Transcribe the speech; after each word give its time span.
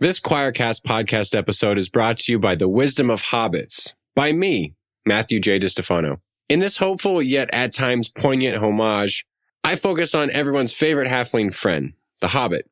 This 0.00 0.18
Quoircast 0.18 0.82
podcast 0.82 1.36
episode 1.36 1.78
is 1.78 1.88
brought 1.88 2.16
to 2.16 2.32
you 2.32 2.38
by 2.40 2.56
The 2.56 2.68
Wisdom 2.68 3.10
of 3.10 3.22
Hobbits, 3.22 3.92
by 4.16 4.32
me, 4.32 4.74
Matthew 5.06 5.38
J. 5.38 5.60
DiStefano. 5.60 6.18
In 6.48 6.58
this 6.58 6.78
hopeful 6.78 7.22
yet 7.22 7.48
at 7.52 7.70
times 7.70 8.08
poignant 8.08 8.56
homage, 8.56 9.24
I 9.62 9.76
focus 9.76 10.12
on 10.12 10.32
everyone's 10.32 10.72
favorite 10.72 11.08
halfling 11.08 11.54
friend, 11.54 11.92
the 12.20 12.26
Hobbit. 12.28 12.68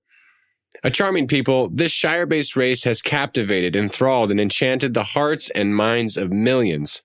A 0.82 0.90
charming 0.90 1.28
people, 1.28 1.70
this 1.72 1.92
Shire 1.92 2.26
based 2.26 2.56
race 2.56 2.82
has 2.82 3.00
captivated, 3.00 3.76
enthralled, 3.76 4.32
and 4.32 4.40
enchanted 4.40 4.92
the 4.92 5.04
hearts 5.04 5.48
and 5.50 5.76
minds 5.76 6.16
of 6.16 6.32
millions. 6.32 7.04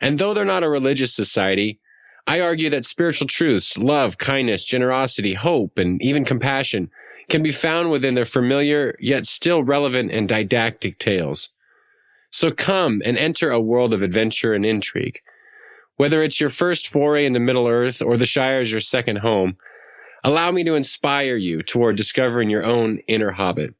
And 0.00 0.18
though 0.18 0.32
they're 0.32 0.46
not 0.46 0.64
a 0.64 0.70
religious 0.70 1.14
society, 1.14 1.80
I 2.26 2.40
argue 2.40 2.70
that 2.70 2.86
spiritual 2.86 3.26
truths, 3.26 3.76
love, 3.76 4.16
kindness, 4.16 4.64
generosity, 4.64 5.34
hope, 5.34 5.76
and 5.76 6.00
even 6.00 6.24
compassion 6.24 6.90
can 7.28 7.42
be 7.42 7.50
found 7.50 7.90
within 7.90 8.14
their 8.14 8.24
familiar 8.24 8.96
yet 9.00 9.26
still 9.26 9.62
relevant 9.62 10.10
and 10.10 10.28
didactic 10.28 10.98
tales. 10.98 11.50
So 12.30 12.50
come 12.50 13.00
and 13.04 13.16
enter 13.16 13.50
a 13.50 13.60
world 13.60 13.94
of 13.94 14.02
adventure 14.02 14.54
and 14.54 14.64
intrigue. 14.66 15.20
Whether 15.96 16.22
it's 16.22 16.40
your 16.40 16.50
first 16.50 16.88
foray 16.88 17.24
into 17.24 17.38
Middle 17.38 17.68
Earth 17.68 18.02
or 18.02 18.16
the 18.16 18.26
Shire 18.26 18.60
is 18.60 18.72
your 18.72 18.80
second 18.80 19.18
home, 19.18 19.56
allow 20.24 20.50
me 20.50 20.64
to 20.64 20.74
inspire 20.74 21.36
you 21.36 21.62
toward 21.62 21.96
discovering 21.96 22.50
your 22.50 22.64
own 22.64 22.98
inner 23.06 23.32
hobbit. 23.32 23.74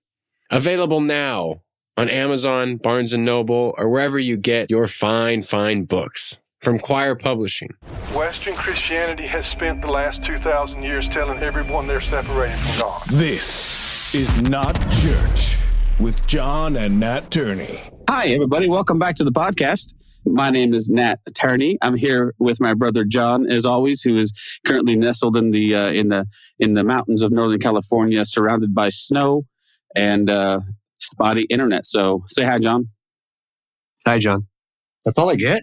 Available 0.51 1.01
now 1.01 1.63
on 1.97 2.09
Amazon, 2.09 2.77
Barnes 2.77 3.13
and 3.13 3.25
Noble, 3.25 3.75
or 3.77 3.89
wherever 3.89 4.19
you 4.19 4.37
get 4.37 4.71
your 4.71 4.87
fine, 4.87 5.43
fine 5.43 5.85
books 5.85 6.41
from 6.65 6.79
Quoir 6.79 7.15
Publishing. 7.15 7.69
Western 8.15 8.55
Christianity 8.55 9.27
has 9.27 9.47
spent 9.47 9.83
the 9.83 9.91
last 9.91 10.25
2,000 10.25 10.83
years 10.83 11.07
telling 11.09 11.43
everyone 11.43 11.87
they're 11.87 12.01
separated 12.01 12.57
from 12.59 12.81
God. 12.81 13.03
This 13.11 14.15
is 14.15 14.41
Not 14.43 14.75
Church 15.03 15.59
with 16.01 16.27
John 16.27 16.77
and 16.77 16.99
Nat 16.99 17.31
Turney. 17.31 17.81
Hi, 18.09 18.29
everybody. 18.29 18.69
Welcome 18.69 18.99
back 18.99 19.15
to 19.17 19.25
the 19.25 19.33
podcast. 19.33 19.93
My 20.25 20.49
name 20.49 20.73
is 20.73 20.89
Nat 20.89 21.21
Turney. 21.35 21.77
I'm 21.83 21.97
here 21.97 22.35
with 22.39 22.61
my 22.61 22.73
brother 22.73 23.05
John, 23.05 23.47
as 23.47 23.67
always, 23.67 24.01
who 24.01 24.17
is 24.17 24.33
currently 24.67 24.97
nestled 24.97 25.37
in 25.37 25.51
the 25.51 25.75
uh, 25.75 25.89
in 25.89 26.09
the 26.09 26.25
in 26.59 26.73
the 26.73 26.83
mountains 26.83 27.21
of 27.21 27.31
Northern 27.31 27.59
California, 27.61 28.25
surrounded 28.25 28.75
by 28.75 28.89
snow 28.89 29.45
and 29.95 30.31
uh, 30.31 30.61
spotty 30.99 31.43
internet. 31.51 31.85
So, 31.85 32.25
say 32.29 32.45
hi, 32.45 32.59
John. 32.59 32.89
Hi, 34.07 34.19
John. 34.19 34.47
That's 35.05 35.19
all 35.19 35.31
I 35.31 35.37
get. 35.37 35.63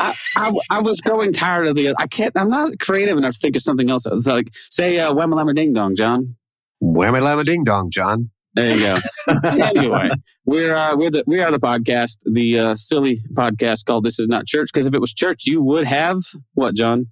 I, 0.00 0.14
I, 0.36 0.52
I, 0.70 0.80
was 0.80 1.00
growing 1.00 1.32
tired 1.32 1.66
of 1.66 1.76
the. 1.76 1.94
I 1.98 2.06
can't. 2.06 2.36
I'm 2.36 2.50
not 2.50 2.78
creative 2.78 3.16
enough 3.16 3.32
to 3.32 3.38
think 3.38 3.56
of 3.56 3.62
something 3.62 3.90
else. 3.90 4.04
It's 4.04 4.26
like 4.26 4.50
say 4.70 4.98
uh, 4.98 5.14
"Whamma 5.14 5.34
Lamma 5.34 5.54
Ding 5.54 5.72
Dong," 5.72 5.94
John. 5.94 6.36
Whamma 6.82 7.22
Lamma 7.22 7.44
Ding 7.44 7.64
Dong, 7.64 7.90
John. 7.90 8.30
There 8.54 8.76
you 8.76 8.80
go. 8.80 8.98
anyway, 9.48 10.10
we're 10.44 10.74
uh, 10.74 10.94
we're 10.96 11.10
the 11.10 11.24
we 11.26 11.40
are 11.40 11.50
the 11.50 11.58
podcast, 11.58 12.18
the 12.30 12.58
uh, 12.58 12.74
silly 12.74 13.24
podcast 13.32 13.86
called 13.86 14.04
"This 14.04 14.18
Is 14.18 14.28
Not 14.28 14.46
Church." 14.46 14.68
Because 14.72 14.86
if 14.86 14.94
it 14.94 15.00
was 15.00 15.14
church, 15.14 15.46
you 15.46 15.62
would 15.62 15.86
have 15.86 16.18
what, 16.52 16.74
John? 16.74 17.06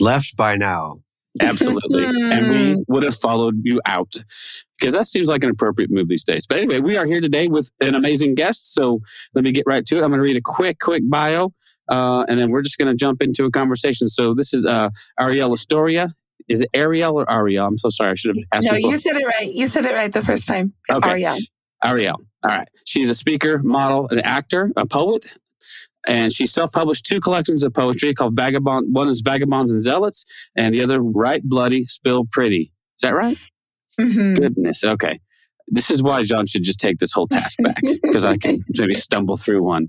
Left 0.00 0.36
by 0.36 0.56
now. 0.56 1.02
Absolutely. 1.40 2.04
and 2.04 2.48
we 2.48 2.84
would 2.88 3.02
have 3.02 3.14
followed 3.14 3.60
you 3.62 3.80
out 3.84 4.12
because 4.78 4.94
that 4.94 5.06
seems 5.06 5.28
like 5.28 5.42
an 5.42 5.50
appropriate 5.50 5.90
move 5.90 6.08
these 6.08 6.24
days. 6.24 6.46
But 6.46 6.58
anyway, 6.58 6.80
we 6.80 6.96
are 6.96 7.06
here 7.06 7.20
today 7.20 7.48
with 7.48 7.70
an 7.80 7.94
amazing 7.94 8.34
guest. 8.34 8.74
So 8.74 9.00
let 9.34 9.44
me 9.44 9.52
get 9.52 9.64
right 9.66 9.84
to 9.86 9.96
it. 9.96 10.02
I'm 10.02 10.10
going 10.10 10.18
to 10.18 10.22
read 10.22 10.36
a 10.36 10.42
quick, 10.44 10.78
quick 10.80 11.02
bio, 11.08 11.52
uh, 11.88 12.24
and 12.28 12.38
then 12.38 12.50
we're 12.50 12.62
just 12.62 12.78
going 12.78 12.88
to 12.88 12.94
jump 12.94 13.22
into 13.22 13.44
a 13.44 13.50
conversation. 13.50 14.08
So 14.08 14.34
this 14.34 14.52
is 14.52 14.66
uh, 14.66 14.90
Arielle 15.18 15.54
Estoria. 15.54 16.12
Is 16.48 16.60
it 16.60 16.68
Arielle 16.74 17.14
or 17.14 17.26
Arielle? 17.26 17.66
I'm 17.66 17.78
so 17.78 17.88
sorry. 17.88 18.12
I 18.12 18.14
should 18.14 18.36
have 18.36 18.44
asked. 18.52 18.66
No, 18.70 18.76
you 18.76 18.98
said 18.98 19.16
it 19.16 19.24
right. 19.24 19.52
You 19.52 19.66
said 19.66 19.86
it 19.86 19.94
right 19.94 20.12
the 20.12 20.22
first 20.22 20.46
time. 20.46 20.72
Okay. 20.90 21.10
Arielle. 21.10 21.40
Arielle. 21.84 22.18
All 22.42 22.50
right. 22.50 22.68
She's 22.84 23.10
a 23.10 23.14
speaker, 23.14 23.58
model, 23.58 24.08
an 24.08 24.20
actor, 24.20 24.70
a 24.76 24.86
poet, 24.86 25.34
and 26.06 26.32
she 26.32 26.46
self-published 26.46 27.04
two 27.04 27.20
collections 27.20 27.62
of 27.62 27.74
poetry 27.74 28.14
called 28.14 28.36
Vagabond. 28.36 28.94
One 28.94 29.08
is 29.08 29.22
Vagabonds 29.22 29.72
and 29.72 29.82
Zealots, 29.82 30.24
and 30.54 30.72
the 30.74 30.82
other 30.82 31.00
Write 31.00 31.42
Bloody, 31.44 31.84
Spill 31.86 32.26
Pretty. 32.30 32.72
Is 32.96 33.02
that 33.02 33.14
right? 33.14 33.36
Mm-hmm. 34.00 34.34
Goodness. 34.34 34.84
Okay. 34.84 35.20
This 35.68 35.90
is 35.90 36.02
why 36.02 36.22
John 36.22 36.46
should 36.46 36.62
just 36.62 36.78
take 36.78 36.98
this 36.98 37.12
whole 37.12 37.26
task 37.26 37.58
back 37.62 37.82
because 38.02 38.24
I 38.24 38.36
can 38.36 38.64
maybe 38.76 38.94
stumble 38.94 39.36
through 39.36 39.62
one. 39.62 39.88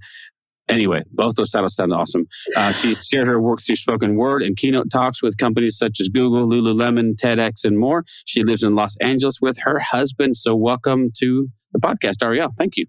Anyway, 0.70 1.02
both 1.14 1.36
those 1.36 1.50
titles 1.50 1.76
sound 1.76 1.94
awesome. 1.94 2.26
Uh, 2.56 2.74
she's 2.74 3.06
shared 3.06 3.28
her 3.28 3.42
work 3.42 3.62
through 3.62 3.78
spoken 3.78 4.18
word 4.18 4.44
and 4.44 4.58
keynote 4.58 4.90
talks 4.92 5.24
with 5.24 5.38
companies 5.38 5.78
such 5.78 6.02
as 6.02 6.10
Google, 6.10 6.46
Lululemon, 6.46 7.16
TEDx, 7.16 7.64
and 7.64 7.80
more. 7.80 8.04
She 8.26 8.44
lives 8.44 8.64
in 8.64 8.76
Los 8.76 8.98
Angeles 8.98 9.40
with 9.40 9.58
her 9.62 9.80
husband. 9.80 10.36
So, 10.36 10.56
welcome 10.56 11.10
to 11.20 11.48
the 11.72 11.80
podcast, 11.80 12.18
Arielle. 12.18 12.52
Thank 12.58 12.76
you. 12.76 12.86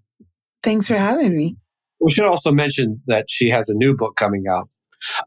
Thanks 0.61 0.87
for 0.87 0.97
having 0.97 1.37
me. 1.37 1.55
We 2.01 2.11
should 2.11 2.25
also 2.25 2.51
mention 2.51 3.01
that 3.07 3.29
she 3.29 3.49
has 3.49 3.69
a 3.69 3.75
new 3.75 3.95
book 3.95 4.17
coming 4.17 4.45
out. 4.49 4.69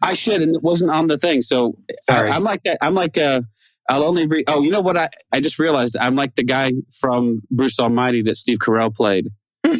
I 0.02 0.12
should, 0.12 0.42
and 0.42 0.54
it 0.54 0.62
wasn't 0.62 0.90
on 0.90 1.06
the 1.06 1.16
thing. 1.16 1.40
So 1.40 1.78
Sorry. 2.00 2.28
I, 2.28 2.36
am 2.36 2.44
like 2.44 2.62
that. 2.64 2.76
I'm 2.82 2.94
like 2.94 3.16
uh, 3.16 3.42
I'll 3.88 4.04
only 4.04 4.26
read. 4.26 4.44
Oh, 4.46 4.62
you 4.62 4.70
know 4.70 4.80
what? 4.80 4.96
I 4.96 5.08
I 5.32 5.40
just 5.40 5.58
realized 5.58 5.96
I'm 6.00 6.16
like 6.16 6.34
the 6.36 6.44
guy 6.44 6.72
from 7.00 7.42
Bruce 7.50 7.78
Almighty 7.78 8.22
that 8.22 8.36
Steve 8.36 8.58
Carell 8.58 8.94
played. 8.94 9.28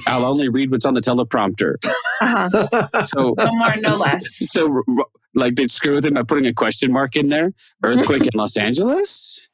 I'll 0.06 0.24
only 0.24 0.48
read 0.48 0.70
what's 0.70 0.84
on 0.84 0.94
the 0.94 1.00
teleprompter. 1.00 1.74
Uh-huh. 1.84 3.04
So 3.04 3.34
no 3.38 3.52
more, 3.52 3.76
no 3.78 3.96
less. 3.96 4.24
So 4.50 4.82
like 5.34 5.56
they 5.56 5.66
screw 5.66 5.94
with 5.94 6.06
him 6.06 6.14
by 6.14 6.22
putting 6.22 6.46
a 6.46 6.54
question 6.54 6.92
mark 6.92 7.16
in 7.16 7.28
there. 7.28 7.52
Earthquake 7.82 8.22
in 8.22 8.30
Los 8.34 8.56
Angeles. 8.56 9.48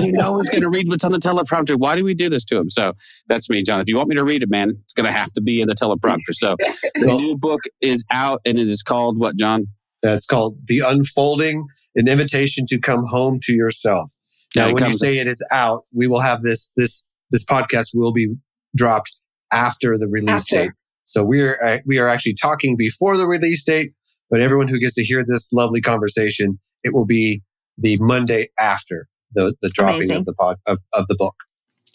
you 0.00 0.12
know 0.12 0.38
he's 0.38 0.48
going 0.48 0.62
to 0.62 0.68
read 0.68 0.88
what's 0.88 1.04
on 1.04 1.12
the 1.12 1.18
teleprompter. 1.18 1.78
Why 1.78 1.94
do 1.94 2.04
we 2.04 2.14
do 2.14 2.30
this 2.30 2.44
to 2.46 2.56
him? 2.56 2.70
So 2.70 2.94
that's 3.28 3.50
me, 3.50 3.62
John. 3.62 3.80
If 3.80 3.88
you 3.88 3.96
want 3.96 4.08
me 4.08 4.14
to 4.16 4.24
read 4.24 4.42
it, 4.42 4.48
man, 4.48 4.78
it's 4.82 4.94
going 4.94 5.06
to 5.06 5.12
have 5.12 5.30
to 5.32 5.42
be 5.42 5.60
in 5.60 5.68
the 5.68 5.74
teleprompter. 5.74 6.32
So 6.32 6.56
the 6.94 7.06
new 7.06 7.36
book 7.36 7.60
is 7.80 8.04
out 8.10 8.40
and 8.46 8.58
it 8.58 8.68
is 8.68 8.82
called 8.82 9.18
what, 9.18 9.36
John? 9.36 9.66
That's 10.02 10.24
called 10.24 10.56
The 10.66 10.80
Unfolding, 10.80 11.66
an 11.94 12.08
invitation 12.08 12.66
to 12.66 12.78
come 12.78 13.04
home 13.06 13.38
to 13.42 13.52
yourself. 13.52 14.10
Now, 14.54 14.66
yeah, 14.66 14.72
when 14.72 14.86
you 14.86 14.98
say 14.98 15.18
it 15.18 15.26
is 15.26 15.44
out, 15.52 15.84
we 15.94 16.06
will 16.06 16.20
have 16.20 16.42
this, 16.42 16.72
this, 16.76 17.08
this 17.30 17.44
podcast 17.44 17.88
will 17.94 18.12
be 18.12 18.34
dropped 18.76 19.12
after 19.52 19.96
the 19.96 20.08
release 20.08 20.30
after. 20.30 20.56
date. 20.56 20.70
So 21.04 21.24
we're, 21.24 21.58
uh, 21.62 21.78
we 21.86 21.98
are 21.98 22.08
actually 22.08 22.34
talking 22.34 22.76
before 22.76 23.16
the 23.16 23.26
release 23.26 23.64
date, 23.64 23.92
but 24.30 24.40
everyone 24.40 24.68
who 24.68 24.78
gets 24.78 24.94
to 24.96 25.04
hear 25.04 25.24
this 25.26 25.52
lovely 25.52 25.80
conversation, 25.80 26.58
it 26.84 26.94
will 26.94 27.06
be 27.06 27.42
the 27.78 27.98
Monday 27.98 28.48
after 28.58 29.08
the, 29.34 29.54
the 29.62 29.70
dropping 29.70 29.96
Amazing. 29.96 30.16
of 30.18 30.24
the 30.26 30.34
pod, 30.34 30.56
of, 30.66 30.78
of 30.94 31.06
the 31.08 31.16
book. 31.16 31.34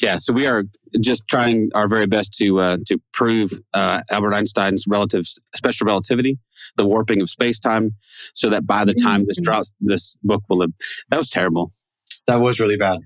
Yeah, 0.01 0.17
so 0.17 0.31
we 0.31 0.45
are 0.45 0.63
just 0.99 1.27
trying 1.27 1.69
our 1.73 1.87
very 1.87 2.05
best 2.05 2.33
to 2.37 2.59
uh, 2.59 2.77
to 2.85 2.99
prove 3.13 3.51
uh, 3.73 4.01
Albert 4.11 4.33
Einstein's 4.33 4.85
relative 4.87 5.25
special 5.55 5.85
relativity, 5.85 6.37
the 6.75 6.85
warping 6.85 7.21
of 7.21 7.29
space 7.29 7.59
time, 7.59 7.95
so 8.33 8.49
that 8.49 8.67
by 8.67 8.85
the 8.85 8.93
time 8.93 9.25
this 9.25 9.37
mm-hmm. 9.37 9.45
drops, 9.45 9.73
this 9.79 10.15
book 10.23 10.43
will 10.49 10.61
have. 10.61 10.71
That 11.09 11.17
was 11.17 11.29
terrible. 11.29 11.71
That 12.27 12.37
was 12.37 12.59
really 12.59 12.77
bad. 12.77 12.99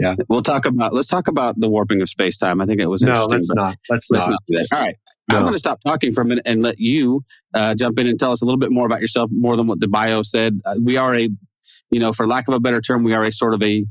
Yeah, 0.00 0.14
we'll 0.28 0.42
talk 0.42 0.64
about. 0.64 0.94
Let's 0.94 1.08
talk 1.08 1.28
about 1.28 1.60
the 1.60 1.68
warping 1.68 2.00
of 2.00 2.08
space 2.08 2.38
time. 2.38 2.60
I 2.62 2.66
think 2.66 2.80
it 2.80 2.88
was. 2.88 3.02
No, 3.02 3.26
let's 3.26 3.52
not. 3.52 3.76
Let's, 3.90 4.10
let's 4.10 4.28
not. 4.28 4.40
not. 4.48 4.66
All 4.72 4.80
right. 4.80 4.96
No. 5.30 5.36
I'm 5.36 5.42
going 5.42 5.52
to 5.52 5.58
stop 5.58 5.80
talking 5.84 6.12
for 6.12 6.22
a 6.22 6.24
minute 6.24 6.46
and 6.46 6.62
let 6.62 6.78
you 6.78 7.22
uh, 7.52 7.74
jump 7.74 7.98
in 7.98 8.06
and 8.06 8.18
tell 8.18 8.30
us 8.30 8.40
a 8.40 8.46
little 8.46 8.58
bit 8.58 8.72
more 8.72 8.86
about 8.86 9.02
yourself, 9.02 9.30
more 9.30 9.56
than 9.56 9.66
what 9.66 9.78
the 9.78 9.88
bio 9.88 10.22
said. 10.22 10.58
Uh, 10.64 10.76
we 10.82 10.96
are 10.96 11.14
a 11.14 11.28
you 11.90 12.00
know, 12.00 12.12
for 12.12 12.26
lack 12.26 12.48
of 12.48 12.54
a 12.54 12.60
better 12.60 12.80
term, 12.80 13.04
we 13.04 13.14
are 13.14 13.22
a 13.22 13.32
sort 13.32 13.54
of 13.54 13.62
a 13.62 13.84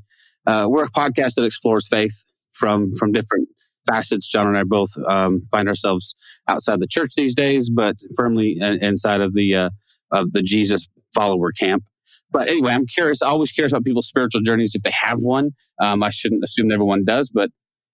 uh, 0.45 0.65
we're 0.69 0.85
a 0.85 0.89
podcast 0.89 1.35
that 1.35 1.43
explores 1.43 1.87
faith 1.87 2.23
from 2.57 2.93
from 2.93 3.11
different 3.11 3.47
facets. 3.87 4.27
John 4.27 4.47
and 4.47 4.57
I 4.57 4.63
both 4.63 4.89
um, 5.07 5.41
find 5.51 5.67
ourselves 5.67 6.15
outside 6.47 6.79
the 6.79 6.87
church 6.87 7.13
these 7.15 7.35
days, 7.35 7.69
but 7.69 7.95
firmly 8.15 8.57
inside 8.59 9.21
of 9.21 9.33
the 9.33 9.55
uh, 9.55 9.69
of 10.11 10.33
the 10.33 10.41
Jesus 10.41 10.87
follower 11.13 11.51
camp. 11.51 11.83
But 12.31 12.49
anyway, 12.49 12.73
I'm 12.73 12.85
curious. 12.85 13.21
Always 13.21 13.51
curious 13.51 13.71
about 13.71 13.85
people's 13.85 14.07
spiritual 14.07 14.41
journeys 14.41 14.75
if 14.75 14.83
they 14.83 14.91
have 14.91 15.19
one. 15.21 15.51
Um, 15.79 16.03
I 16.03 16.09
shouldn't 16.09 16.43
assume 16.43 16.71
everyone 16.71 17.05
does, 17.05 17.31
but 17.33 17.49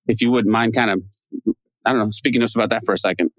if 0.07 0.21
you 0.21 0.31
wouldn't 0.31 0.51
mind, 0.51 0.73
kind 0.75 0.89
of, 0.89 1.01
I 1.85 1.91
don't 1.91 1.99
know, 1.99 2.09
speaking 2.11 2.41
to 2.41 2.45
us 2.45 2.55
about 2.55 2.69
that 2.69 2.83
for 2.85 2.93
a 2.93 2.97
second. 2.97 3.29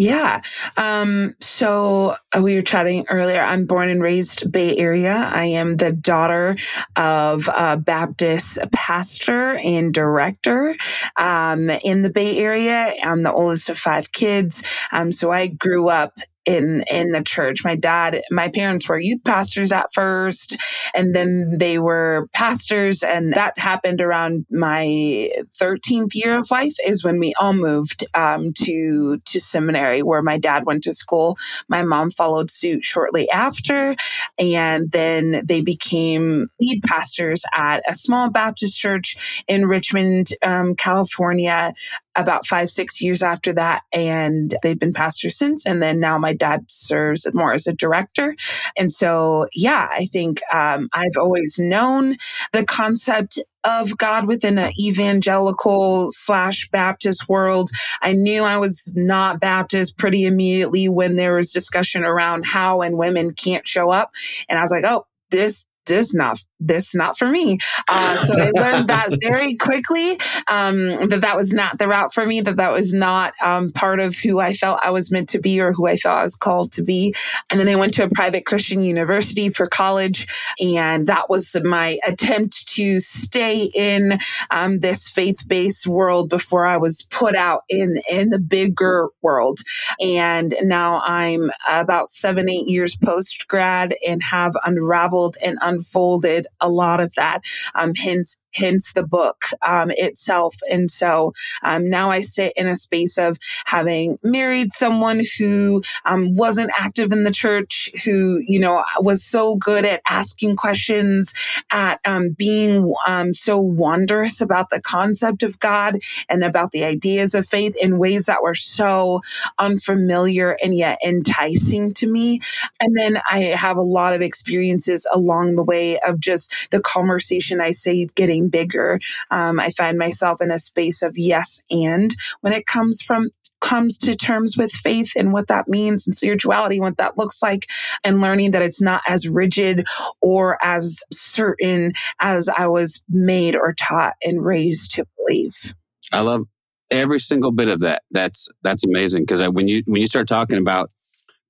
Yeah. 0.00 0.42
Um, 0.76 1.34
so 1.40 2.14
uh, 2.36 2.40
we 2.40 2.54
were 2.54 2.62
chatting 2.62 3.04
earlier. 3.10 3.42
I'm 3.42 3.66
born 3.66 3.88
and 3.88 4.00
raised 4.00 4.50
Bay 4.52 4.76
Area. 4.76 5.12
I 5.34 5.46
am 5.46 5.76
the 5.78 5.92
daughter 5.92 6.56
of 6.94 7.48
a 7.48 7.76
Baptist 7.76 8.58
pastor 8.72 9.56
and 9.58 9.92
director 9.92 10.76
um, 11.16 11.68
in 11.70 12.02
the 12.02 12.10
Bay 12.10 12.38
Area. 12.38 12.94
I'm 13.02 13.24
the 13.24 13.32
oldest 13.32 13.70
of 13.70 13.78
five 13.80 14.12
kids. 14.12 14.62
Um, 14.92 15.10
so 15.10 15.32
I 15.32 15.48
grew 15.48 15.88
up 15.88 16.18
in 16.48 16.82
in 16.90 17.12
the 17.12 17.22
church. 17.22 17.62
My 17.64 17.76
dad, 17.76 18.22
my 18.30 18.48
parents 18.48 18.88
were 18.88 18.98
youth 18.98 19.22
pastors 19.24 19.70
at 19.70 19.92
first, 19.92 20.56
and 20.94 21.14
then 21.14 21.58
they 21.58 21.78
were 21.78 22.28
pastors, 22.32 23.02
and 23.02 23.34
that 23.34 23.58
happened 23.58 24.00
around 24.00 24.46
my 24.50 25.30
13th 25.60 26.14
year 26.14 26.38
of 26.38 26.50
life 26.50 26.74
is 26.86 27.04
when 27.04 27.18
we 27.18 27.34
all 27.38 27.52
moved 27.52 28.06
um, 28.14 28.52
to 28.54 29.18
to 29.18 29.40
seminary 29.40 30.02
where 30.02 30.22
my 30.22 30.38
dad 30.38 30.64
went 30.64 30.84
to 30.84 30.92
school. 30.94 31.36
My 31.68 31.82
mom 31.82 32.10
followed 32.10 32.50
suit 32.50 32.84
shortly 32.84 33.30
after, 33.30 33.94
and 34.38 34.90
then 34.90 35.42
they 35.44 35.60
became 35.60 36.48
lead 36.60 36.82
pastors 36.82 37.44
at 37.52 37.82
a 37.86 37.94
small 37.94 38.30
Baptist 38.30 38.78
church 38.78 39.44
in 39.46 39.66
Richmond, 39.66 40.30
um, 40.42 40.74
California. 40.74 41.74
About 42.16 42.46
five, 42.46 42.70
six 42.70 43.00
years 43.00 43.22
after 43.22 43.52
that. 43.52 43.82
And 43.92 44.56
they've 44.62 44.78
been 44.78 44.92
pastors 44.92 45.36
since. 45.36 45.66
And 45.66 45.82
then 45.82 46.00
now 46.00 46.18
my 46.18 46.32
dad 46.32 46.64
serves 46.68 47.26
more 47.32 47.52
as 47.52 47.66
a 47.66 47.72
director. 47.72 48.34
And 48.76 48.90
so, 48.90 49.46
yeah, 49.54 49.88
I 49.90 50.06
think 50.06 50.40
um, 50.52 50.88
I've 50.92 51.16
always 51.16 51.58
known 51.58 52.16
the 52.52 52.64
concept 52.64 53.38
of 53.64 53.96
God 53.98 54.26
within 54.26 54.58
an 54.58 54.72
evangelical 54.78 56.10
slash 56.12 56.68
Baptist 56.70 57.28
world. 57.28 57.70
I 58.02 58.12
knew 58.12 58.44
I 58.44 58.56
was 58.56 58.92
not 58.94 59.40
Baptist 59.40 59.98
pretty 59.98 60.24
immediately 60.24 60.88
when 60.88 61.16
there 61.16 61.34
was 61.34 61.52
discussion 61.52 62.04
around 62.04 62.46
how 62.46 62.82
and 62.82 62.96
women 62.96 63.32
can't 63.34 63.66
show 63.66 63.90
up. 63.90 64.12
And 64.48 64.58
I 64.58 64.62
was 64.62 64.70
like, 64.70 64.84
oh, 64.84 65.06
this 65.30 65.66
this 65.88 66.14
not 66.14 66.38
this 66.60 66.94
not 66.94 67.18
for 67.18 67.28
me. 67.28 67.58
Uh, 67.88 68.16
so 68.16 68.34
I 68.34 68.50
learned 68.50 68.88
that 68.88 69.08
very 69.22 69.54
quickly 69.56 70.18
um, 70.48 71.08
that 71.08 71.20
that 71.20 71.36
was 71.36 71.52
not 71.52 71.78
the 71.78 71.88
route 71.88 72.12
for 72.12 72.26
me. 72.26 72.40
That 72.40 72.56
that 72.56 72.72
was 72.72 72.92
not 72.92 73.34
um, 73.42 73.72
part 73.72 74.00
of 74.00 74.16
who 74.16 74.40
I 74.40 74.52
felt 74.52 74.80
I 74.82 74.90
was 74.90 75.10
meant 75.10 75.28
to 75.30 75.40
be 75.40 75.60
or 75.60 75.72
who 75.72 75.86
I 75.86 75.96
felt 75.96 76.18
I 76.18 76.22
was 76.22 76.34
called 76.34 76.72
to 76.72 76.82
be. 76.82 77.14
And 77.50 77.60
then 77.60 77.68
I 77.68 77.76
went 77.76 77.94
to 77.94 78.04
a 78.04 78.10
private 78.10 78.44
Christian 78.44 78.82
university 78.82 79.48
for 79.50 79.66
college, 79.66 80.26
and 80.60 81.06
that 81.06 81.30
was 81.30 81.56
my 81.64 81.98
attempt 82.06 82.68
to 82.74 83.00
stay 83.00 83.70
in 83.74 84.18
um, 84.50 84.80
this 84.80 85.08
faith 85.08 85.46
based 85.46 85.86
world 85.86 86.28
before 86.28 86.66
I 86.66 86.76
was 86.76 87.06
put 87.10 87.34
out 87.34 87.62
in 87.68 88.00
in 88.10 88.30
the 88.30 88.38
bigger 88.38 89.08
world. 89.22 89.60
And 90.00 90.54
now 90.62 91.02
I'm 91.04 91.50
about 91.68 92.08
seven 92.08 92.48
eight 92.48 92.66
years 92.66 92.96
post 92.96 93.46
grad 93.48 93.94
and 94.06 94.22
have 94.22 94.52
unraveled 94.64 95.36
and 95.42 95.58
un 95.62 95.77
unfolded 95.78 96.46
a 96.60 96.68
lot 96.68 97.00
of 97.00 97.14
that. 97.14 97.40
Um, 97.74 97.94
hence, 97.94 98.38
hence 98.54 98.92
the 98.92 99.02
book 99.02 99.46
um, 99.62 99.90
itself. 99.92 100.56
And 100.70 100.90
so 100.90 101.32
um, 101.62 101.88
now 101.88 102.10
I 102.10 102.20
sit 102.20 102.52
in 102.56 102.68
a 102.68 102.76
space 102.76 103.18
of 103.18 103.38
having 103.66 104.18
married 104.22 104.72
someone 104.72 105.22
who 105.38 105.82
um, 106.04 106.34
wasn't 106.34 106.70
active 106.78 107.12
in 107.12 107.24
the 107.24 107.30
church, 107.30 107.90
who, 108.04 108.42
you 108.46 108.58
know, 108.58 108.82
was 108.98 109.24
so 109.24 109.56
good 109.56 109.84
at 109.84 110.02
asking 110.08 110.56
questions, 110.56 111.32
at 111.70 112.00
um, 112.04 112.30
being 112.30 112.94
um, 113.06 113.34
so 113.34 113.58
wondrous 113.58 114.40
about 114.40 114.70
the 114.70 114.80
concept 114.80 115.42
of 115.42 115.58
God 115.58 115.98
and 116.28 116.44
about 116.44 116.72
the 116.72 116.84
ideas 116.84 117.34
of 117.34 117.46
faith 117.46 117.74
in 117.76 117.98
ways 117.98 118.26
that 118.26 118.42
were 118.42 118.54
so 118.54 119.20
unfamiliar 119.58 120.56
and 120.62 120.76
yet 120.76 120.98
enticing 121.04 121.92
to 121.94 122.06
me. 122.06 122.40
And 122.80 122.96
then 122.96 123.20
I 123.30 123.40
have 123.40 123.76
a 123.76 123.82
lot 123.82 124.14
of 124.14 124.22
experiences 124.22 125.06
along 125.12 125.56
the 125.56 125.64
way 125.64 125.98
of 126.00 126.20
just 126.20 126.52
the 126.70 126.80
conversation 126.80 127.60
I 127.60 127.70
say 127.70 128.06
getting 128.14 128.37
bigger. 128.46 129.00
Um, 129.30 129.58
I 129.58 129.70
find 129.70 129.98
myself 129.98 130.40
in 130.40 130.52
a 130.52 130.58
space 130.58 131.02
of 131.02 131.18
yes 131.18 131.60
and 131.70 132.14
when 132.40 132.52
it 132.52 132.66
comes 132.66 133.02
from 133.02 133.30
comes 133.60 133.98
to 133.98 134.14
terms 134.14 134.56
with 134.56 134.70
faith 134.70 135.12
and 135.16 135.32
what 135.32 135.48
that 135.48 135.68
means 135.68 136.06
and 136.06 136.14
spirituality, 136.14 136.78
what 136.78 136.96
that 136.98 137.18
looks 137.18 137.42
like, 137.42 137.66
and 138.04 138.20
learning 138.20 138.52
that 138.52 138.62
it's 138.62 138.80
not 138.80 139.02
as 139.08 139.28
rigid 139.28 139.86
or 140.20 140.58
as 140.62 141.02
certain 141.12 141.92
as 142.20 142.48
I 142.48 142.68
was 142.68 143.02
made 143.08 143.56
or 143.56 143.74
taught 143.74 144.14
and 144.22 144.44
raised 144.44 144.92
to 144.92 145.06
believe. 145.16 145.74
I 146.12 146.20
love 146.20 146.42
every 146.90 147.18
single 147.18 147.52
bit 147.52 147.68
of 147.68 147.80
that. 147.80 148.02
That's 148.10 148.48
that's 148.62 148.84
amazing 148.84 149.22
because 149.22 149.46
when 149.50 149.68
you 149.68 149.82
when 149.86 150.00
you 150.00 150.06
start 150.06 150.28
talking 150.28 150.58
about 150.58 150.90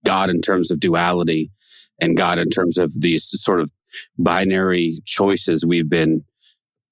God 0.05 0.31
in 0.31 0.41
terms 0.41 0.71
of 0.71 0.81
duality 0.81 1.51
and 2.01 2.17
God 2.17 2.39
in 2.39 2.51
terms 2.51 2.79
of 2.79 3.01
these 3.01 3.31
sort 3.35 3.61
of 3.61 3.71
binary 4.19 5.01
choices 5.05 5.65
we've 5.65 5.89
been 5.89 6.25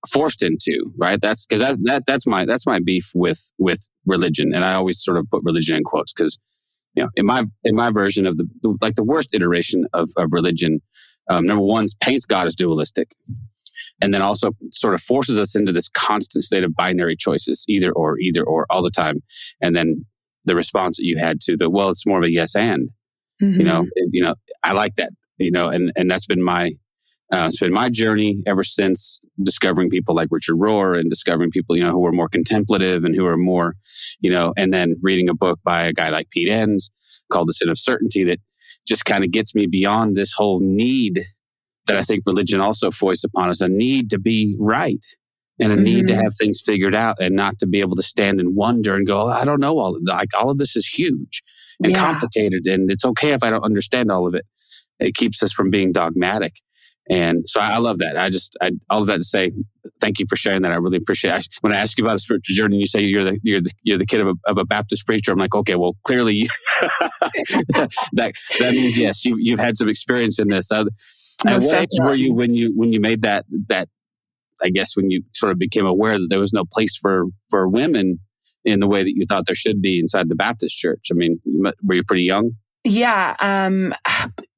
forced 0.08 0.42
into, 0.42 0.92
right? 0.96 1.20
That's 1.20 1.46
because 1.46 1.60
that, 1.60 1.78
that 1.84 2.06
that's 2.06 2.26
my 2.26 2.44
that's 2.44 2.66
my 2.66 2.78
beef 2.78 3.10
with 3.14 3.52
with 3.58 3.88
religion, 4.04 4.52
and 4.54 4.64
I 4.64 4.74
always 4.74 5.02
sort 5.02 5.18
of 5.18 5.28
put 5.30 5.42
religion 5.44 5.76
in 5.76 5.84
quotes 5.84 6.12
because 6.12 6.38
you 6.94 7.02
know 7.02 7.10
in 7.16 7.26
my 7.26 7.44
in 7.64 7.74
my 7.74 7.90
version 7.90 8.26
of 8.26 8.36
the 8.36 8.46
like 8.80 8.94
the 8.94 9.04
worst 9.04 9.34
iteration 9.34 9.86
of 9.92 10.10
of 10.16 10.28
religion, 10.32 10.80
um, 11.28 11.46
number 11.46 11.64
one 11.64 11.86
paints 12.00 12.24
God 12.24 12.46
as 12.46 12.54
dualistic, 12.54 13.12
and 14.00 14.12
then 14.12 14.22
also 14.22 14.52
sort 14.72 14.94
of 14.94 15.02
forces 15.02 15.38
us 15.38 15.54
into 15.54 15.72
this 15.72 15.88
constant 15.88 16.44
state 16.44 16.64
of 16.64 16.74
binary 16.74 17.16
choices, 17.16 17.64
either 17.68 17.92
or, 17.92 18.18
either 18.18 18.42
or, 18.42 18.66
all 18.70 18.82
the 18.82 18.90
time, 18.90 19.22
and 19.60 19.74
then 19.74 20.04
the 20.44 20.54
response 20.54 20.96
that 20.96 21.04
you 21.04 21.18
had 21.18 21.40
to 21.40 21.56
the 21.56 21.68
well, 21.68 21.90
it's 21.90 22.06
more 22.06 22.18
of 22.18 22.24
a 22.24 22.30
yes 22.30 22.54
and, 22.54 22.90
mm-hmm. 23.42 23.60
you 23.60 23.66
know, 23.66 23.82
mm-hmm. 23.82 24.04
you 24.12 24.22
know, 24.22 24.34
I 24.62 24.72
like 24.72 24.94
that, 24.96 25.10
you 25.38 25.50
know, 25.50 25.68
and 25.68 25.92
and 25.96 26.10
that's 26.10 26.26
been 26.26 26.42
my 26.42 26.72
uh, 27.32 27.46
it's 27.48 27.58
been 27.58 27.72
my 27.72 27.88
journey 27.88 28.42
ever 28.46 28.62
since 28.62 29.20
discovering 29.42 29.90
people 29.90 30.14
like 30.14 30.28
Richard 30.30 30.56
Rohr 30.56 30.98
and 30.98 31.10
discovering 31.10 31.50
people, 31.50 31.76
you 31.76 31.82
know, 31.82 31.90
who 31.90 32.06
are 32.06 32.12
more 32.12 32.28
contemplative 32.28 33.04
and 33.04 33.16
who 33.16 33.26
are 33.26 33.36
more, 33.36 33.74
you 34.20 34.30
know, 34.30 34.52
and 34.56 34.72
then 34.72 34.94
reading 35.02 35.28
a 35.28 35.34
book 35.34 35.58
by 35.64 35.84
a 35.84 35.92
guy 35.92 36.08
like 36.08 36.30
Pete 36.30 36.48
Enns 36.48 36.90
called 37.32 37.48
The 37.48 37.52
Sin 37.52 37.68
of 37.68 37.78
Certainty 37.78 38.22
that 38.24 38.38
just 38.86 39.04
kind 39.04 39.24
of 39.24 39.32
gets 39.32 39.54
me 39.54 39.66
beyond 39.66 40.16
this 40.16 40.32
whole 40.32 40.60
need 40.60 41.20
that 41.86 41.96
I 41.96 42.02
think 42.02 42.22
religion 42.26 42.60
also 42.60 42.90
foists 42.90 43.24
upon 43.24 43.48
us 43.48 43.60
a 43.60 43.68
need 43.68 44.10
to 44.10 44.18
be 44.18 44.56
right 44.58 45.04
and 45.58 45.72
a 45.72 45.74
mm-hmm. 45.74 45.84
need 45.84 46.06
to 46.06 46.12
mm-hmm. 46.12 46.22
have 46.22 46.34
things 46.38 46.60
figured 46.64 46.94
out 46.94 47.16
and 47.20 47.34
not 47.34 47.58
to 47.58 47.66
be 47.66 47.80
able 47.80 47.96
to 47.96 48.02
stand 48.02 48.40
and 48.40 48.54
wonder 48.54 48.94
and 48.94 49.06
go, 49.06 49.28
I 49.28 49.44
don't 49.44 49.60
know 49.60 49.78
all 49.78 49.96
of 49.96 50.02
like 50.04 50.28
all 50.38 50.50
of 50.50 50.58
this 50.58 50.76
is 50.76 50.86
huge 50.86 51.42
and 51.82 51.92
yeah. 51.92 51.98
complicated 51.98 52.66
and 52.66 52.90
it's 52.90 53.04
okay 53.04 53.32
if 53.32 53.42
I 53.42 53.50
don't 53.50 53.64
understand 53.64 54.12
all 54.12 54.28
of 54.28 54.34
it. 54.34 54.44
It 55.00 55.14
keeps 55.14 55.42
us 55.42 55.52
from 55.52 55.70
being 55.70 55.92
dogmatic. 55.92 56.54
And 57.08 57.48
so 57.48 57.60
I 57.60 57.78
love 57.78 57.98
that. 57.98 58.18
I 58.18 58.30
just, 58.30 58.56
I, 58.60 58.72
all 58.90 59.00
of 59.00 59.06
that 59.06 59.18
to 59.18 59.24
say, 59.24 59.52
thank 60.00 60.18
you 60.18 60.26
for 60.28 60.34
sharing 60.34 60.62
that. 60.62 60.72
I 60.72 60.76
really 60.76 60.96
appreciate 60.96 61.34
it. 61.38 61.46
When 61.60 61.72
I 61.72 61.76
ask 61.76 61.96
you 61.96 62.04
about 62.04 62.16
a 62.16 62.18
spiritual 62.18 62.54
journey, 62.54 62.78
you 62.78 62.86
say 62.86 63.02
you're 63.02 63.24
the, 63.24 63.38
you're 63.42 63.60
the, 63.60 63.70
you're 63.82 63.98
the 63.98 64.06
kid 64.06 64.20
of 64.20 64.28
a, 64.28 64.34
of 64.50 64.58
a 64.58 64.64
Baptist 64.64 65.06
preacher. 65.06 65.30
I'm 65.30 65.38
like, 65.38 65.54
okay, 65.54 65.76
well, 65.76 65.96
clearly 66.04 66.46
that, 66.80 68.32
that 68.58 68.72
means 68.72 68.98
yes, 68.98 69.24
you, 69.24 69.36
you've 69.38 69.60
had 69.60 69.76
some 69.76 69.88
experience 69.88 70.40
in 70.40 70.48
this. 70.48 70.72
Uh, 70.72 70.86
at 71.46 71.62
what 71.62 71.82
age 71.82 71.88
were 72.00 72.14
you 72.14 72.34
when 72.34 72.54
you, 72.54 72.72
when 72.74 72.92
you 72.92 73.00
made 73.00 73.22
that, 73.22 73.46
that, 73.68 73.88
I 74.62 74.70
guess 74.70 74.96
when 74.96 75.10
you 75.10 75.22
sort 75.34 75.52
of 75.52 75.58
became 75.58 75.86
aware 75.86 76.18
that 76.18 76.26
there 76.30 76.40
was 76.40 76.52
no 76.52 76.64
place 76.64 76.96
for, 76.96 77.26
for 77.50 77.68
women 77.68 78.18
in 78.64 78.80
the 78.80 78.88
way 78.88 79.02
that 79.04 79.12
you 79.14 79.24
thought 79.28 79.46
there 79.46 79.54
should 79.54 79.80
be 79.80 80.00
inside 80.00 80.28
the 80.28 80.34
Baptist 80.34 80.76
church? 80.76 81.06
I 81.12 81.14
mean, 81.14 81.40
were 81.84 81.94
you 81.94 82.02
pretty 82.04 82.24
young? 82.24 82.52
Yeah. 82.84 83.36
Um, 83.38 83.94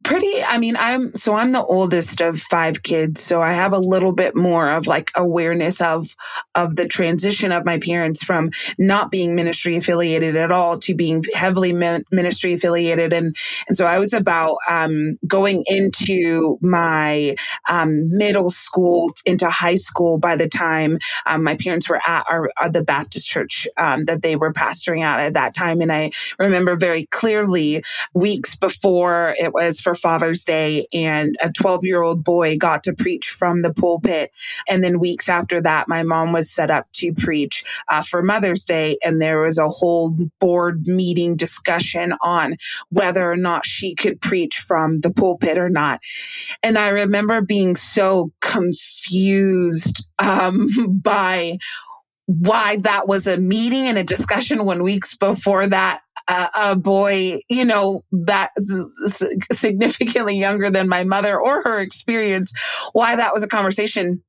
pretty 0.08 0.42
i 0.44 0.56
mean 0.56 0.74
i'm 0.78 1.14
so 1.14 1.34
i'm 1.34 1.52
the 1.52 1.62
oldest 1.62 2.22
of 2.22 2.40
five 2.40 2.82
kids 2.82 3.22
so 3.22 3.42
i 3.42 3.52
have 3.52 3.74
a 3.74 3.78
little 3.78 4.12
bit 4.12 4.34
more 4.34 4.70
of 4.70 4.86
like 4.86 5.10
awareness 5.14 5.82
of 5.82 6.16
of 6.54 6.76
the 6.76 6.88
transition 6.88 7.52
of 7.52 7.66
my 7.66 7.78
parents 7.78 8.24
from 8.24 8.50
not 8.78 9.10
being 9.10 9.36
ministry 9.36 9.76
affiliated 9.76 10.34
at 10.34 10.50
all 10.50 10.78
to 10.78 10.94
being 10.94 11.22
heavily 11.34 11.74
ministry 12.10 12.54
affiliated 12.54 13.12
and 13.12 13.36
and 13.68 13.76
so 13.76 13.86
i 13.86 13.98
was 13.98 14.14
about 14.14 14.56
um, 14.70 15.18
going 15.26 15.62
into 15.66 16.56
my 16.62 17.36
um, 17.68 18.08
middle 18.16 18.48
school 18.48 19.12
into 19.26 19.50
high 19.50 19.76
school 19.76 20.18
by 20.18 20.36
the 20.36 20.48
time 20.48 20.96
um, 21.26 21.44
my 21.44 21.54
parents 21.56 21.86
were 21.86 22.00
at 22.06 22.24
our, 22.30 22.48
uh, 22.58 22.70
the 22.70 22.82
baptist 22.82 23.28
church 23.28 23.68
um, 23.76 24.06
that 24.06 24.22
they 24.22 24.36
were 24.36 24.54
pastoring 24.54 25.02
at 25.02 25.20
at 25.20 25.34
that 25.34 25.54
time 25.54 25.82
and 25.82 25.92
i 25.92 26.10
remember 26.38 26.76
very 26.76 27.04
clearly 27.10 27.84
weeks 28.14 28.56
before 28.56 29.34
it 29.38 29.52
was 29.52 29.78
for 29.78 29.94
Father's 29.98 30.44
Day 30.44 30.86
and 30.92 31.36
a 31.42 31.52
12 31.52 31.84
year 31.84 32.02
old 32.02 32.24
boy 32.24 32.56
got 32.56 32.84
to 32.84 32.94
preach 32.94 33.28
from 33.28 33.62
the 33.62 33.72
pulpit. 33.72 34.30
And 34.68 34.82
then 34.82 35.00
weeks 35.00 35.28
after 35.28 35.60
that, 35.62 35.88
my 35.88 36.02
mom 36.02 36.32
was 36.32 36.50
set 36.50 36.70
up 36.70 36.90
to 36.94 37.12
preach 37.12 37.64
uh, 37.88 38.02
for 38.02 38.22
Mother's 38.22 38.64
Day. 38.64 38.96
And 39.04 39.20
there 39.20 39.40
was 39.40 39.58
a 39.58 39.68
whole 39.68 40.10
board 40.40 40.86
meeting 40.86 41.36
discussion 41.36 42.14
on 42.22 42.56
whether 42.90 43.30
or 43.30 43.36
not 43.36 43.66
she 43.66 43.94
could 43.94 44.20
preach 44.20 44.58
from 44.58 45.00
the 45.00 45.12
pulpit 45.12 45.58
or 45.58 45.70
not. 45.70 46.00
And 46.62 46.78
I 46.78 46.88
remember 46.88 47.40
being 47.40 47.76
so 47.76 48.32
confused 48.40 50.04
um, 50.18 50.68
by 51.02 51.58
why 52.28 52.76
that 52.76 53.08
was 53.08 53.26
a 53.26 53.38
meeting 53.38 53.86
and 53.86 53.96
a 53.96 54.04
discussion 54.04 54.66
when 54.66 54.82
weeks 54.82 55.16
before 55.16 55.66
that 55.66 56.02
a 56.28 56.76
boy, 56.76 57.40
you 57.48 57.64
know, 57.64 58.04
that's 58.12 58.72
significantly 59.52 60.38
younger 60.38 60.70
than 60.70 60.88
my 60.88 61.04
mother 61.04 61.40
or 61.40 61.62
her 61.62 61.80
experience, 61.80 62.52
why 62.92 63.16
that 63.16 63.32
was 63.32 63.42
a 63.42 63.48
conversation. 63.48 64.22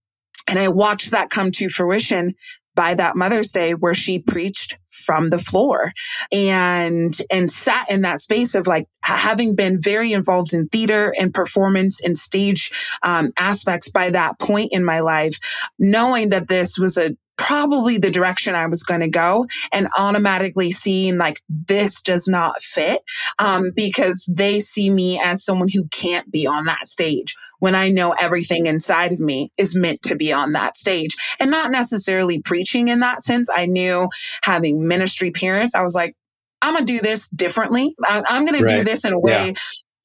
And 0.48 0.58
I 0.58 0.70
watched 0.70 1.12
that 1.12 1.30
come 1.30 1.52
to 1.54 1.70
fruition 1.70 2.36
by 2.76 2.94
that 2.94 3.18
Mother's 3.18 3.52
Day 3.52 3.74
where 3.74 3.94
she 3.94 4.20
preached 4.20 4.78
from 4.88 5.32
the 5.32 5.40
floor 5.40 5.92
and, 6.32 7.18
and 7.30 7.52
sat 7.52 7.90
in 7.90 8.04
that 8.04 8.22
space 8.22 8.56
of 8.56 8.68
like 8.68 8.86
having 9.02 9.54
been 9.56 9.82
very 9.82 10.14
involved 10.14 10.54
in 10.54 10.70
theater 10.70 11.14
and 11.20 11.34
performance 11.34 12.00
and 12.02 12.18
stage 12.18 12.72
um, 13.04 13.34
aspects 13.38 13.92
by 13.92 14.10
that 14.12 14.40
point 14.40 14.72
in 14.72 14.86
my 14.86 15.02
life, 15.02 15.40
knowing 15.78 16.30
that 16.30 16.48
this 16.48 16.80
was 16.80 16.98
a 16.98 17.18
probably 17.40 17.98
the 17.98 18.12
direction 18.12 18.54
I 18.54 18.68
was 18.68 18.84
going 18.84 19.00
to 19.00 19.10
go 19.10 19.48
and 19.72 19.88
automatically 19.98 20.72
seeing 20.72 21.18
like 21.18 21.42
this 21.48 22.02
does 22.02 22.28
not 22.28 22.62
fit 22.62 23.02
um, 23.40 23.72
because 23.74 24.30
they 24.30 24.60
see 24.60 24.90
me 24.90 25.20
as 25.24 25.44
someone 25.44 25.70
who 25.74 25.88
can't 25.88 26.30
be 26.30 26.46
on 26.46 26.66
that 26.66 26.90
stage 26.90 27.38
when 27.60 27.76
I 27.76 27.90
know 27.90 28.14
everything 28.20 28.66
inside 28.66 29.14
of 29.14 29.22
me 29.22 29.52
is 29.58 29.76
meant 29.76 30.02
to 30.04 30.16
be 30.16 30.34
on 30.34 30.52
that 30.52 30.76
stage 30.76 31.16
and 31.40 31.50
not 31.50 31.72
necessarily 31.72 32.42
preaching 32.42 32.90
in 32.90 33.00
that 33.00 33.24
sense. 33.24 33.50
I 33.50 33.68
knew 33.68 34.10
having 34.44 34.86
ministry 34.86 35.32
parents, 35.32 35.76
I 35.76 35.82
was 35.82 35.96
like, 35.96 36.16
I'm 36.62 36.74
going 36.74 36.86
to 36.86 36.94
do 36.94 37.00
this 37.00 37.30
differently. 37.30 37.96
I'm, 38.06 38.24
I'm 38.28 38.46
going 38.46 38.62
right. 38.62 38.72
to 38.72 38.78
do 38.80 38.84
this 38.84 39.06
in 39.06 39.14
a 39.14 39.20
way 39.20 39.48
yeah. 39.48 39.54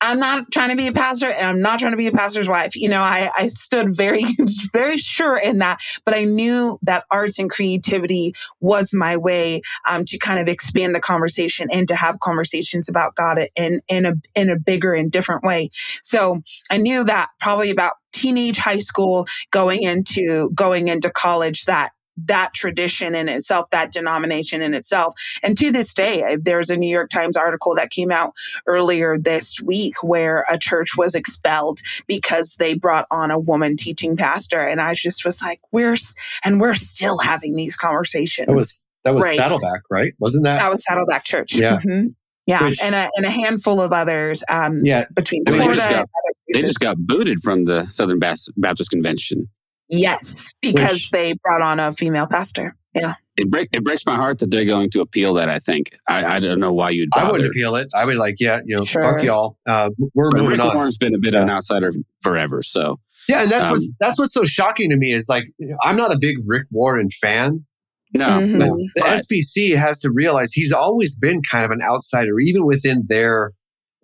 I'm 0.04 0.18
not 0.18 0.50
trying 0.52 0.68
to 0.68 0.76
be 0.76 0.86
a 0.86 0.92
pastor 0.92 1.30
and 1.30 1.46
I'm 1.46 1.62
not 1.62 1.78
trying 1.78 1.92
to 1.92 1.96
be 1.96 2.06
a 2.06 2.12
pastor's 2.12 2.48
wife. 2.48 2.76
You 2.76 2.88
know, 2.88 3.00
I, 3.00 3.30
I 3.36 3.48
stood 3.48 3.96
very, 3.96 4.24
very 4.72 4.98
sure 4.98 5.36
in 5.36 5.58
that, 5.58 5.80
but 6.04 6.14
I 6.14 6.24
knew 6.24 6.78
that 6.82 7.04
arts 7.10 7.38
and 7.38 7.50
creativity 7.50 8.34
was 8.60 8.92
my 8.92 9.16
way 9.16 9.62
um, 9.88 10.04
to 10.04 10.18
kind 10.18 10.38
of 10.38 10.46
expand 10.46 10.94
the 10.94 11.00
conversation 11.00 11.68
and 11.72 11.88
to 11.88 11.96
have 11.96 12.20
conversations 12.20 12.88
about 12.88 13.14
God 13.14 13.48
in, 13.56 13.80
in 13.88 14.04
a, 14.04 14.14
in 14.34 14.50
a 14.50 14.58
bigger 14.58 14.92
and 14.92 15.10
different 15.10 15.42
way. 15.42 15.70
So 16.02 16.42
I 16.70 16.76
knew 16.76 17.04
that 17.04 17.30
probably 17.40 17.70
about 17.70 17.94
teenage 18.12 18.58
high 18.58 18.78
school 18.78 19.26
going 19.50 19.82
into 19.82 20.50
going 20.54 20.86
into 20.86 21.10
college 21.10 21.64
that 21.64 21.90
that 22.16 22.54
tradition 22.54 23.14
in 23.14 23.28
itself, 23.28 23.68
that 23.70 23.92
denomination 23.92 24.62
in 24.62 24.74
itself. 24.74 25.14
And 25.42 25.56
to 25.58 25.72
this 25.72 25.92
day, 25.92 26.36
there's 26.40 26.70
a 26.70 26.76
New 26.76 26.88
York 26.88 27.10
Times 27.10 27.36
article 27.36 27.74
that 27.74 27.90
came 27.90 28.10
out 28.10 28.32
earlier 28.66 29.18
this 29.18 29.60
week 29.60 30.02
where 30.02 30.44
a 30.50 30.58
church 30.58 30.96
was 30.96 31.14
expelled 31.14 31.80
because 32.06 32.56
they 32.56 32.74
brought 32.74 33.06
on 33.10 33.30
a 33.30 33.38
woman 33.38 33.76
teaching 33.76 34.16
pastor. 34.16 34.60
And 34.60 34.80
I 34.80 34.94
just 34.94 35.24
was 35.24 35.42
like, 35.42 35.60
we're, 35.72 35.96
and 36.44 36.60
we're 36.60 36.74
still 36.74 37.18
having 37.18 37.56
these 37.56 37.76
conversations. 37.76 38.46
That 38.46 38.54
was, 38.54 38.84
that 39.04 39.14
was 39.14 39.24
right. 39.24 39.36
Saddleback, 39.36 39.82
right? 39.90 40.14
Wasn't 40.18 40.44
that? 40.44 40.58
That 40.58 40.70
was 40.70 40.84
Saddleback 40.84 41.24
Church. 41.24 41.54
Yeah. 41.54 41.78
Mm-hmm. 41.78 42.08
Yeah, 42.46 42.64
Which, 42.64 42.82
and 42.82 42.94
a 42.94 43.08
and 43.16 43.24
a 43.24 43.30
handful 43.30 43.80
of 43.80 43.90
others. 43.94 44.44
Um, 44.50 44.82
yeah, 44.84 45.06
between 45.16 45.46
Florida, 45.46 45.66
they, 45.66 45.74
just 45.74 45.90
got, 45.90 46.08
they 46.52 46.60
just 46.60 46.78
got 46.78 46.98
booted 46.98 47.40
from 47.40 47.64
the 47.64 47.86
Southern 47.86 48.18
Baptist 48.18 48.90
Convention. 48.90 49.48
Yes, 49.98 50.52
because 50.60 50.92
Which, 50.92 51.10
they 51.10 51.34
brought 51.34 51.62
on 51.62 51.80
a 51.80 51.92
female 51.92 52.26
pastor. 52.26 52.76
Yeah. 52.94 53.14
It, 53.36 53.50
break, 53.50 53.68
it 53.72 53.82
breaks 53.82 54.06
my 54.06 54.14
heart 54.14 54.38
that 54.38 54.52
they're 54.52 54.64
going 54.64 54.90
to 54.90 55.00
appeal 55.00 55.34
that. 55.34 55.48
I 55.48 55.58
think 55.58 55.98
I, 56.06 56.36
I 56.36 56.40
don't 56.40 56.60
know 56.60 56.72
why 56.72 56.90
you'd. 56.90 57.10
Bother. 57.10 57.26
I 57.26 57.30
wouldn't 57.32 57.48
appeal 57.48 57.74
it. 57.74 57.88
I 57.96 58.06
would 58.06 58.16
like, 58.16 58.36
yeah, 58.38 58.60
you 58.64 58.76
know, 58.76 58.84
sure. 58.84 59.02
fuck 59.02 59.22
y'all. 59.24 59.58
Uh, 59.66 59.90
we're 60.14 60.30
but 60.30 60.38
moving 60.38 60.58
Rick 60.58 60.68
on. 60.68 60.76
Warren's 60.76 60.96
been 60.96 61.14
a 61.14 61.18
bit 61.18 61.32
yeah. 61.32 61.40
of 61.40 61.44
an 61.44 61.50
outsider 61.50 61.92
forever, 62.22 62.62
so 62.62 63.00
yeah, 63.28 63.42
and 63.42 63.50
that's 63.50 63.64
um, 63.64 63.70
what's 63.72 63.96
that's 63.98 64.18
what's 64.18 64.34
so 64.34 64.44
shocking 64.44 64.90
to 64.90 64.96
me 64.96 65.12
is 65.12 65.28
like 65.28 65.50
I'm 65.82 65.96
not 65.96 66.12
a 66.12 66.18
big 66.18 66.38
Rick 66.46 66.66
Warren 66.70 67.10
fan. 67.10 67.64
No, 68.12 68.26
mm-hmm. 68.26 68.58
but 68.58 68.68
the 68.68 69.00
but, 69.00 69.24
SBC 69.24 69.76
has 69.76 69.98
to 70.00 70.10
realize 70.12 70.52
he's 70.52 70.72
always 70.72 71.18
been 71.18 71.42
kind 71.42 71.64
of 71.64 71.72
an 71.72 71.80
outsider, 71.82 72.38
even 72.38 72.64
within 72.64 73.04
their 73.08 73.52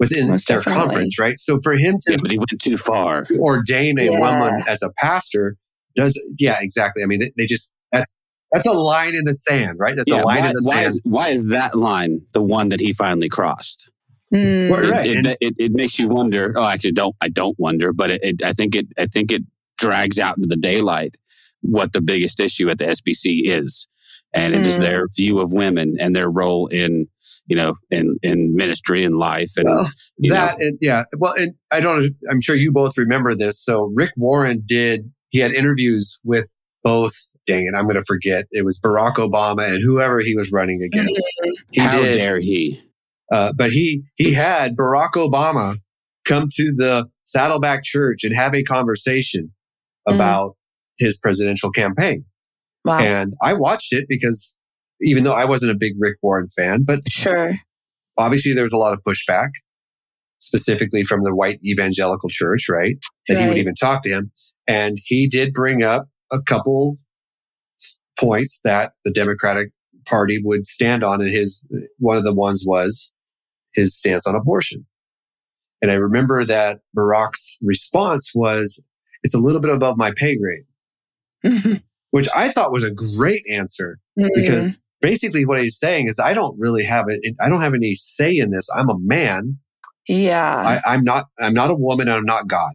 within 0.00 0.28
Most 0.28 0.48
their 0.48 0.58
definitely. 0.58 0.82
conference, 0.82 1.18
right? 1.18 1.38
So 1.38 1.60
for 1.62 1.74
him 1.74 1.98
to, 2.00 2.12
yeah, 2.12 2.18
but 2.20 2.30
he 2.30 2.38
went 2.38 2.50
too 2.60 2.76
far. 2.76 3.22
To 3.22 3.38
ordain 3.38 3.98
a 3.98 4.04
yeah. 4.04 4.18
woman 4.18 4.64
as 4.66 4.82
a 4.82 4.90
pastor 4.98 5.56
does 5.94 6.20
yeah, 6.38 6.56
exactly. 6.60 7.02
I 7.02 7.06
mean, 7.06 7.20
they, 7.20 7.32
they, 7.36 7.46
just 7.46 7.76
that's 7.92 8.12
that's 8.52 8.66
a 8.66 8.72
line 8.72 9.14
in 9.14 9.24
the 9.24 9.34
sand, 9.34 9.78
right? 9.78 9.94
That's 9.96 10.08
yeah, 10.08 10.22
a 10.22 10.24
line 10.24 10.42
why, 10.42 10.48
in 10.48 10.54
the 10.54 10.62
why 10.64 10.74
sand. 10.74 10.86
Is, 10.86 11.00
why 11.04 11.28
is 11.28 11.46
that 11.46 11.74
line 11.74 12.22
the 12.32 12.42
one 12.42 12.68
that 12.70 12.80
he 12.80 12.92
finally 12.92 13.28
crossed? 13.28 13.90
Mm. 14.34 14.70
Well, 14.70 14.90
right. 14.90 15.04
it, 15.04 15.26
it, 15.26 15.38
it, 15.40 15.54
it, 15.58 15.72
makes 15.72 15.98
you 15.98 16.08
wonder. 16.08 16.54
Oh, 16.56 16.64
actually, 16.64 16.92
don't 16.92 17.16
I 17.20 17.28
don't 17.28 17.58
wonder, 17.58 17.92
but 17.92 18.10
it, 18.10 18.42
I 18.42 18.52
think 18.52 18.76
it 18.76 18.86
I 18.98 19.06
think 19.06 19.32
it 19.32 19.42
drags 19.78 20.18
out 20.18 20.36
into 20.36 20.48
the 20.48 20.56
daylight 20.56 21.16
what 21.62 21.92
the 21.92 22.00
biggest 22.00 22.40
issue 22.40 22.70
at 22.70 22.78
the 22.78 22.84
SBC 22.84 23.42
is 23.44 23.86
and 24.32 24.54
it 24.54 24.62
mm. 24.62 24.66
is 24.66 24.78
their 24.78 25.08
view 25.08 25.40
of 25.40 25.52
women 25.52 25.96
and 25.98 26.14
their 26.14 26.30
role 26.30 26.66
in 26.68 27.06
you 27.46 27.56
know 27.56 27.74
in 27.90 28.16
in 28.22 28.54
ministry 28.54 29.04
and 29.04 29.16
life 29.16 29.52
and 29.56 29.66
well, 29.66 29.90
that 30.18 30.60
and, 30.60 30.78
yeah 30.80 31.04
well 31.18 31.34
and 31.36 31.54
i 31.72 31.80
don't 31.80 32.14
i'm 32.30 32.40
sure 32.40 32.54
you 32.54 32.72
both 32.72 32.96
remember 32.96 33.34
this 33.34 33.62
so 33.62 33.90
rick 33.94 34.10
warren 34.16 34.62
did 34.64 35.10
he 35.30 35.38
had 35.38 35.52
interviews 35.52 36.20
with 36.24 36.48
both 36.82 37.14
dang 37.46 37.64
it 37.64 37.76
i'm 37.76 37.84
going 37.84 37.94
to 37.94 38.04
forget 38.04 38.46
it 38.50 38.64
was 38.64 38.80
barack 38.80 39.14
obama 39.14 39.68
and 39.68 39.82
whoever 39.82 40.20
he 40.20 40.34
was 40.34 40.50
running 40.52 40.82
against 40.82 41.10
mm-hmm. 41.10 41.50
he 41.72 41.80
how 41.80 41.90
did, 41.90 42.14
dare 42.14 42.40
he 42.40 42.80
uh, 43.32 43.52
but 43.52 43.70
he 43.70 44.02
he 44.16 44.32
had 44.32 44.76
barack 44.76 45.12
obama 45.12 45.76
come 46.24 46.48
to 46.50 46.72
the 46.76 47.06
saddleback 47.24 47.82
church 47.82 48.24
and 48.24 48.34
have 48.34 48.54
a 48.54 48.62
conversation 48.62 49.52
mm. 50.08 50.14
about 50.14 50.56
his 50.98 51.18
presidential 51.18 51.70
campaign 51.70 52.24
Wow. 52.84 52.98
And 52.98 53.34
I 53.42 53.54
watched 53.54 53.92
it 53.92 54.06
because 54.08 54.54
even 55.00 55.24
though 55.24 55.32
I 55.32 55.44
wasn't 55.44 55.72
a 55.72 55.76
big 55.76 55.94
Rick 55.98 56.16
Warren 56.22 56.48
fan, 56.48 56.82
but 56.84 57.00
sure. 57.08 57.58
Obviously 58.18 58.52
there 58.52 58.64
was 58.64 58.72
a 58.72 58.78
lot 58.78 58.92
of 58.92 59.00
pushback, 59.06 59.50
specifically 60.40 61.04
from 61.04 61.22
the 61.22 61.34
white 61.34 61.58
evangelical 61.64 62.28
church, 62.28 62.66
right? 62.68 62.96
That 63.28 63.34
right. 63.34 63.42
he 63.42 63.48
would 63.48 63.58
even 63.58 63.74
talk 63.74 64.02
to 64.02 64.08
him. 64.08 64.32
And 64.66 64.98
he 65.02 65.26
did 65.26 65.52
bring 65.52 65.82
up 65.82 66.08
a 66.32 66.40
couple 66.40 66.96
points 68.18 68.60
that 68.64 68.92
the 69.04 69.10
Democratic 69.10 69.70
Party 70.06 70.40
would 70.42 70.66
stand 70.66 71.04
on. 71.04 71.20
And 71.20 71.30
his, 71.30 71.68
one 71.98 72.16
of 72.16 72.24
the 72.24 72.34
ones 72.34 72.64
was 72.66 73.10
his 73.74 73.96
stance 73.96 74.26
on 74.26 74.34
abortion. 74.34 74.86
And 75.82 75.90
I 75.90 75.94
remember 75.94 76.44
that 76.44 76.80
Barack's 76.96 77.58
response 77.62 78.32
was, 78.34 78.84
it's 79.22 79.34
a 79.34 79.38
little 79.38 79.60
bit 79.60 79.70
above 79.70 79.96
my 79.96 80.12
pay 80.16 80.36
grade. 80.36 81.82
which 82.10 82.28
I 82.34 82.48
thought 82.48 82.72
was 82.72 82.84
a 82.84 82.92
great 82.92 83.42
answer 83.50 83.98
mm-hmm. 84.18 84.28
because 84.34 84.82
basically 85.00 85.46
what 85.46 85.60
he's 85.60 85.78
saying 85.78 86.08
is 86.08 86.18
I 86.18 86.34
don't 86.34 86.58
really 86.58 86.84
have 86.84 87.06
it. 87.08 87.34
I 87.40 87.48
don't 87.48 87.62
have 87.62 87.74
any 87.74 87.94
say 87.94 88.36
in 88.36 88.50
this. 88.50 88.68
I'm 88.76 88.90
a 88.90 88.98
man. 88.98 89.58
Yeah. 90.08 90.80
I, 90.86 90.94
am 90.94 91.04
not, 91.04 91.26
I'm 91.40 91.54
not 91.54 91.70
a 91.70 91.74
woman 91.74 92.08
and 92.08 92.16
I'm 92.16 92.24
not 92.24 92.48
God. 92.48 92.72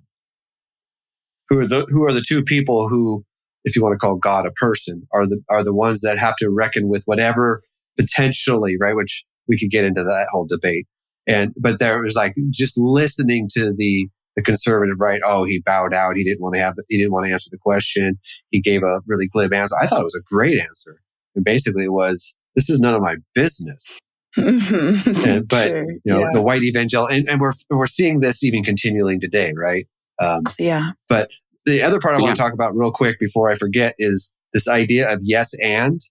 Who 1.49 1.59
are 1.59 1.67
the, 1.67 1.85
who 1.89 2.03
are 2.05 2.13
the 2.13 2.23
two 2.25 2.43
people 2.43 2.89
who, 2.89 3.23
if 3.63 3.75
you 3.75 3.81
want 3.81 3.93
to 3.93 3.97
call 3.97 4.15
God 4.15 4.45
a 4.45 4.51
person, 4.51 5.03
are 5.13 5.27
the, 5.27 5.41
are 5.49 5.63
the 5.63 5.73
ones 5.73 6.01
that 6.01 6.17
have 6.17 6.35
to 6.37 6.49
reckon 6.49 6.87
with 6.87 7.03
whatever 7.05 7.61
potentially, 7.97 8.75
right? 8.79 8.95
Which 8.95 9.25
we 9.47 9.59
could 9.59 9.69
get 9.69 9.85
into 9.85 10.03
that 10.03 10.27
whole 10.31 10.45
debate. 10.45 10.87
And, 11.27 11.53
but 11.59 11.79
there 11.79 12.01
was 12.01 12.15
like 12.15 12.35
just 12.51 12.77
listening 12.77 13.49
to 13.53 13.73
the, 13.75 14.07
the 14.35 14.43
conservative 14.43 14.97
right, 14.99 15.21
oh, 15.25 15.45
he 15.45 15.61
bowed 15.65 15.93
out. 15.93 16.17
He 16.17 16.23
didn't 16.23 16.41
want 16.41 16.55
to 16.55 16.61
have, 16.61 16.75
he 16.89 16.97
didn't 16.97 17.13
want 17.13 17.25
to 17.25 17.31
answer 17.31 17.49
the 17.51 17.57
question. 17.57 18.19
He 18.51 18.59
gave 18.59 18.83
a 18.83 19.01
really 19.07 19.27
glib 19.27 19.53
answer. 19.53 19.75
I 19.81 19.87
thought 19.87 20.01
it 20.01 20.03
was 20.03 20.15
a 20.15 20.33
great 20.33 20.59
answer. 20.59 21.01
And 21.35 21.43
basically 21.43 21.85
it 21.85 21.93
was, 21.93 22.35
this 22.55 22.69
is 22.69 22.79
none 22.79 22.93
of 22.93 23.01
my 23.01 23.17
business. 23.33 24.01
Mm-hmm. 24.37 25.25
and, 25.25 25.47
but 25.47 25.67
sure. 25.69 25.91
you 25.91 25.99
know, 26.05 26.19
yeah. 26.19 26.29
the 26.33 26.41
white 26.41 26.63
evangelical, 26.63 27.15
and, 27.15 27.29
and, 27.29 27.39
we're, 27.39 27.53
we're 27.69 27.87
seeing 27.87 28.19
this 28.19 28.43
even 28.43 28.63
continuing 28.63 29.19
today, 29.19 29.53
right? 29.55 29.87
Um, 30.21 30.43
yeah. 30.57 30.91
But 31.09 31.29
the 31.65 31.81
other 31.81 31.99
part 31.99 32.15
I 32.15 32.17
yeah. 32.17 32.23
want 32.23 32.35
to 32.35 32.41
talk 32.41 32.53
about 32.53 32.75
real 32.75 32.91
quick 32.91 33.19
before 33.19 33.49
I 33.49 33.55
forget 33.55 33.95
is 33.97 34.33
this 34.53 34.67
idea 34.67 35.11
of 35.11 35.19
yes 35.21 35.51
and, 35.61 36.01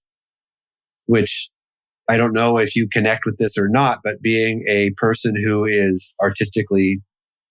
which 1.06 1.50
I 2.08 2.16
don't 2.16 2.32
know 2.32 2.58
if 2.58 2.76
you 2.76 2.88
connect 2.88 3.24
with 3.24 3.38
this 3.38 3.56
or 3.56 3.68
not, 3.68 4.00
but 4.04 4.20
being 4.20 4.62
a 4.68 4.90
person 4.96 5.34
who 5.42 5.64
is 5.64 6.14
artistically 6.20 7.00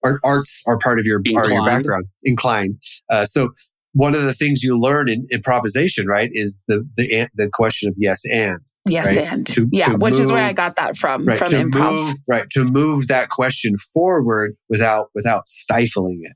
art, 0.03 0.19
arts 0.23 0.61
are 0.67 0.77
part 0.77 0.99
of 0.99 1.05
your, 1.05 1.19
are 1.35 1.49
your 1.49 1.65
background, 1.65 2.05
inclined. 2.23 2.77
Uh, 3.09 3.25
so 3.25 3.49
one 3.93 4.13
of 4.15 4.23
the 4.23 4.33
things 4.33 4.61
you 4.63 4.77
learn 4.77 5.09
in 5.09 5.25
improvisation, 5.31 6.07
right, 6.07 6.29
is 6.31 6.63
the 6.67 6.87
the 6.97 7.29
the 7.35 7.49
question 7.51 7.89
of 7.89 7.95
yes 7.97 8.21
and. 8.31 8.59
Yes, 8.85 9.05
right? 9.05 9.19
and 9.19 9.47
to, 9.47 9.69
yeah, 9.71 9.89
to 9.89 9.97
which 9.97 10.15
move, 10.15 10.21
is 10.23 10.31
where 10.31 10.43
I 10.43 10.51
got 10.51 10.75
that 10.75 10.97
from 10.97 11.25
right, 11.25 11.37
from 11.37 11.51
to 11.51 11.57
improv. 11.63 11.93
Move, 11.93 12.17
right 12.27 12.49
to 12.51 12.65
move 12.65 13.07
that 13.07 13.29
question 13.29 13.77
forward 13.77 14.55
without 14.67 15.07
without 15.15 15.47
stifling 15.47 16.19
it. 16.23 16.35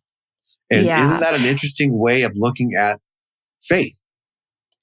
And 0.69 0.85
yeah. 0.85 1.03
isn't 1.03 1.19
that 1.21 1.33
an 1.33 1.45
interesting 1.45 1.97
way 1.97 2.23
of 2.23 2.33
looking 2.35 2.73
at 2.77 2.99
faith? 3.61 3.99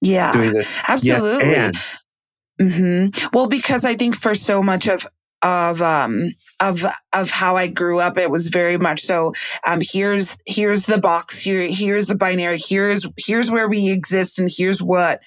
Yeah, 0.01 0.33
doing 0.33 0.53
this 0.53 0.73
absolutely. 0.89 1.51
Yes. 1.51 1.75
Mm-hmm. 2.61 3.29
Well, 3.33 3.47
because 3.47 3.85
I 3.85 3.97
think 3.97 4.15
for 4.15 4.35
so 4.35 4.63
much 4.63 4.87
of 4.87 5.07
of 5.45 5.83
um 5.83 6.31
of 6.59 6.85
of 7.13 7.31
how 7.31 7.57
I 7.57 7.69
grew 7.69 8.01
up. 8.01 8.17
It 8.17 8.31
was 8.31 8.49
very 8.49 8.79
much 8.79 9.03
so 9.03 9.33
um 9.67 9.81
here's 9.83 10.37
here's 10.47 10.87
the 10.87 10.99
box 10.99 11.39
here 11.39 11.69
here's 11.69 12.07
the 12.07 12.15
binary 12.15 12.59
here's 12.59 13.07
here's 13.19 13.51
where 13.51 13.69
we 13.69 13.91
exist 13.91 14.39
and 14.39 14.49
here's 14.51 14.83
what 14.83 15.21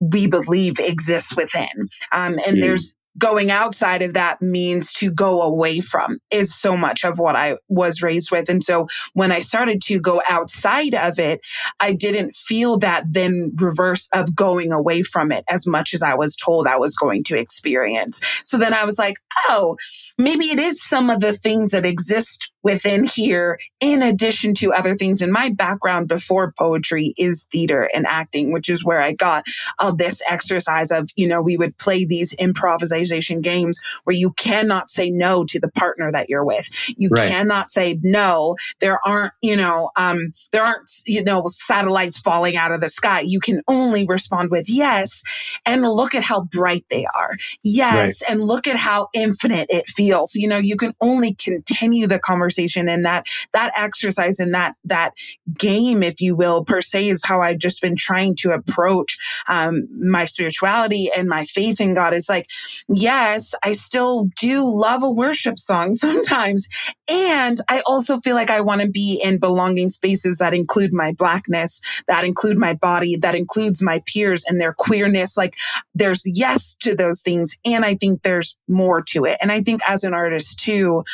we 0.00 0.26
believe 0.26 0.80
exists 0.80 1.36
within. 1.36 1.88
Um 2.10 2.34
and 2.46 2.56
mm. 2.56 2.60
there's 2.60 2.96
going 3.18 3.50
outside 3.50 4.02
of 4.02 4.14
that 4.14 4.42
means 4.42 4.92
to 4.94 5.10
go 5.10 5.42
away 5.42 5.80
from 5.80 6.18
is 6.30 6.54
so 6.54 6.76
much 6.76 7.04
of 7.04 7.18
what 7.18 7.36
I 7.36 7.56
was 7.68 8.02
raised 8.02 8.30
with. 8.30 8.48
And 8.48 8.62
so 8.62 8.88
when 9.12 9.30
I 9.30 9.38
started 9.38 9.80
to 9.82 10.00
go 10.00 10.20
outside 10.28 10.94
of 10.94 11.18
it, 11.18 11.40
I 11.80 11.92
didn't 11.92 12.34
feel 12.34 12.78
that 12.78 13.04
then 13.08 13.52
reverse 13.56 14.08
of 14.12 14.34
going 14.34 14.72
away 14.72 15.02
from 15.02 15.30
it 15.30 15.44
as 15.48 15.66
much 15.66 15.94
as 15.94 16.02
I 16.02 16.14
was 16.14 16.34
told 16.34 16.66
I 16.66 16.76
was 16.76 16.96
going 16.96 17.22
to 17.24 17.38
experience. 17.38 18.20
So 18.42 18.58
then 18.58 18.74
I 18.74 18.84
was 18.84 18.98
like, 18.98 19.16
oh, 19.46 19.76
maybe 20.18 20.50
it 20.50 20.58
is 20.58 20.82
some 20.82 21.10
of 21.10 21.20
the 21.20 21.34
things 21.34 21.70
that 21.70 21.86
exist 21.86 22.50
within 22.62 23.04
here, 23.04 23.60
in 23.80 24.02
addition 24.02 24.54
to 24.54 24.72
other 24.72 24.94
things. 24.94 25.20
In 25.20 25.30
my 25.30 25.50
background 25.50 26.08
before 26.08 26.54
poetry 26.58 27.12
is 27.18 27.46
theater 27.52 27.90
and 27.94 28.06
acting, 28.06 28.52
which 28.52 28.70
is 28.70 28.82
where 28.82 29.02
I 29.02 29.12
got 29.12 29.44
all 29.78 29.94
this 29.94 30.22
exercise 30.26 30.90
of, 30.90 31.10
you 31.14 31.28
know, 31.28 31.42
we 31.42 31.58
would 31.58 31.76
play 31.76 32.06
these 32.06 32.32
improvisation 32.34 33.03
socialization 33.04 33.40
games 33.40 33.80
where 34.04 34.16
you 34.16 34.32
cannot 34.32 34.90
say 34.90 35.10
no 35.10 35.44
to 35.44 35.60
the 35.60 35.68
partner 35.68 36.10
that 36.12 36.28
you're 36.28 36.44
with. 36.44 36.68
You 36.96 37.08
right. 37.10 37.28
cannot 37.28 37.70
say 37.70 37.98
no. 38.02 38.56
There 38.80 38.98
aren't, 39.06 39.32
you 39.42 39.56
know, 39.56 39.90
um, 39.96 40.32
there 40.52 40.62
aren't, 40.62 40.90
you 41.06 41.22
know, 41.22 41.44
satellites 41.48 42.18
falling 42.18 42.56
out 42.56 42.72
of 42.72 42.80
the 42.80 42.88
sky. 42.88 43.20
You 43.20 43.40
can 43.40 43.62
only 43.68 44.06
respond 44.06 44.50
with 44.50 44.68
yes. 44.68 45.22
And 45.66 45.82
look 45.82 46.14
at 46.14 46.22
how 46.22 46.42
bright 46.42 46.84
they 46.90 47.06
are. 47.16 47.36
Yes. 47.62 48.22
Right. 48.22 48.30
And 48.30 48.46
look 48.46 48.66
at 48.66 48.76
how 48.76 49.08
infinite 49.12 49.66
it 49.70 49.88
feels. 49.88 50.34
You 50.34 50.48
know, 50.48 50.58
you 50.58 50.76
can 50.76 50.94
only 51.00 51.34
continue 51.34 52.06
the 52.06 52.18
conversation 52.18 52.88
and 52.88 53.04
that, 53.04 53.26
that 53.52 53.72
exercise 53.76 54.38
and 54.38 54.54
that, 54.54 54.74
that 54.84 55.12
game, 55.58 56.02
if 56.02 56.20
you 56.20 56.34
will, 56.36 56.64
per 56.64 56.80
se 56.80 57.08
is 57.08 57.24
how 57.24 57.40
I've 57.40 57.58
just 57.58 57.80
been 57.80 57.96
trying 57.96 58.36
to 58.36 58.50
approach, 58.50 59.18
um, 59.48 59.88
my 59.98 60.24
spirituality 60.24 61.10
and 61.14 61.28
my 61.28 61.44
faith 61.44 61.80
in 61.80 61.94
God 61.94 62.14
is 62.14 62.28
like, 62.28 62.48
yes, 62.94 63.54
I 63.62 63.72
still 63.72 64.28
do 64.38 64.64
love 64.68 65.02
a 65.02 65.10
worship 65.10 65.58
song 65.58 65.94
sometimes. 65.94 66.68
And 67.08 67.60
I 67.68 67.82
also 67.86 68.18
feel 68.18 68.34
like 68.34 68.50
I 68.50 68.60
want 68.60 68.82
to 68.82 68.90
be 68.90 69.20
in 69.22 69.38
belonging 69.38 69.90
spaces 69.90 70.38
that 70.38 70.54
include 70.54 70.92
my 70.92 71.12
blackness, 71.12 71.80
that 72.08 72.24
include 72.24 72.58
my 72.58 72.74
body, 72.74 73.16
that 73.16 73.34
includes 73.34 73.82
my 73.82 74.02
peers 74.06 74.44
and 74.46 74.60
their 74.60 74.72
queerness. 74.72 75.36
Like 75.36 75.54
there's 75.94 76.22
yes 76.24 76.76
to 76.80 76.94
those 76.94 77.20
things. 77.20 77.56
And 77.64 77.84
I 77.84 77.94
think 77.94 78.22
there's 78.22 78.56
more 78.68 79.02
to 79.08 79.24
it. 79.24 79.38
And 79.40 79.52
I 79.52 79.62
think 79.62 79.80
as 79.86 80.04
an 80.04 80.14
artist 80.14 80.58
too, 80.60 81.04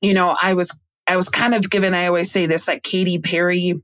you 0.00 0.14
know, 0.14 0.36
I 0.42 0.54
was 0.54 0.76
I 1.08 1.16
was 1.16 1.28
kind 1.28 1.54
of 1.54 1.70
given, 1.70 1.94
I 1.94 2.06
always 2.06 2.32
say 2.32 2.46
this 2.46 2.66
like 2.66 2.82
Katy 2.82 3.20
Perry 3.20 3.80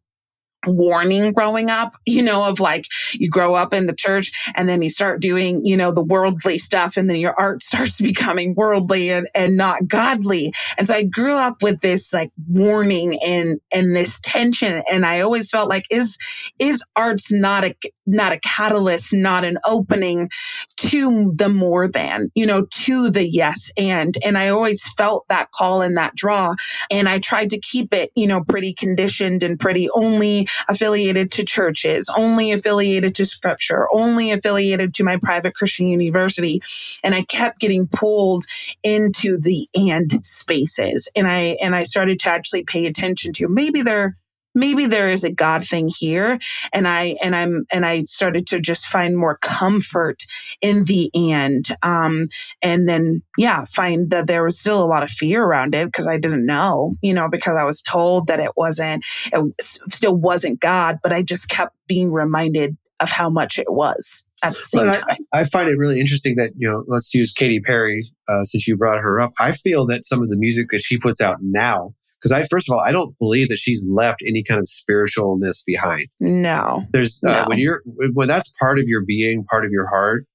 warning 0.67 1.33
growing 1.33 1.71
up, 1.71 1.95
you 2.07 2.23
know, 2.23 2.45
of 2.45 2.61
like 2.61 2.87
you 3.15 3.29
grow 3.29 3.55
up 3.55 3.75
in 3.75 3.87
the 3.87 3.95
church 3.95 4.33
and 4.55 4.69
then 4.69 4.83
you 4.83 4.91
start 4.91 5.21
doing, 5.21 5.65
you 5.65 5.77
know, 5.77 5.93
the 5.93 6.03
worldly 6.03 6.59
stuff 6.59 6.97
and 6.97 7.09
then 7.09 7.17
your 7.17 7.35
art 7.39 7.63
starts 7.73 8.01
becoming 8.01 8.55
worldly 8.57 9.11
and, 9.11 9.29
and 9.35 9.57
not 9.57 9.87
godly. 9.87 10.53
And 10.79 10.89
so 10.89 10.95
I 10.95 11.05
grew 11.05 11.35
up 11.35 11.63
with 11.63 11.81
this 11.81 12.13
like 12.13 12.31
warning 12.49 13.19
and, 13.23 13.61
and 13.73 13.95
this 13.95 14.21
tension. 14.21 14.83
And 14.91 15.05
I 15.05 15.21
always 15.21 15.51
felt 15.51 15.69
like, 15.69 15.87
is, 15.91 16.17
is 16.59 16.85
arts 16.97 17.33
not 17.33 17.65
a, 17.65 17.75
not 18.07 18.33
a 18.33 18.41
catalyst, 18.41 19.13
not 19.13 19.45
an 19.45 19.59
opening 19.67 20.29
to 20.77 21.33
the 21.37 21.49
more 21.49 21.89
than, 21.89 22.31
you 22.35 22.47
know, 22.47 22.67
to 22.71 23.11
the 23.11 23.27
yes 23.27 23.71
and. 23.77 24.17
And 24.25 24.37
I 24.37 24.49
always 24.49 24.87
felt 24.97 25.25
that 25.29 25.51
call 25.53 25.83
and 25.83 25.97
that 25.97 26.15
draw. 26.15 26.55
And 26.91 27.09
I 27.09 27.19
tried 27.19 27.51
to 27.51 27.61
keep 27.61 27.95
it, 27.95 28.11
you 28.17 28.27
know, 28.27 28.43
pretty 28.45 28.75
conditioned 28.75 29.43
and 29.43 29.59
pretty 29.59 29.89
only 29.91 30.49
affiliated 30.69 31.31
to 31.33 31.45
churches, 31.45 32.11
only 32.17 32.53
affiliated 32.53 33.15
to 33.17 33.25
scripture, 33.25 33.87
only 33.93 34.33
affiliated 34.33 34.95
to 34.95 35.05
my 35.05 35.19
private 35.23 35.55
Christian 35.55 35.87
university. 35.87 36.61
And 37.05 37.15
I 37.15 37.23
kept 37.23 37.61
getting 37.61 37.87
pulled 37.87 38.45
into 38.83 39.39
the 39.39 39.69
and 39.75 40.21
spaces. 40.27 41.09
And 41.15 41.29
I, 41.29 41.57
and 41.63 41.75
I 41.75 41.85
started 41.85 42.19
to 42.21 42.31
actually 42.31 42.65
pay 42.65 42.87
attention 42.87 43.33
to 43.35 43.49
maybe 43.49 43.83
there 43.83 44.17
maybe 44.55 44.87
there 44.87 45.11
is 45.11 45.25
a 45.25 45.31
God 45.31 45.67
thing 45.67 45.89
here. 45.89 46.39
And 46.73 46.87
I, 46.87 47.17
and 47.23 47.35
I'm, 47.35 47.65
and 47.73 47.87
I 47.87 48.03
started 48.05 48.47
to 48.49 48.61
just 48.61 48.87
find 48.87 49.17
more 49.17 49.39
comfort 49.39 50.23
in 50.61 50.85
the 50.85 51.11
end. 51.15 51.77
Um, 51.83 52.29
and 52.63 52.89
then, 52.89 53.23
yeah, 53.37 53.65
find 53.65 54.11
that 54.11 54.27
there 54.27 54.45
was 54.45 54.59
still 54.59 54.83
a 54.83 54.87
lot 54.87 55.03
of 55.03 55.11
fear 55.11 55.43
around 55.43 55.75
it 55.75 55.87
because 55.87 56.07
I 56.07 56.19
didn't 56.19 56.47
know, 56.47 56.95
you 57.03 57.15
know, 57.15 57.29
because 57.29 57.57
I 57.57 57.65
was 57.65 57.83
told 57.83 58.27
that 58.27 58.41
it 58.41 58.53
wasn't, 58.57 59.05
it 59.33 59.55
still 59.61 60.17
wasn't 60.17 60.61
God, 60.61 60.99
but 61.03 61.13
I 61.13 61.23
just 61.23 61.49
kept 61.49 61.75
being 61.87 62.13
reminded 62.13 62.77
of 63.01 63.11
how 63.11 63.29
much 63.29 63.59
it 63.59 63.71
was 63.71 64.25
at 64.43 64.55
the 64.55 64.63
same 64.63 64.93
time. 64.93 65.17
I, 65.33 65.41
I, 65.41 65.45
find 65.45 65.69
it 65.69 65.77
really 65.77 66.01
interesting 66.01 66.37
that, 66.37 66.53
you 66.57 66.69
know, 66.69 66.85
let's 66.87 67.13
use 67.13 67.33
Katy 67.33 67.61
Perry, 67.61 68.05
uh, 68.29 68.45
since 68.45 68.67
you 68.69 68.77
brought 68.77 69.01
her 69.01 69.21
up. 69.21 69.33
I 69.41 69.53
feel 69.53 69.87
that 69.87 70.05
some 70.05 70.23
of 70.23 70.31
the 70.31 70.37
music 70.37 70.69
that 70.71 70.83
she 70.83 70.99
puts 70.99 71.21
out 71.21 71.39
now 71.41 71.95
because 72.23 72.33
I, 72.33 72.45
first 72.45 72.69
of 72.69 72.75
all, 72.75 72.81
I 72.81 72.93
don't 72.93 73.19
believe 73.19 73.49
that 73.49 73.59
she's 73.59 73.87
left 73.91 74.23
any 74.27 74.45
kind 74.45 74.61
of 74.61 74.67
spiritualness 74.67 75.65
behind. 75.67 76.07
No. 76.21 76.85
There's, 76.93 77.21
uh, 77.27 77.43
no. 77.43 77.45
when 77.49 77.59
you're, 77.59 77.83
when 77.85 78.29
that's 78.29 78.53
part 78.61 78.79
of 78.79 78.85
your 78.87 79.05
being, 79.05 79.45
part 79.45 79.65
of 79.65 79.73
your 79.73 79.89
heart, 79.89 80.27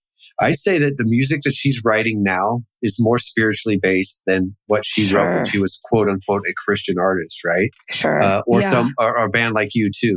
I 0.41 0.51
say 0.51 0.79
that 0.79 0.97
the 0.97 1.05
music 1.05 1.43
that 1.43 1.53
she's 1.53 1.81
writing 1.85 2.23
now 2.23 2.63
is 2.81 2.97
more 2.99 3.17
spiritually 3.17 3.79
based 3.81 4.23
than 4.25 4.55
what 4.65 4.83
she 4.85 5.05
sure. 5.05 5.23
wrote 5.23 5.35
when 5.35 5.45
she 5.45 5.59
was 5.59 5.79
quote 5.83 6.09
unquote 6.09 6.43
a 6.47 6.53
Christian 6.57 6.97
artist, 6.99 7.43
right? 7.45 7.69
Sure. 7.91 8.21
Uh, 8.21 8.41
or 8.47 8.61
yeah. 8.61 8.71
some, 8.71 8.93
or, 8.97 9.17
or, 9.17 9.25
a 9.25 9.29
band 9.29 9.53
like 9.53 9.69
U2, 9.77 10.15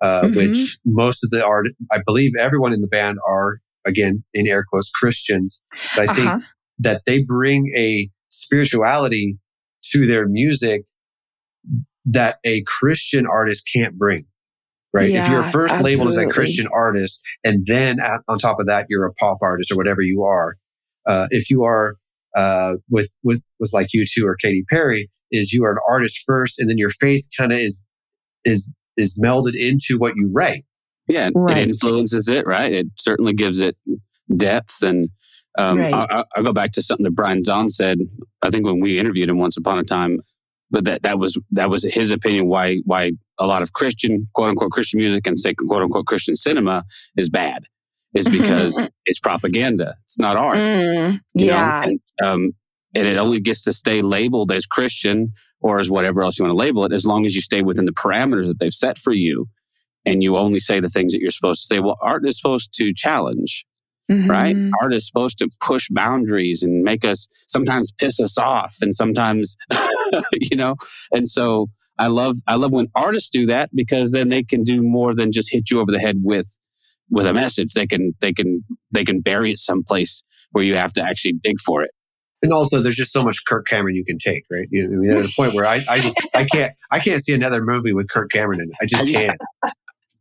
uh, 0.00 0.22
mm-hmm. 0.22 0.36
which 0.36 0.78
most 0.84 1.24
of 1.24 1.30
the 1.30 1.44
art, 1.44 1.66
I 1.90 2.00
believe 2.06 2.32
everyone 2.38 2.72
in 2.72 2.80
the 2.82 2.88
band 2.88 3.18
are, 3.26 3.60
again, 3.86 4.22
in 4.34 4.46
air 4.46 4.64
quotes, 4.68 4.90
Christians. 4.90 5.62
But 5.96 6.08
I 6.08 6.12
uh-huh. 6.12 6.14
think 6.14 6.44
that 6.80 7.02
they 7.06 7.22
bring 7.22 7.68
a 7.76 8.08
spirituality 8.28 9.38
to 9.92 10.06
their 10.06 10.28
music 10.28 10.82
that 12.12 12.38
a 12.44 12.62
Christian 12.66 13.26
artist 13.26 13.68
can't 13.72 13.96
bring. 13.96 14.24
Right. 14.92 15.10
Yeah, 15.10 15.24
if 15.24 15.30
you're 15.30 15.42
first 15.42 15.74
absolutely. 15.74 15.96
labeled 15.96 16.08
as 16.08 16.16
a 16.16 16.26
Christian 16.26 16.66
artist 16.72 17.20
and 17.44 17.66
then 17.66 18.00
at, 18.00 18.22
on 18.26 18.38
top 18.38 18.58
of 18.58 18.66
that, 18.66 18.86
you're 18.88 19.04
a 19.04 19.12
pop 19.14 19.38
artist 19.42 19.70
or 19.70 19.76
whatever 19.76 20.00
you 20.00 20.22
are. 20.22 20.56
Uh, 21.06 21.28
if 21.30 21.50
you 21.50 21.62
are, 21.62 21.96
uh, 22.34 22.76
with, 22.88 23.16
with, 23.22 23.42
with 23.60 23.72
like 23.74 23.88
U2 23.94 24.24
or 24.24 24.34
Katy 24.36 24.64
Perry 24.70 25.10
is 25.30 25.52
you 25.52 25.64
are 25.64 25.72
an 25.72 25.78
artist 25.88 26.22
first 26.26 26.58
and 26.58 26.70
then 26.70 26.78
your 26.78 26.90
faith 26.90 27.28
kind 27.38 27.52
of 27.52 27.58
is, 27.58 27.82
is, 28.44 28.72
is 28.96 29.18
melded 29.18 29.54
into 29.54 29.98
what 29.98 30.14
you 30.16 30.30
write. 30.32 30.62
Yeah. 31.06 31.30
Right. 31.34 31.58
It 31.58 31.68
influences 31.68 32.28
it, 32.28 32.46
right? 32.46 32.72
It 32.72 32.86
certainly 32.96 33.34
gives 33.34 33.60
it 33.60 33.76
depth 34.34 34.82
and, 34.82 35.10
um, 35.58 35.78
right. 35.78 35.92
I, 35.92 36.24
will 36.36 36.44
go 36.44 36.52
back 36.52 36.72
to 36.72 36.82
something 36.82 37.04
that 37.04 37.14
Brian 37.14 37.42
Zahnd 37.42 37.70
said. 37.70 37.98
I 38.42 38.50
think 38.50 38.64
when 38.64 38.80
we 38.80 38.98
interviewed 38.98 39.28
him 39.28 39.38
once 39.38 39.56
upon 39.56 39.78
a 39.78 39.84
time, 39.84 40.20
but 40.70 40.84
that 40.84 41.02
that 41.02 41.18
was 41.18 41.38
that 41.52 41.70
was 41.70 41.84
his 41.84 42.10
opinion 42.10 42.46
why 42.46 42.78
why 42.84 43.12
a 43.38 43.46
lot 43.46 43.62
of 43.62 43.72
Christian 43.72 44.28
quote 44.34 44.50
unquote 44.50 44.72
Christian 44.72 45.00
music 45.00 45.26
and 45.26 45.38
say 45.38 45.54
quote 45.54 45.82
unquote 45.82 46.06
Christian 46.06 46.36
cinema 46.36 46.84
is 47.16 47.30
bad 47.30 47.64
is 48.14 48.28
because 48.28 48.80
it's 49.06 49.18
propaganda. 49.20 49.96
It's 50.04 50.18
not 50.18 50.36
art. 50.36 50.56
Mm, 50.56 51.20
yeah. 51.34 51.84
And, 51.84 52.00
um, 52.22 52.52
and 52.94 53.06
it 53.06 53.16
only 53.18 53.40
gets 53.40 53.62
to 53.62 53.72
stay 53.72 54.02
labeled 54.02 54.50
as 54.50 54.66
Christian 54.66 55.32
or 55.60 55.78
as 55.78 55.90
whatever 55.90 56.22
else 56.22 56.38
you 56.38 56.44
want 56.44 56.52
to 56.52 56.58
label 56.58 56.84
it, 56.84 56.92
as 56.92 57.04
long 57.04 57.26
as 57.26 57.34
you 57.34 57.42
stay 57.42 57.62
within 57.62 57.84
the 57.84 57.92
parameters 57.92 58.46
that 58.46 58.60
they've 58.60 58.72
set 58.72 58.98
for 58.98 59.12
you 59.12 59.46
and 60.04 60.22
you 60.22 60.36
only 60.36 60.60
say 60.60 60.80
the 60.80 60.88
things 60.88 61.12
that 61.12 61.20
you're 61.20 61.30
supposed 61.30 61.62
to 61.62 61.66
say. 61.66 61.80
Well, 61.80 61.98
art 62.00 62.26
is 62.26 62.38
supposed 62.38 62.72
to 62.74 62.92
challenge. 62.94 63.66
Mm-hmm. 64.10 64.30
Right? 64.30 64.56
Art 64.80 64.94
is 64.94 65.06
supposed 65.06 65.36
to 65.36 65.50
push 65.60 65.88
boundaries 65.90 66.62
and 66.62 66.82
make 66.82 67.04
us 67.04 67.28
sometimes 67.46 67.92
piss 67.92 68.18
us 68.20 68.38
off 68.38 68.76
and 68.80 68.94
sometimes, 68.94 69.54
you 70.40 70.56
know, 70.56 70.74
and 71.12 71.26
so 71.28 71.68
I 71.98 72.06
love, 72.06 72.36
I 72.46 72.54
love 72.54 72.72
when 72.72 72.88
artists 72.94 73.30
do 73.30 73.46
that 73.46 73.70
because 73.74 74.12
then 74.12 74.28
they 74.28 74.42
can 74.42 74.62
do 74.62 74.82
more 74.82 75.14
than 75.14 75.32
just 75.32 75.50
hit 75.50 75.70
you 75.70 75.80
over 75.80 75.90
the 75.90 75.98
head 75.98 76.20
with, 76.22 76.56
with 77.10 77.26
a 77.26 77.32
message. 77.34 77.72
They 77.74 77.86
can, 77.86 78.14
they 78.20 78.32
can, 78.32 78.64
they 78.92 79.04
can 79.04 79.20
bury 79.20 79.50
it 79.52 79.58
someplace 79.58 80.22
where 80.52 80.64
you 80.64 80.76
have 80.76 80.92
to 80.94 81.02
actually 81.02 81.34
dig 81.42 81.60
for 81.60 81.82
it. 81.82 81.90
And 82.40 82.52
also, 82.52 82.80
there's 82.80 82.94
just 82.94 83.12
so 83.12 83.24
much 83.24 83.44
Kirk 83.46 83.66
Cameron 83.66 83.96
you 83.96 84.04
can 84.04 84.16
take, 84.16 84.44
right? 84.50 84.68
You, 84.70 84.84
I 84.84 84.88
mean, 84.88 85.10
at 85.10 85.24
a 85.24 85.32
point 85.36 85.54
where 85.54 85.66
I, 85.66 85.80
I 85.90 85.98
just, 85.98 86.16
I 86.34 86.44
can't, 86.44 86.72
I 86.92 87.00
can't 87.00 87.22
see 87.22 87.34
another 87.34 87.64
movie 87.64 87.92
with 87.92 88.08
Kirk 88.08 88.30
Cameron 88.30 88.60
in 88.60 88.68
it. 88.70 88.76
I 88.80 88.86
just 88.86 89.12
can't. 89.12 89.38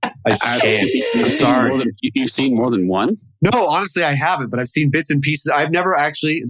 I 0.03 0.29
just 0.29 0.41
can't. 0.41 0.89
I'm 1.15 1.25
sorry. 1.25 1.77
Than, 1.77 1.87
you've 2.01 2.31
seen 2.31 2.55
more 2.55 2.71
than 2.71 2.87
one? 2.87 3.17
No, 3.41 3.67
honestly, 3.67 4.03
I 4.03 4.13
haven't, 4.13 4.49
but 4.49 4.59
I've 4.59 4.67
seen 4.67 4.89
bits 4.89 5.11
and 5.11 5.21
pieces. 5.21 5.51
I've 5.55 5.69
never 5.69 5.95
actually, 5.95 6.43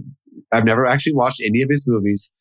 I've 0.52 0.64
never 0.64 0.86
actually 0.86 1.14
watched 1.14 1.42
any 1.44 1.60
of 1.60 1.68
his 1.68 1.86
movies, 1.86 2.32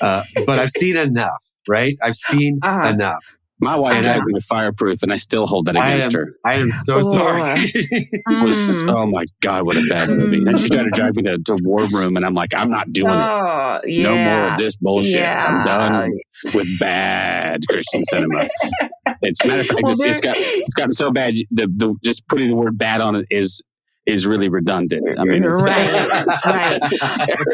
uh, 0.00 0.22
but 0.46 0.58
I've 0.58 0.70
seen 0.70 0.96
enough, 0.96 1.42
right? 1.68 1.96
I've 2.02 2.16
seen 2.16 2.58
uh-huh. 2.62 2.88
enough. 2.88 3.36
My 3.62 3.76
wife 3.76 3.94
and 3.94 4.04
had 4.04 4.24
me 4.24 4.40
fireproof, 4.40 5.04
and 5.04 5.12
I 5.12 5.16
still 5.16 5.46
hold 5.46 5.66
that 5.66 5.76
against 5.76 6.16
I 6.16 6.20
am, 6.20 6.26
her. 6.26 6.34
I 6.44 6.54
am 6.54 6.70
so 6.84 7.00
sorry. 7.00 7.60
was, 8.44 8.82
oh 8.88 9.06
my 9.06 9.24
god, 9.40 9.66
what 9.66 9.76
a 9.76 9.86
bad 9.88 10.08
movie! 10.08 10.38
And 10.44 10.58
she 10.58 10.68
tried 10.68 10.82
to 10.82 10.90
drive 10.90 11.14
me 11.14 11.22
to, 11.22 11.38
to 11.38 11.56
War 11.62 11.86
Room, 11.92 12.16
and 12.16 12.26
I'm 12.26 12.34
like, 12.34 12.54
I'm 12.54 12.70
not 12.70 12.92
doing 12.92 13.12
oh, 13.12 13.80
it. 13.84 13.90
Yeah. 13.90 14.02
No 14.02 14.16
more 14.16 14.50
of 14.50 14.58
this 14.58 14.76
bullshit. 14.78 15.12
Yeah. 15.12 15.46
I'm 15.46 15.64
done 15.64 16.10
with 16.52 16.80
bad 16.80 17.60
Christian 17.68 18.04
cinema. 18.06 18.48
It's 19.22 19.44
matter 19.44 19.60
of 19.60 19.66
fact, 19.68 19.82
well, 19.84 19.92
it's, 19.92 20.02
it's 20.02 20.20
got 20.20 20.36
it's 20.36 20.74
gotten 20.74 20.90
so 20.90 21.12
bad. 21.12 21.36
The, 21.52 21.68
the 21.68 21.94
just 22.02 22.26
putting 22.26 22.48
the 22.48 22.56
word 22.56 22.76
bad 22.76 23.00
on 23.00 23.14
it 23.14 23.26
is 23.30 23.62
is 24.04 24.26
really 24.26 24.48
redundant. 24.48 25.18
I 25.18 25.24
mean, 25.24 25.44
right, 25.44 26.26
right. 26.46 26.80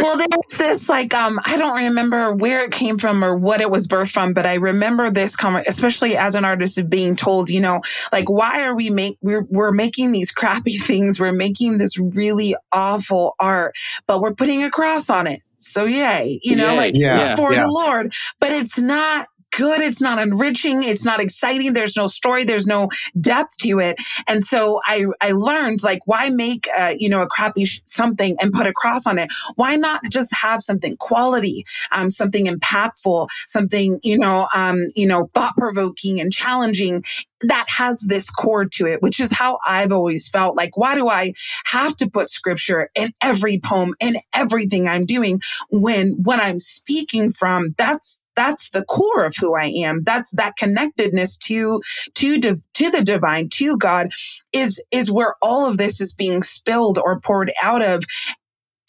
well, 0.01 0.17
there's 0.17 0.59
this 0.59 0.89
like 0.89 1.13
um, 1.13 1.39
I 1.45 1.57
don't 1.59 1.77
remember 1.77 2.33
where 2.33 2.65
it 2.65 2.73
came 2.73 2.97
from 2.97 3.23
or 3.23 3.37
what 3.37 3.61
it 3.61 3.71
was 3.71 3.87
birthed 3.87 4.13
from, 4.13 4.33
but 4.33 4.47
I 4.47 4.55
remember 4.55 5.11
this 5.11 5.37
comment, 5.37 5.67
especially 5.69 6.17
as 6.17 6.35
an 6.35 6.45
artist, 6.45 6.79
of 6.79 6.89
being 6.89 7.17
told, 7.17 7.51
you 7.51 7.61
know, 7.61 7.83
like 8.13 8.31
why 8.31 8.63
are 8.63 8.75
we 8.75 8.89
make 8.89 9.19
we're 9.21 9.45
we're 9.51 9.73
making 9.73 10.13
these 10.13 10.31
crappy 10.31 10.79
things, 10.79 11.21
we're 11.21 11.33
making 11.33 11.79
this 11.79 11.99
really 11.99 12.57
awful 12.73 13.35
art, 13.39 13.75
but 14.07 14.21
we're 14.21 14.35
putting 14.35 14.65
a 14.65 14.71
cross 14.71 15.11
on 15.11 15.27
it. 15.27 15.43
So 15.59 15.85
yay, 15.85 16.41
you 16.43 16.57
know, 16.57 16.71
yay. 16.71 16.77
like 16.77 16.95
yeah, 16.97 17.35
for 17.37 17.53
yeah. 17.53 17.63
the 17.63 17.69
Lord, 17.69 18.15
but 18.41 18.53
it's 18.53 18.79
not 18.79 19.29
good. 19.59 19.81
It's 19.81 20.01
not 20.01 20.21
enriching. 20.21 20.85
It's 20.85 21.05
not 21.05 21.21
exciting. 21.21 21.73
There's 21.73 21.97
no 21.97 22.07
story. 22.07 22.45
There's 22.45 22.65
no 22.65 22.89
depth 23.21 23.57
to 23.59 23.81
it. 23.81 23.97
And 24.29 24.45
so 24.45 24.81
I, 24.87 25.07
I 25.21 25.33
learned 25.33 25.83
like, 25.83 26.01
why 26.07 26.29
make, 26.29 26.69
uh, 26.79 26.95
you 26.97 27.09
know, 27.09 27.23
a 27.23 27.27
crappy 27.27 27.65
sh- 27.65 27.81
something 27.85 28.37
and 28.41 28.53
put 28.53 28.69
a 28.69 28.73
cross 28.73 29.05
on 29.05 29.19
it? 29.19 29.31
Why 29.57 29.75
not 29.75 30.05
just 30.11 30.33
have 30.33 30.63
something 30.63 30.97
quality, 30.97 31.67
um, 31.91 32.09
something 32.09 32.47
impactful, 32.47 33.29
something, 33.49 33.99
you 34.05 34.17
know, 34.17 34.47
um, 34.55 34.79
you 34.95 35.09
know, 35.09 35.29
thought 35.35 35.57
provoking 35.57 36.21
and 36.21 36.33
challenging 36.33 37.03
that 37.41 37.67
has 37.69 38.01
this 38.03 38.31
core 38.31 38.65
to 38.65 38.87
it, 38.87 39.03
which 39.03 39.19
is 39.21 39.33
how 39.33 39.59
I've 39.67 39.93
always 39.93 40.29
felt 40.29 40.57
like, 40.57 40.77
why 40.77 40.95
do 40.95 41.09
I 41.09 41.33
have 41.67 41.97
to 41.97 42.11
put 42.11 42.31
scripture 42.31 42.91
in 42.95 43.13
every 43.21 43.61
poem 43.61 43.95
and 44.01 44.19
everything 44.33 44.87
I'm 44.89 45.07
doing 45.07 45.41
when 45.71 46.17
what 46.23 46.41
I'm 46.41 46.61
speaking 46.61 47.33
from, 47.33 47.75
that's, 47.77 48.21
that's 48.39 48.71
the 48.71 48.85
core 48.85 49.25
of 49.25 49.35
who 49.37 49.57
I 49.57 49.65
am. 49.65 50.05
That's 50.05 50.31
that 50.37 50.57
connectedness 50.57 51.37
to, 51.39 51.83
to, 52.15 52.39
to 52.39 52.91
the 52.91 53.03
divine, 53.03 53.49
to 53.55 53.77
God 53.77 54.13
is, 54.53 54.81
is 54.93 55.11
where 55.11 55.35
all 55.43 55.67
of 55.67 55.77
this 55.77 56.01
is 56.01 56.13
being 56.13 56.45
spilled 56.45 57.01
or 57.01 57.19
poured 57.19 57.53
out 57.61 57.83
of 57.83 58.05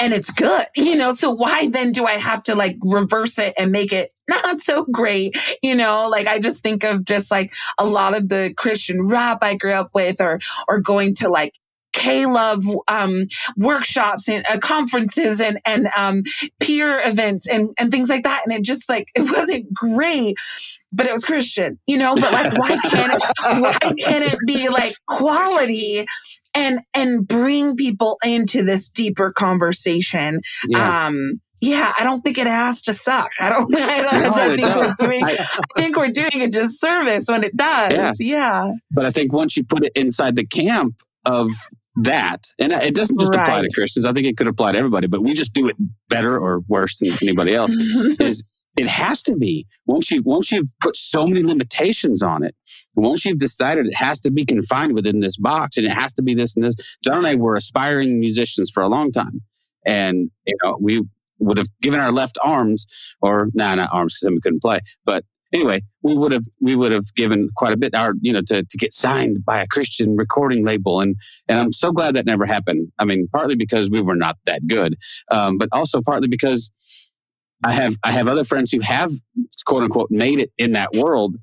and 0.01 0.13
it's 0.13 0.31
good, 0.31 0.65
you 0.75 0.95
know, 0.95 1.11
so 1.11 1.29
why 1.29 1.67
then 1.67 1.91
do 1.91 2.05
I 2.05 2.13
have 2.13 2.43
to 2.43 2.55
like 2.55 2.77
reverse 2.81 3.37
it 3.37 3.53
and 3.57 3.71
make 3.71 3.91
it 3.91 4.13
not 4.29 4.61
so 4.61 4.85
great? 4.85 5.35
You 5.61 5.75
know, 5.75 6.07
like 6.07 6.27
I 6.27 6.39
just 6.39 6.63
think 6.63 6.83
of 6.83 7.03
just 7.03 7.31
like 7.31 7.51
a 7.77 7.85
lot 7.85 8.15
of 8.15 8.29
the 8.29 8.53
Christian 8.55 9.07
rap 9.07 9.39
I 9.41 9.55
grew 9.55 9.73
up 9.73 9.89
with 9.93 10.21
or, 10.21 10.39
or 10.67 10.79
going 10.79 11.15
to 11.15 11.29
like 11.29 11.53
K-Love 11.99 12.63
um, 12.87 13.27
workshops 13.57 14.29
and 14.29 14.45
uh, 14.49 14.57
conferences 14.57 15.41
and 15.41 15.59
and 15.65 15.89
um, 15.97 16.21
peer 16.61 17.01
events 17.05 17.45
and 17.47 17.71
and 17.77 17.91
things 17.91 18.09
like 18.09 18.23
that. 18.23 18.43
And 18.45 18.53
it 18.53 18.63
just 18.63 18.89
like 18.89 19.09
it 19.15 19.23
wasn't 19.23 19.73
great, 19.73 20.35
but 20.93 21.05
it 21.05 21.13
was 21.13 21.25
Christian, 21.25 21.77
you 21.87 21.97
know. 21.97 22.15
But 22.15 22.31
like, 22.31 22.57
why 22.57 22.77
can't 22.89 23.13
it? 23.13 23.23
Why 23.61 23.93
can't 23.99 24.33
it 24.33 24.39
be 24.47 24.69
like 24.69 24.93
quality? 25.07 26.05
And 26.55 26.79
and 26.95 27.27
bring 27.27 27.75
people 27.75 28.17
into 28.23 28.63
this 28.63 28.89
deeper 28.89 29.31
conversation. 29.31 30.39
Yeah. 30.67 31.07
Um, 31.07 31.41
yeah, 31.61 31.93
I 31.99 32.05
don't 32.05 32.21
think 32.21 32.37
it 32.37 32.47
has 32.47 32.81
to 32.83 32.93
suck. 32.93 33.31
I 33.39 33.49
don't. 33.49 33.75
I, 33.77 34.01
don't, 34.01 34.23
no, 34.23 34.31
I, 34.33 34.55
think, 34.55 34.75
we're 34.75 35.07
doing, 35.07 35.23
I, 35.23 35.47
I, 35.75 35.81
think 35.81 35.97
we're 35.97 36.09
doing 36.09 36.41
a 36.41 36.47
disservice 36.47 37.25
when 37.27 37.43
it 37.43 37.55
does. 37.55 38.19
Yeah. 38.19 38.37
yeah. 38.37 38.73
But 38.91 39.05
I 39.05 39.11
think 39.11 39.33
once 39.33 39.57
you 39.57 39.63
put 39.63 39.83
it 39.83 39.91
inside 39.95 40.37
the 40.37 40.45
camp 40.45 40.95
of 41.25 41.51
that. 42.03 42.43
And 42.57 42.71
it 42.71 42.95
doesn't 42.95 43.19
just 43.19 43.33
right. 43.33 43.43
apply 43.43 43.61
to 43.61 43.69
Christians. 43.73 44.05
I 44.05 44.13
think 44.13 44.27
it 44.27 44.37
could 44.37 44.47
apply 44.47 44.73
to 44.73 44.77
everybody, 44.77 45.07
but 45.07 45.21
we 45.21 45.33
just 45.33 45.53
do 45.53 45.67
it 45.67 45.75
better 46.09 46.37
or 46.37 46.61
worse 46.67 46.99
than 46.99 47.13
anybody 47.21 47.55
else. 47.55 47.73
is 48.19 48.43
it 48.77 48.87
has 48.87 49.21
to 49.23 49.35
be 49.35 49.67
once 49.87 50.09
you 50.09 50.21
once 50.23 50.51
you've 50.51 50.67
put 50.79 50.95
so 50.95 51.27
many 51.27 51.43
limitations 51.43 52.21
on 52.21 52.43
it, 52.43 52.55
once 52.95 53.25
you've 53.25 53.39
decided 53.39 53.87
it 53.87 53.95
has 53.95 54.19
to 54.21 54.31
be 54.31 54.45
confined 54.45 54.93
within 54.93 55.19
this 55.19 55.37
box 55.37 55.75
and 55.77 55.85
it 55.85 55.91
has 55.91 56.13
to 56.13 56.23
be 56.23 56.33
this 56.33 56.55
and 56.55 56.65
this. 56.65 56.75
John 57.03 57.17
and 57.17 57.27
I 57.27 57.35
were 57.35 57.55
aspiring 57.55 58.19
musicians 58.19 58.69
for 58.69 58.81
a 58.81 58.87
long 58.87 59.11
time, 59.11 59.41
and 59.85 60.31
you 60.45 60.55
know 60.63 60.77
we 60.79 61.03
would 61.39 61.57
have 61.57 61.67
given 61.81 61.99
our 61.99 62.11
left 62.11 62.37
arms 62.43 62.85
or 63.21 63.49
nah, 63.53 63.75
not 63.75 63.89
arms 63.91 64.13
because 64.13 64.25
then 64.25 64.33
we 64.35 64.41
couldn't 64.41 64.61
play, 64.61 64.79
but 65.05 65.25
anyway, 65.53 65.81
we 66.01 66.15
would 66.15 66.31
have 66.31 66.45
we 66.61 66.75
would 66.75 66.91
have 66.91 67.05
given 67.15 67.47
quite 67.55 67.73
a 67.73 67.77
bit 67.77 67.95
our 67.95 68.13
you 68.21 68.33
know 68.33 68.41
to 68.47 68.63
to 68.63 68.77
get 68.77 68.91
signed 68.91 69.43
by 69.45 69.61
a 69.61 69.67
Christian 69.67 70.15
recording 70.15 70.65
label, 70.65 71.01
and 71.01 71.15
and 71.47 71.59
I'm 71.59 71.71
so 71.71 71.91
glad 71.91 72.15
that 72.15 72.25
never 72.25 72.45
happened. 72.45 72.91
I 72.99 73.05
mean, 73.05 73.27
partly 73.31 73.55
because 73.55 73.89
we 73.89 74.01
were 74.01 74.15
not 74.15 74.37
that 74.45 74.65
good, 74.67 74.97
um, 75.31 75.57
but 75.57 75.69
also 75.71 76.01
partly 76.01 76.27
because 76.27 76.71
I 77.63 77.73
have 77.73 77.97
I 78.03 78.11
have 78.11 78.27
other 78.27 78.43
friends 78.43 78.71
who 78.71 78.81
have 78.81 79.11
quote 79.65 79.83
unquote 79.83 80.11
made 80.11 80.39
it 80.39 80.51
in 80.57 80.73
that 80.73 80.91
world, 80.93 81.35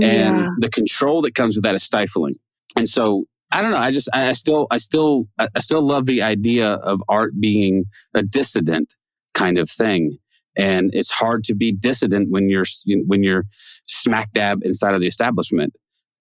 and 0.00 0.40
yeah. 0.40 0.48
the 0.58 0.70
control 0.70 1.22
that 1.22 1.34
comes 1.34 1.56
with 1.56 1.64
that 1.64 1.74
is 1.74 1.82
stifling. 1.82 2.34
And 2.76 2.88
so 2.88 3.26
I 3.50 3.60
don't 3.62 3.70
know. 3.70 3.78
I 3.78 3.90
just 3.90 4.08
I 4.12 4.32
still 4.32 4.66
I 4.70 4.78
still 4.78 5.28
I 5.38 5.58
still 5.58 5.82
love 5.82 6.06
the 6.06 6.22
idea 6.22 6.74
of 6.74 7.02
art 7.08 7.32
being 7.40 7.84
a 8.14 8.22
dissident 8.22 8.94
kind 9.34 9.58
of 9.58 9.70
thing 9.70 10.18
and 10.56 10.90
it's 10.92 11.10
hard 11.10 11.44
to 11.44 11.54
be 11.54 11.72
dissident 11.72 12.30
when 12.30 12.48
you're 12.48 12.66
when 13.06 13.22
you're 13.22 13.44
smack 13.84 14.32
dab 14.32 14.60
inside 14.62 14.94
of 14.94 15.00
the 15.00 15.06
establishment. 15.06 15.72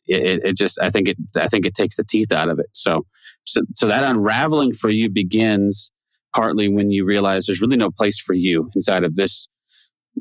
It, 0.08 0.44
it, 0.44 0.58
just 0.58 0.80
I 0.82 0.90
think 0.90 1.08
it 1.08 1.18
I 1.38 1.48
think 1.48 1.66
it 1.66 1.76
takes 1.76 1.98
the 1.98 2.04
teeth 2.04 2.32
out 2.32 2.50
of 2.50 2.60
it. 2.60 2.70
So, 2.74 3.06
so 3.46 3.62
so 3.76 3.88
that 3.88 4.04
unraveling 4.04 4.74
for 4.74 4.90
you 4.90 5.10
begins 5.10 5.92
partly 6.36 6.68
when 6.70 6.92
you 6.92 7.06
realize 7.06 7.46
there's 7.46 7.62
really 7.62 7.78
no 7.78 7.92
place 7.92 8.20
for 8.20 8.34
you 8.34 8.70
inside 8.76 9.04
of 9.04 9.16
this 9.16 9.48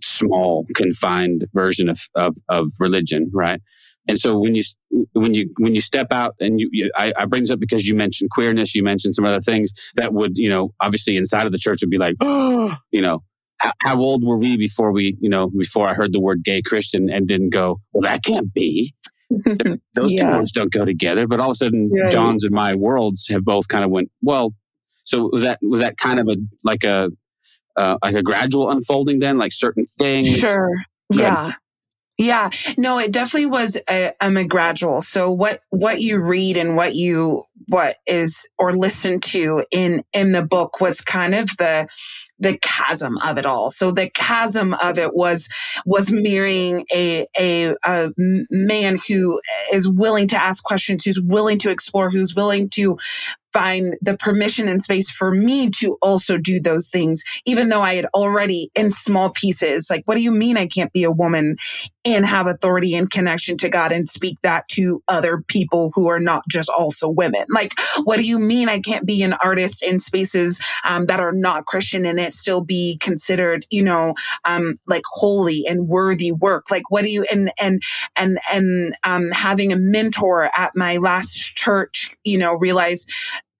small 0.02 0.66
confined 0.74 1.46
version 1.54 1.88
of 1.88 2.00
of, 2.14 2.36
of 2.48 2.68
religion, 2.78 3.30
right? 3.32 3.60
And 4.08 4.18
so 4.18 4.38
when 4.38 4.54
you 4.54 4.62
when 5.12 5.34
you 5.34 5.48
when 5.58 5.74
you 5.74 5.80
step 5.80 6.08
out 6.10 6.34
and 6.40 6.60
you, 6.60 6.68
you 6.72 6.90
I, 6.96 7.12
I 7.16 7.26
this 7.26 7.50
up 7.50 7.60
because 7.60 7.86
you 7.86 7.94
mentioned 7.94 8.30
queerness, 8.30 8.74
you 8.74 8.82
mentioned 8.82 9.14
some 9.14 9.24
other 9.24 9.40
things 9.40 9.72
that 9.96 10.12
would 10.12 10.36
you 10.36 10.48
know 10.48 10.74
obviously 10.80 11.16
inside 11.16 11.46
of 11.46 11.52
the 11.52 11.58
church 11.58 11.80
would 11.80 11.90
be 11.90 11.98
like 11.98 12.16
oh 12.20 12.76
you 12.90 13.00
know 13.00 13.22
how, 13.60 13.98
old 13.98 14.24
were 14.24 14.38
we 14.38 14.56
before 14.56 14.92
we, 14.92 15.16
you 15.20 15.28
know, 15.28 15.48
before 15.48 15.86
I 15.88 15.94
heard 15.94 16.12
the 16.12 16.20
word 16.20 16.42
gay 16.42 16.62
Christian 16.62 17.10
and 17.10 17.26
didn't 17.26 17.50
go, 17.50 17.80
well, 17.92 18.02
that 18.02 18.24
can't 18.24 18.52
be. 18.52 18.92
Those 19.94 20.12
yeah. 20.12 20.32
two 20.32 20.38
words 20.38 20.52
don't 20.52 20.72
go 20.72 20.84
together. 20.84 21.26
But 21.26 21.40
all 21.40 21.50
of 21.50 21.54
a 21.54 21.56
sudden, 21.56 21.90
right. 21.90 22.10
John's 22.10 22.44
and 22.44 22.54
my 22.54 22.74
worlds 22.74 23.28
have 23.28 23.44
both 23.44 23.68
kind 23.68 23.84
of 23.84 23.90
went, 23.90 24.10
well, 24.22 24.54
so 25.04 25.28
was 25.32 25.42
that, 25.42 25.58
was 25.62 25.80
that 25.80 25.96
kind 25.96 26.20
of 26.20 26.28
a, 26.28 26.36
like 26.64 26.84
a, 26.84 27.10
uh, 27.76 27.98
like 28.02 28.14
a 28.14 28.22
gradual 28.22 28.70
unfolding 28.70 29.18
then, 29.20 29.38
like 29.38 29.52
certain 29.52 29.86
things? 29.86 30.28
Sure. 30.28 30.70
Yeah. 31.12 31.52
Yeah, 32.18 32.50
no, 32.76 32.98
it 32.98 33.12
definitely 33.12 33.46
was 33.46 33.78
a, 33.88 34.12
um, 34.20 34.36
a 34.36 34.44
gradual. 34.44 35.00
So 35.00 35.30
what, 35.30 35.60
what 35.70 36.02
you 36.02 36.18
read 36.18 36.58
and 36.58 36.76
what 36.76 36.94
you, 36.94 37.44
what 37.70 37.96
is, 38.06 38.46
or 38.58 38.76
listen 38.76 39.20
to 39.20 39.64
in, 39.70 40.02
in 40.12 40.32
the 40.32 40.42
book 40.42 40.80
was 40.80 41.00
kind 41.00 41.34
of 41.34 41.48
the, 41.58 41.86
the 42.38 42.58
chasm 42.62 43.16
of 43.18 43.38
it 43.38 43.46
all. 43.46 43.70
So 43.70 43.92
the 43.92 44.10
chasm 44.10 44.74
of 44.74 44.98
it 44.98 45.14
was, 45.14 45.48
was 45.86 46.10
mirroring 46.10 46.84
a, 46.92 47.26
a, 47.38 47.74
a 47.84 48.10
man 48.16 48.98
who 49.08 49.40
is 49.72 49.88
willing 49.88 50.26
to 50.28 50.42
ask 50.42 50.62
questions, 50.64 51.04
who's 51.04 51.20
willing 51.20 51.58
to 51.58 51.70
explore, 51.70 52.10
who's 52.10 52.34
willing 52.34 52.68
to 52.70 52.98
find 53.52 53.96
the 54.00 54.16
permission 54.16 54.68
and 54.68 54.82
space 54.82 55.10
for 55.10 55.32
me 55.32 55.70
to 55.70 55.98
also 56.02 56.36
do 56.36 56.60
those 56.60 56.88
things, 56.88 57.22
even 57.46 57.68
though 57.68 57.82
I 57.82 57.94
had 57.94 58.06
already 58.14 58.70
in 58.74 58.92
small 58.92 59.30
pieces. 59.30 59.88
Like, 59.90 60.02
what 60.04 60.14
do 60.14 60.22
you 60.22 60.30
mean 60.30 60.56
I 60.56 60.66
can't 60.66 60.92
be 60.92 61.04
a 61.04 61.10
woman 61.10 61.56
and 62.04 62.24
have 62.24 62.46
authority 62.46 62.94
and 62.94 63.10
connection 63.10 63.56
to 63.58 63.68
God 63.68 63.92
and 63.92 64.08
speak 64.08 64.38
that 64.42 64.68
to 64.68 65.02
other 65.08 65.42
people 65.48 65.90
who 65.94 66.08
are 66.08 66.20
not 66.20 66.42
just 66.48 66.70
also 66.70 67.08
women? 67.08 67.44
Like, 67.50 67.72
what 68.04 68.16
do 68.16 68.22
you 68.22 68.38
mean 68.38 68.68
I 68.68 68.80
can't 68.80 69.06
be 69.06 69.22
an 69.22 69.34
artist 69.44 69.82
in 69.82 69.98
spaces 69.98 70.58
um, 70.84 71.06
that 71.06 71.20
are 71.20 71.32
not 71.32 71.66
Christian 71.66 72.06
and 72.06 72.18
it 72.18 72.32
still 72.32 72.62
be 72.62 72.96
considered, 73.00 73.66
you 73.70 73.82
know, 73.82 74.14
um, 74.44 74.78
like 74.86 75.02
holy 75.12 75.64
and 75.66 75.88
worthy 75.88 76.32
work? 76.32 76.70
Like, 76.70 76.90
what 76.90 77.04
do 77.04 77.10
you, 77.10 77.24
and, 77.30 77.52
and, 77.60 77.82
and, 78.16 78.38
and, 78.52 78.96
um, 79.04 79.30
having 79.30 79.72
a 79.72 79.76
mentor 79.76 80.50
at 80.56 80.72
my 80.74 80.96
last 80.96 81.36
church, 81.56 82.16
you 82.24 82.38
know, 82.38 82.54
realize 82.54 83.06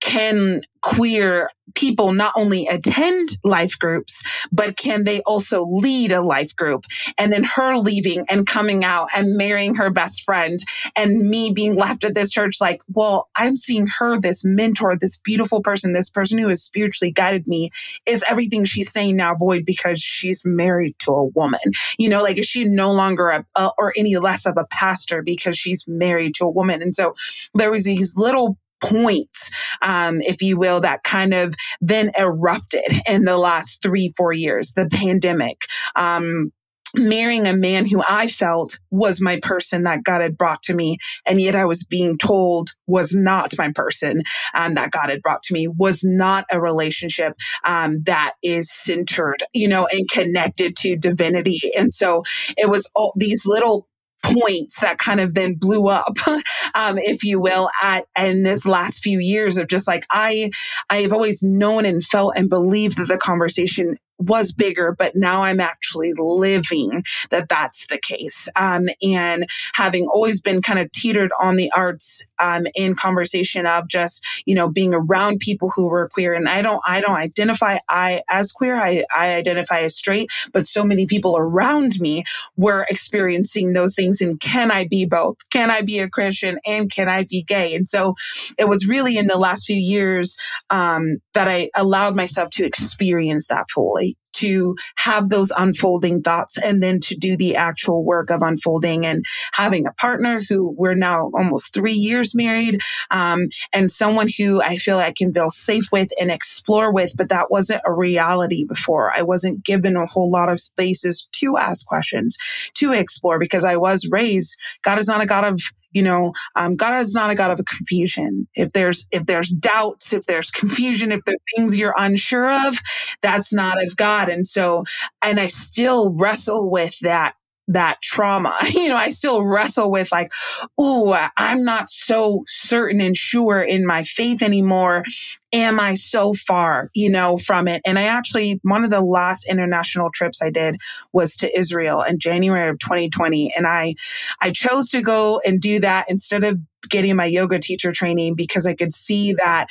can 0.00 0.62
queer 0.82 1.50
people 1.74 2.12
not 2.12 2.32
only 2.36 2.66
attend 2.66 3.28
life 3.44 3.78
groups, 3.78 4.22
but 4.50 4.76
can 4.76 5.04
they 5.04 5.20
also 5.22 5.66
lead 5.70 6.10
a 6.10 6.22
life 6.22 6.56
group? 6.56 6.84
And 7.18 7.32
then 7.32 7.44
her 7.44 7.76
leaving 7.76 8.24
and 8.28 8.46
coming 8.46 8.82
out 8.82 9.08
and 9.14 9.36
marrying 9.36 9.74
her 9.76 9.90
best 9.90 10.22
friend 10.22 10.58
and 10.96 11.28
me 11.28 11.52
being 11.52 11.76
left 11.76 12.02
at 12.02 12.14
this 12.14 12.32
church 12.32 12.56
like, 12.60 12.82
well, 12.88 13.28
I'm 13.36 13.56
seeing 13.56 13.86
her, 13.98 14.18
this 14.18 14.44
mentor, 14.44 14.96
this 14.96 15.18
beautiful 15.18 15.62
person, 15.62 15.92
this 15.92 16.10
person 16.10 16.38
who 16.38 16.48
has 16.48 16.62
spiritually 16.62 17.12
guided 17.12 17.46
me 17.46 17.70
is 18.06 18.24
everything 18.28 18.64
she's 18.64 18.90
saying 18.90 19.16
now 19.16 19.34
void 19.34 19.64
because 19.64 20.00
she's 20.00 20.42
married 20.44 20.98
to 21.00 21.12
a 21.12 21.26
woman. 21.26 21.60
You 21.98 22.08
know, 22.08 22.22
like 22.22 22.38
is 22.38 22.46
she 22.46 22.64
no 22.64 22.90
longer 22.90 23.28
a, 23.28 23.44
a 23.54 23.70
or 23.78 23.92
any 23.96 24.16
less 24.16 24.46
of 24.46 24.56
a 24.56 24.66
pastor 24.70 25.22
because 25.22 25.58
she's 25.58 25.84
married 25.86 26.34
to 26.36 26.44
a 26.44 26.50
woman? 26.50 26.82
And 26.82 26.96
so 26.96 27.14
there 27.54 27.70
was 27.70 27.84
these 27.84 28.16
little 28.16 28.56
points, 28.80 29.50
um, 29.82 30.20
if 30.20 30.42
you 30.42 30.56
will, 30.56 30.80
that 30.80 31.02
kind 31.02 31.34
of 31.34 31.54
then 31.80 32.10
erupted 32.18 32.84
in 33.06 33.24
the 33.24 33.38
last 33.38 33.82
three, 33.82 34.12
four 34.16 34.32
years, 34.32 34.72
the 34.74 34.88
pandemic. 34.88 35.64
Um, 35.96 36.52
marrying 36.96 37.46
a 37.46 37.52
man 37.52 37.86
who 37.86 38.02
I 38.08 38.26
felt 38.26 38.78
was 38.90 39.20
my 39.20 39.38
person 39.42 39.84
that 39.84 40.02
God 40.02 40.20
had 40.20 40.36
brought 40.36 40.62
to 40.64 40.74
me. 40.74 40.98
And 41.26 41.40
yet 41.40 41.54
I 41.54 41.64
was 41.64 41.84
being 41.84 42.18
told 42.18 42.70
was 42.86 43.14
not 43.14 43.56
my 43.56 43.70
person 43.74 44.22
um, 44.54 44.74
that 44.74 44.90
God 44.90 45.10
had 45.10 45.22
brought 45.22 45.42
to 45.44 45.54
me, 45.54 45.68
was 45.68 46.02
not 46.02 46.46
a 46.50 46.60
relationship 46.60 47.34
um, 47.64 48.02
that 48.04 48.32
is 48.42 48.72
centered, 48.72 49.44
you 49.54 49.68
know, 49.68 49.86
and 49.90 50.08
connected 50.10 50.76
to 50.78 50.96
divinity. 50.96 51.58
And 51.78 51.94
so 51.94 52.24
it 52.56 52.68
was 52.68 52.90
all 52.94 53.12
these 53.16 53.46
little 53.46 53.86
points 54.22 54.80
that 54.80 54.98
kind 54.98 55.20
of 55.20 55.34
then 55.34 55.54
blew 55.54 55.88
up, 55.88 56.16
um, 56.74 56.98
if 56.98 57.24
you 57.24 57.40
will, 57.40 57.70
at 57.82 58.06
in 58.18 58.42
this 58.42 58.66
last 58.66 59.02
few 59.02 59.18
years 59.18 59.56
of 59.56 59.68
just 59.68 59.86
like 59.86 60.04
I, 60.10 60.50
I 60.88 61.02
have 61.02 61.12
always 61.12 61.42
known 61.42 61.84
and 61.84 62.04
felt 62.04 62.34
and 62.36 62.48
believed 62.48 62.98
that 62.98 63.08
the 63.08 63.18
conversation 63.18 63.98
was 64.20 64.52
bigger, 64.52 64.94
but 64.96 65.16
now 65.16 65.42
I'm 65.42 65.60
actually 65.60 66.12
living 66.16 67.02
that 67.30 67.48
that's 67.48 67.86
the 67.86 67.98
case. 67.98 68.48
Um, 68.54 68.88
and 69.02 69.46
having 69.74 70.06
always 70.06 70.40
been 70.40 70.62
kind 70.62 70.78
of 70.78 70.92
teetered 70.92 71.32
on 71.40 71.56
the 71.56 71.70
arts, 71.74 72.22
um, 72.38 72.66
in 72.74 72.94
conversation 72.94 73.66
of 73.66 73.88
just, 73.88 74.24
you 74.44 74.54
know, 74.54 74.68
being 74.68 74.94
around 74.94 75.40
people 75.40 75.70
who 75.70 75.86
were 75.86 76.08
queer. 76.08 76.34
And 76.34 76.48
I 76.48 76.62
don't, 76.62 76.80
I 76.86 77.00
don't 77.00 77.16
identify 77.16 77.78
I 77.88 78.22
as 78.30 78.52
queer. 78.52 78.76
I, 78.76 79.04
I 79.14 79.34
identify 79.34 79.80
as 79.80 79.96
straight, 79.96 80.30
but 80.52 80.66
so 80.66 80.84
many 80.84 81.06
people 81.06 81.36
around 81.36 82.00
me 82.00 82.24
were 82.56 82.86
experiencing 82.90 83.72
those 83.72 83.94
things. 83.94 84.20
And 84.20 84.38
can 84.40 84.70
I 84.70 84.86
be 84.86 85.04
both? 85.06 85.36
Can 85.50 85.70
I 85.70 85.82
be 85.82 85.98
a 85.98 86.08
Christian 86.08 86.58
and 86.66 86.90
can 86.90 87.08
I 87.08 87.24
be 87.24 87.42
gay? 87.42 87.74
And 87.74 87.88
so 87.88 88.14
it 88.58 88.68
was 88.68 88.86
really 88.86 89.16
in 89.16 89.26
the 89.26 89.38
last 89.38 89.66
few 89.66 89.76
years, 89.76 90.36
um, 90.70 91.18
that 91.34 91.48
I 91.48 91.70
allowed 91.74 92.16
myself 92.16 92.50
to 92.50 92.64
experience 92.64 93.48
that 93.48 93.70
fully 93.70 94.09
to 94.32 94.76
have 94.96 95.28
those 95.28 95.52
unfolding 95.56 96.22
thoughts 96.22 96.56
and 96.56 96.82
then 96.82 97.00
to 97.00 97.14
do 97.14 97.36
the 97.36 97.56
actual 97.56 98.04
work 98.04 98.30
of 98.30 98.42
unfolding 98.42 99.04
and 99.04 99.24
having 99.52 99.86
a 99.86 99.92
partner 99.92 100.40
who 100.48 100.74
we're 100.78 100.94
now 100.94 101.30
almost 101.34 101.74
three 101.74 101.92
years 101.92 102.34
married 102.34 102.80
um, 103.10 103.48
and 103.72 103.90
someone 103.90 104.28
who 104.38 104.62
I 104.62 104.76
feel 104.76 104.98
I 104.98 105.12
can 105.12 105.32
feel 105.32 105.50
safe 105.50 105.86
with 105.92 106.10
and 106.20 106.30
explore 106.30 106.92
with. 106.92 107.12
But 107.16 107.28
that 107.28 107.50
wasn't 107.50 107.82
a 107.84 107.92
reality 107.92 108.64
before. 108.64 109.12
I 109.14 109.22
wasn't 109.22 109.64
given 109.64 109.96
a 109.96 110.06
whole 110.06 110.30
lot 110.30 110.50
of 110.50 110.60
spaces 110.60 111.28
to 111.32 111.56
ask 111.56 111.86
questions, 111.86 112.36
to 112.74 112.92
explore 112.92 113.38
because 113.38 113.64
I 113.64 113.76
was 113.76 114.08
raised. 114.10 114.56
God 114.82 114.98
is 114.98 115.06
not 115.06 115.20
a 115.20 115.26
God 115.26 115.44
of 115.44 115.60
you 115.92 116.02
know, 116.02 116.32
um, 116.56 116.76
God 116.76 117.00
is 117.00 117.14
not 117.14 117.30
a 117.30 117.34
God 117.34 117.58
of 117.58 117.64
confusion. 117.66 118.48
If 118.54 118.72
there's, 118.72 119.06
if 119.10 119.26
there's 119.26 119.50
doubts, 119.50 120.12
if 120.12 120.26
there's 120.26 120.50
confusion, 120.50 121.12
if 121.12 121.20
there's 121.26 121.38
things 121.56 121.78
you're 121.78 121.94
unsure 121.96 122.68
of, 122.68 122.78
that's 123.22 123.52
not 123.52 123.82
of 123.82 123.96
God. 123.96 124.28
And 124.28 124.46
so, 124.46 124.84
and 125.22 125.40
I 125.40 125.46
still 125.46 126.12
wrestle 126.12 126.70
with 126.70 126.98
that 127.00 127.34
that 127.70 128.00
trauma. 128.02 128.56
You 128.80 128.88
know, 128.88 128.96
I 128.96 129.10
still 129.10 129.44
wrestle 129.44 129.90
with 129.90 130.10
like, 130.10 130.30
oh, 130.78 131.28
I'm 131.36 131.64
not 131.64 131.90
so 131.90 132.44
certain 132.46 133.00
and 133.00 133.14
sure 133.16 133.60
in 133.60 133.84
my 133.84 134.04
faith 134.04 134.42
anymore. 134.42 135.04
Am 135.52 135.78
I 135.78 135.94
so 135.94 136.32
far, 136.32 136.88
you 136.94 137.10
know, 137.10 137.36
from 137.36 137.68
it? 137.68 137.82
And 137.84 137.98
I 137.98 138.04
actually, 138.04 138.58
one 138.62 138.84
of 138.84 138.90
the 138.90 139.02
last 139.02 139.46
international 139.46 140.10
trips 140.14 140.40
I 140.40 140.48
did 140.50 140.76
was 141.12 141.36
to 141.36 141.58
Israel 141.58 142.00
in 142.00 142.18
January 142.18 142.70
of 142.70 142.78
2020. 142.78 143.52
And 143.54 143.66
I, 143.66 143.96
I 144.40 144.50
chose 144.50 144.88
to 144.90 145.02
go 145.02 145.40
and 145.44 145.60
do 145.60 145.80
that 145.80 146.06
instead 146.08 146.44
of 146.44 146.58
getting 146.88 147.16
my 147.16 147.26
yoga 147.26 147.58
teacher 147.58 147.92
training 147.92 148.34
because 148.34 148.66
I 148.66 148.74
could 148.74 148.92
see 148.94 149.34
that 149.34 149.66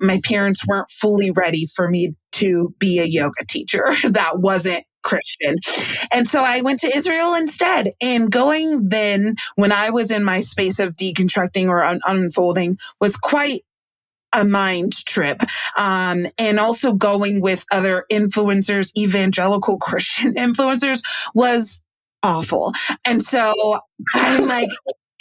my 0.00 0.20
parents 0.24 0.66
weren't 0.66 0.88
fully 0.88 1.30
ready 1.30 1.66
for 1.66 1.90
me 1.90 2.14
to 2.32 2.74
be 2.78 3.00
a 3.00 3.04
yoga 3.04 3.44
teacher. 3.46 3.90
that 4.04 4.38
wasn't 4.38 4.84
Christian. 5.06 5.56
And 6.12 6.26
so 6.26 6.42
I 6.42 6.60
went 6.60 6.80
to 6.80 6.94
Israel 6.94 7.34
instead. 7.34 7.92
And 8.02 8.30
going 8.30 8.88
then, 8.88 9.36
when 9.54 9.72
I 9.72 9.90
was 9.90 10.10
in 10.10 10.24
my 10.24 10.40
space 10.40 10.78
of 10.80 10.96
deconstructing 10.96 11.68
or 11.68 11.84
un- 11.84 12.00
unfolding, 12.04 12.76
was 13.00 13.16
quite 13.16 13.62
a 14.32 14.44
mind 14.44 14.92
trip. 15.06 15.40
Um, 15.78 16.26
and 16.36 16.58
also 16.58 16.92
going 16.92 17.40
with 17.40 17.64
other 17.70 18.04
influencers, 18.10 18.90
evangelical 18.98 19.78
Christian 19.86 20.34
influencers 20.34 21.02
was 21.34 21.80
awful. 22.22 22.72
And 23.04 23.22
so 23.22 23.52
I'm 24.14 24.46
like, 24.46 24.68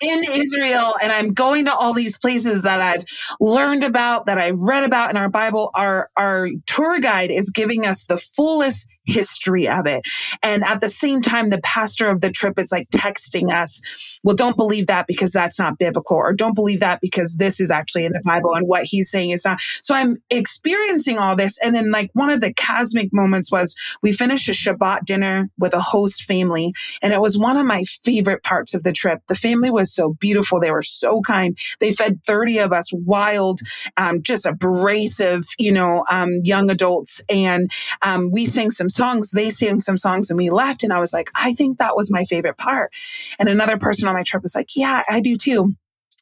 in 0.02 0.24
Israel 0.30 0.94
and 1.02 1.12
I'm 1.12 1.34
going 1.34 1.66
to 1.66 1.74
all 1.74 1.94
these 1.94 2.18
places 2.18 2.64
that 2.64 2.82
I've 2.82 3.06
learned 3.40 3.84
about, 3.84 4.26
that 4.26 4.38
I've 4.38 4.60
read 4.60 4.84
about 4.84 5.10
in 5.10 5.18
our 5.18 5.30
Bible. 5.30 5.72
Our, 5.74 6.10
our 6.18 6.50
tour 6.66 7.00
guide 7.00 7.32
is 7.32 7.50
giving 7.50 7.86
us 7.86 8.06
the 8.06 8.18
fullest 8.18 8.88
history 9.06 9.68
of 9.68 9.86
it. 9.86 10.04
And 10.44 10.64
at 10.64 10.82
the 10.82 10.90
same 10.90 11.22
time, 11.22 11.50
the 11.50 11.62
pastor 11.62 12.10
of 12.10 12.22
the 12.22 12.32
trip 12.32 12.60
is 12.60 12.72
like 12.72 12.90
texting 12.90 13.54
us, 13.54 13.82
well, 14.24 14.36
don't 14.36 14.58
believe 14.58 14.88
that 14.88 15.08
because 15.08 15.32
that's 15.32 15.60
not 15.60 15.78
biblical, 15.78 16.18
or 16.18 16.34
don't 16.34 16.56
believe 16.56 16.80
that 16.80 17.00
because 17.02 17.36
this 17.36 17.60
is 17.60 17.72
actually 17.72 18.06
in 18.06 18.14
the 18.14 18.22
Bible 18.24 18.54
and 18.54 18.68
what 18.68 18.84
he's 18.84 19.10
saying 19.10 19.32
is 19.32 19.46
not. 19.46 19.60
So 19.82 19.96
I'm 19.96 20.18
experiencing 20.30 21.18
all 21.18 21.36
this. 21.36 21.58
And 21.60 21.76
then 21.76 21.92
like 21.92 22.10
one 22.14 22.30
of 22.30 22.42
the 22.42 22.54
cosmic 22.54 23.14
moments 23.14 23.52
was 23.52 23.76
we 24.02 24.14
finished 24.14 24.50
a 24.50 24.52
Shabbat 24.52 25.06
dinner 25.06 25.50
with 25.58 25.74
a 25.74 25.82
host 25.82 26.24
family. 26.24 26.74
And 27.02 27.14
it 27.14 27.22
was 27.22 27.38
one 27.38 27.58
of 27.58 27.66
my 27.66 27.84
favorite 27.84 28.44
parts 28.44 28.74
of 28.74 28.84
the 28.84 28.94
trip. 28.94 29.22
The 29.28 29.36
family 29.36 29.70
was 29.70 29.94
so 29.94 30.14
beautiful. 30.14 30.60
They 30.60 30.72
were 30.72 30.84
so 30.84 31.22
kind. 31.22 31.58
They 31.80 31.94
fed 31.94 32.24
30 32.26 32.60
of 32.60 32.74
us 32.74 32.92
wild, 32.94 33.60
um, 33.98 34.22
just 34.22 34.46
abrasive, 34.46 35.44
you 35.58 35.72
know, 35.72 36.06
um, 36.10 36.32
young 36.44 36.70
adults. 36.70 37.22
And 37.30 37.72
um, 38.02 38.32
we 38.32 38.46
sang 38.46 38.72
some 38.72 38.90
songs, 38.96 39.32
they 39.32 39.50
sang 39.50 39.82
some 39.82 39.98
songs 39.98 40.30
and 40.30 40.38
we 40.38 40.50
left. 40.50 40.84
And 40.84 40.94
I 40.94 41.00
was 41.00 41.14
like, 41.14 41.30
I 41.36 41.54
think 41.54 41.78
that 41.78 41.96
was 41.96 42.12
my 42.12 42.26
favorite 42.26 42.58
part. 42.58 42.92
And 43.40 43.50
another 43.50 43.78
person 43.78 44.08
on 44.08 44.16
my 44.16 44.24
trip 44.24 44.44
was 44.44 44.56
like, 44.56 44.76
yeah, 44.76 45.04
I 45.10 45.20
do 45.20 45.36
too. 45.36 45.76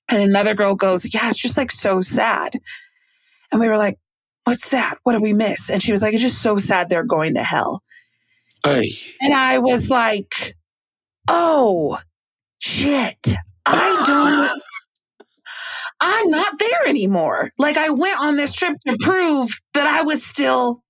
And 0.10 0.22
another 0.22 0.54
girl 0.54 0.76
goes, 0.76 1.14
yeah, 1.14 1.30
it's 1.30 1.40
just 1.40 1.58
like 1.58 1.72
so 1.72 2.02
sad. 2.02 2.60
And 3.52 3.62
we 3.62 3.68
were 3.68 3.78
like, 3.78 3.98
what's 4.44 4.68
sad? 4.68 4.98
What 5.04 5.14
did 5.14 5.22
we 5.22 5.34
miss? 5.34 5.70
And 5.70 5.82
she 5.82 5.92
was 5.92 6.02
like, 6.02 6.14
it's 6.14 6.24
just 6.24 6.42
so 6.42 6.58
sad 6.58 6.90
they're 6.90 7.04
going 7.04 7.36
to 7.36 7.44
hell. 7.44 7.82
Hey. 8.66 8.92
And 9.22 9.34
I 9.34 9.60
was 9.60 9.90
like, 9.90 10.56
oh, 11.30 12.00
shit. 12.60 13.36
I 13.66 14.04
don't. 14.06 14.62
I'm 16.02 16.28
not 16.30 16.60
there 16.60 16.86
anymore. 16.86 17.52
Like 17.58 17.78
I 17.78 17.90
went 17.90 18.20
on 18.20 18.36
this 18.36 18.54
trip 18.54 18.76
to 18.86 18.98
prove 19.00 19.58
that 19.74 19.88
I 19.88 20.02
was 20.02 20.26
still 20.26 20.83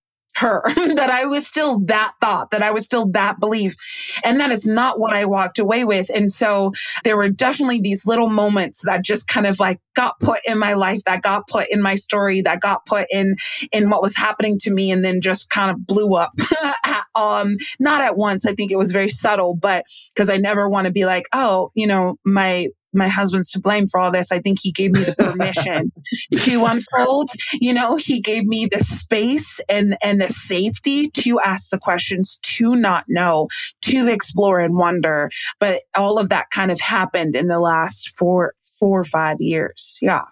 her, 0.44 0.62
that 0.96 1.10
I 1.10 1.26
was 1.26 1.48
still 1.48 1.80
that 1.86 2.14
thought, 2.22 2.52
that 2.52 2.62
I 2.62 2.72
was 2.72 2.86
still 2.86 3.08
that 3.12 3.40
belief. 3.40 3.76
And 4.24 4.40
that 4.40 4.52
is 4.52 4.66
not 4.66 5.00
what 5.00 5.14
I 5.14 5.26
walked 5.26 5.58
away 5.58 5.86
with. 5.86 6.10
And 6.14 6.32
so 6.32 6.74
there 7.04 7.18
were 7.18 7.30
definitely 7.30 7.80
these 7.80 8.06
little 8.06 8.30
moments 8.30 8.82
that 8.86 9.04
just 9.04 9.28
kind 9.28 9.48
of 9.48 9.60
like 9.60 9.80
got 9.96 10.20
put 10.20 10.40
in 10.46 10.60
my 10.60 10.74
life, 10.74 11.04
that 11.06 11.22
got 11.22 11.48
put 11.48 11.68
in 11.72 11.82
my 11.82 11.96
story, 11.96 12.42
that 12.42 12.62
got 12.62 12.86
put 12.86 13.08
in, 13.12 13.38
in 13.72 13.90
what 13.90 14.02
was 14.02 14.16
happening 14.16 14.58
to 14.60 14.72
me 14.72 14.92
and 14.92 15.04
then 15.04 15.22
just 15.22 15.50
kind 15.50 15.72
of 15.72 15.88
blew 15.88 16.16
up. 16.16 16.32
um, 17.16 17.56
not 17.80 18.02
at 18.02 18.18
once. 18.18 18.46
I 18.46 18.54
think 18.54 18.72
it 18.72 18.78
was 18.78 18.92
very 18.92 19.10
subtle, 19.10 19.56
but 19.56 19.86
because 20.14 20.30
I 20.30 20.38
never 20.38 20.70
want 20.70 20.86
to 20.86 20.94
be 20.94 21.06
like, 21.06 21.26
oh, 21.34 21.72
you 21.74 21.88
know, 21.88 22.18
my, 22.26 22.68
my 22.94 23.08
husband's 23.08 23.50
to 23.52 23.60
blame 23.60 23.88
for 23.88 24.00
all 24.00 24.12
this. 24.12 24.32
I 24.32 24.40
think 24.40 24.60
he 24.62 24.72
gave 24.72 24.92
me 24.92 25.02
the 25.02 25.16
permission 25.16 25.92
to 26.36 26.66
unfold. 26.66 27.32
You 27.54 27.74
know, 27.74 27.96
he 27.96 28.20
gave 28.20 28.46
me 28.46 28.68
the 28.72 28.80
space 28.80 29.60
and, 29.70 29.98
and 30.04 30.22
the 30.22 30.28
safety 30.28 31.10
to 31.10 31.40
ask 31.40 31.70
the 31.70 31.80
questions, 31.80 32.40
to 32.44 32.76
not 32.76 33.06
know, 33.08 33.48
to 33.84 34.08
explore 34.08 34.60
and 34.60 34.78
wonder. 34.78 35.30
But 35.60 35.82
all 35.96 36.20
of 36.20 36.30
that 36.30 36.52
kind 36.52 36.72
of 36.72 36.80
happened 36.80 37.36
in 37.36 37.48
the 37.48 37.60
last 37.60 38.16
four, 38.18 38.54
four 38.80 39.02
or 39.02 39.06
five 39.06 39.38
years. 39.40 39.98
Yeah. 40.02 40.26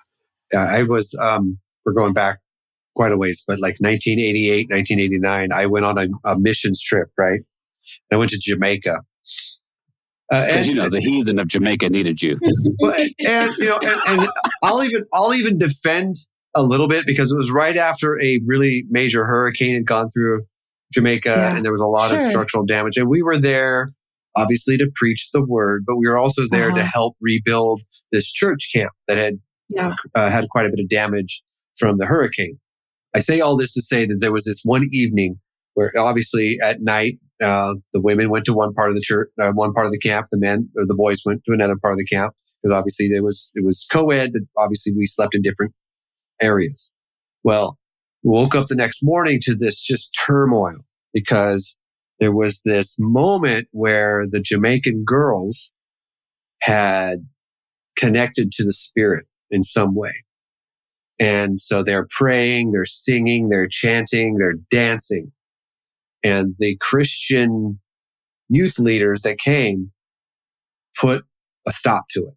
Yeah. 0.52 0.68
I 0.70 0.84
was, 0.84 1.18
um, 1.22 1.58
we're 1.86 1.94
going 1.94 2.14
back 2.14 2.40
quite 2.96 3.12
a 3.12 3.18
ways, 3.18 3.44
but 3.48 3.60
like 3.60 3.78
1988, 3.80 4.70
1989, 4.70 5.50
I 5.54 5.66
went 5.66 5.86
on 5.86 5.98
a, 5.98 6.08
a 6.26 6.38
missions 6.38 6.82
trip, 6.82 7.10
right? 7.18 7.42
I 8.12 8.18
went 8.18 8.32
to 8.32 8.40
Jamaica 8.40 9.00
because 10.32 10.68
uh, 10.68 10.72
you 10.72 10.76
know 10.76 10.90
the 10.90 11.02
heathen 11.02 11.40
of 11.40 11.48
Jamaica 11.48 11.90
needed 11.90 12.22
you. 12.22 12.40
and 12.46 13.50
you 13.58 13.66
know, 13.66 13.80
and, 13.84 14.22
and, 14.22 14.30
I'll 14.64 14.82
even 14.84 15.04
I'll 15.14 15.34
even 15.34 15.58
defend 15.58 16.16
a 16.56 16.64
little 16.64 16.88
bit 16.88 17.06
because 17.06 17.32
it 17.32 17.36
was 17.36 17.52
right 17.52 17.76
after 17.76 18.22
a 18.22 18.40
really 18.46 18.86
major 18.90 19.26
hurricane 19.26 19.74
had 19.74 19.86
gone 19.86 20.10
through 20.10 20.44
Jamaica, 20.94 21.30
yeah, 21.30 21.56
and 21.56 21.66
there 21.66 21.72
was 21.72 21.82
a 21.82 21.88
lot 21.88 22.12
sure. 22.12 22.18
of 22.18 22.24
structural 22.24 22.66
damage, 22.66 22.98
and 22.98 23.10
we 23.10 23.22
were 23.22 23.38
there 23.38 23.92
obviously 24.38 24.78
to 24.78 24.90
preach 24.96 25.30
the 25.34 25.44
word, 25.44 25.84
but 25.86 25.98
we 25.98 26.08
were 26.08 26.18
also 26.18 26.44
there 26.50 26.68
uh-huh. 26.68 26.78
to 26.78 26.84
help 26.84 27.18
rebuild 27.20 27.82
this 28.14 28.32
church 28.32 28.70
camp 28.74 28.94
that 29.08 29.18
had 29.18 29.36
yeah. 29.70 29.96
uh, 30.16 30.30
had 30.30 30.48
quite 30.50 30.66
a 30.66 30.70
bit 30.70 30.80
of 30.80 30.88
damage 30.88 31.44
from 31.78 31.98
the 31.98 32.06
hurricane. 32.06 32.58
I 33.14 33.20
say 33.20 33.42
all 33.42 33.58
this 33.58 33.74
to 33.74 33.82
say 33.82 34.06
that 34.06 34.18
there 34.22 34.32
was 34.32 34.46
this 34.46 34.62
one 34.64 34.86
evening 34.92 35.38
where 35.74 35.92
obviously 35.98 36.58
at 36.64 36.82
night 36.82 37.20
uh, 37.42 37.76
the 37.94 38.02
women 38.02 38.30
went 38.30 38.46
to 38.46 38.54
one 38.54 38.74
part 38.74 38.90
of 38.90 38.96
the 38.96 39.02
church, 39.02 39.30
uh, 39.42 39.52
one 39.52 39.74
part 39.74 39.86
of 39.86 39.92
the 39.92 40.00
camp. 40.00 40.28
The 40.32 40.40
men 40.40 40.70
or 40.78 40.86
the 40.86 40.96
boys 40.96 41.22
went 41.26 41.42
to 41.46 41.54
another 41.54 41.76
part 41.82 41.94
of 41.94 41.98
the 41.98 42.06
camp 42.06 42.34
because 42.62 42.76
obviously 42.76 43.08
it 43.08 43.24
was 43.24 43.52
it 43.56 43.66
was 43.66 43.86
co-ed, 43.92 44.32
but 44.34 44.42
obviously 44.58 44.94
we 44.96 45.06
slept 45.06 45.36
in 45.36 45.42
different 45.42 45.74
areas. 46.42 46.94
Well, 47.44 47.78
woke 48.24 48.56
up 48.56 48.68
the 48.68 48.76
next 48.76 49.00
morning 49.02 49.40
to 49.44 49.56
this 49.56 49.82
just 49.82 50.18
turmoil 50.26 50.78
because 51.14 51.78
there 52.20 52.34
was 52.34 52.62
this 52.64 52.98
moment 53.00 53.68
where 53.72 54.26
the 54.30 54.42
Jamaican 54.42 55.04
girls 55.06 55.72
had 56.62 57.28
connected 57.98 58.52
to 58.52 58.64
the 58.64 58.74
spirit 58.74 59.26
in 59.50 59.64
some 59.64 59.96
way. 59.96 60.24
And 61.20 61.60
so 61.60 61.84
they're 61.84 62.08
praying, 62.10 62.72
they're 62.72 62.86
singing, 62.86 63.50
they're 63.50 63.68
chanting, 63.68 64.38
they're 64.38 64.58
dancing. 64.70 65.32
And 66.24 66.56
the 66.60 66.78
Christian 66.80 67.80
youth 68.50 68.78
leaders 68.78 69.22
that 69.22 69.38
came 69.38 69.92
put 71.00 71.24
a 71.68 71.72
stop 71.72 72.04
to 72.12 72.22
it 72.22 72.34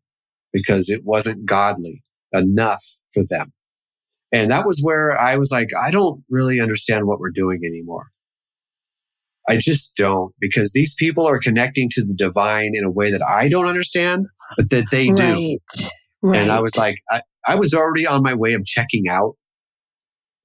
because 0.52 0.88
it 0.88 1.02
wasn't 1.04 1.44
godly 1.44 2.02
enough 2.32 2.84
for 3.12 3.24
them. 3.28 3.52
And 4.32 4.50
that 4.50 4.64
was 4.64 4.80
where 4.82 5.18
I 5.18 5.36
was 5.36 5.50
like, 5.50 5.68
I 5.80 5.90
don't 5.90 6.22
really 6.28 6.60
understand 6.60 7.06
what 7.06 7.20
we're 7.20 7.30
doing 7.30 7.60
anymore. 7.64 8.06
I 9.48 9.58
just 9.58 9.96
don't 9.96 10.32
because 10.40 10.72
these 10.72 10.94
people 10.94 11.26
are 11.26 11.38
connecting 11.38 11.88
to 11.92 12.02
the 12.02 12.14
divine 12.14 12.70
in 12.74 12.84
a 12.84 12.90
way 12.90 13.10
that 13.10 13.22
I 13.22 13.48
don't 13.48 13.66
understand, 13.66 14.26
but 14.56 14.70
that 14.70 14.86
they 14.90 15.08
do. 15.08 15.58
Right. 15.80 15.90
Right. 16.22 16.40
And 16.40 16.50
I 16.50 16.60
was 16.60 16.74
like, 16.76 16.96
I, 17.10 17.20
I 17.46 17.56
was 17.56 17.74
already 17.74 18.06
on 18.06 18.22
my 18.22 18.32
way 18.34 18.54
of 18.54 18.64
checking 18.64 19.08
out. 19.08 19.34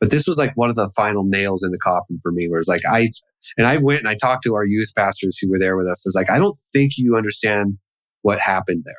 But 0.02 0.12
this 0.12 0.28
was 0.28 0.38
like 0.38 0.52
one 0.56 0.70
of 0.70 0.76
the 0.76 0.92
final 0.96 1.24
nails 1.24 1.64
in 1.64 1.72
the 1.72 1.78
coffin 1.78 2.20
for 2.22 2.32
me, 2.32 2.48
where 2.50 2.60
it's 2.60 2.68
like, 2.68 2.82
I, 2.90 3.10
and 3.58 3.68
I 3.68 3.78
went 3.78 4.00
and 4.00 4.10
I 4.10 4.16
talked 4.16 4.44
to 4.46 4.56
our 4.56 4.66
youth 4.66 4.94
pastors 4.96 5.38
who 5.38 5.50
were 5.50 5.60
there 5.60 5.78
with 5.78 5.88
us. 5.88 6.06
I 6.06 6.10
was 6.10 6.16
like, 6.16 6.32
I 6.32 6.40
don't 6.40 6.58
think 6.74 6.94
you 6.98 7.16
understand 7.16 7.78
what 8.22 8.40
happened 8.40 8.84
there. 8.86 8.96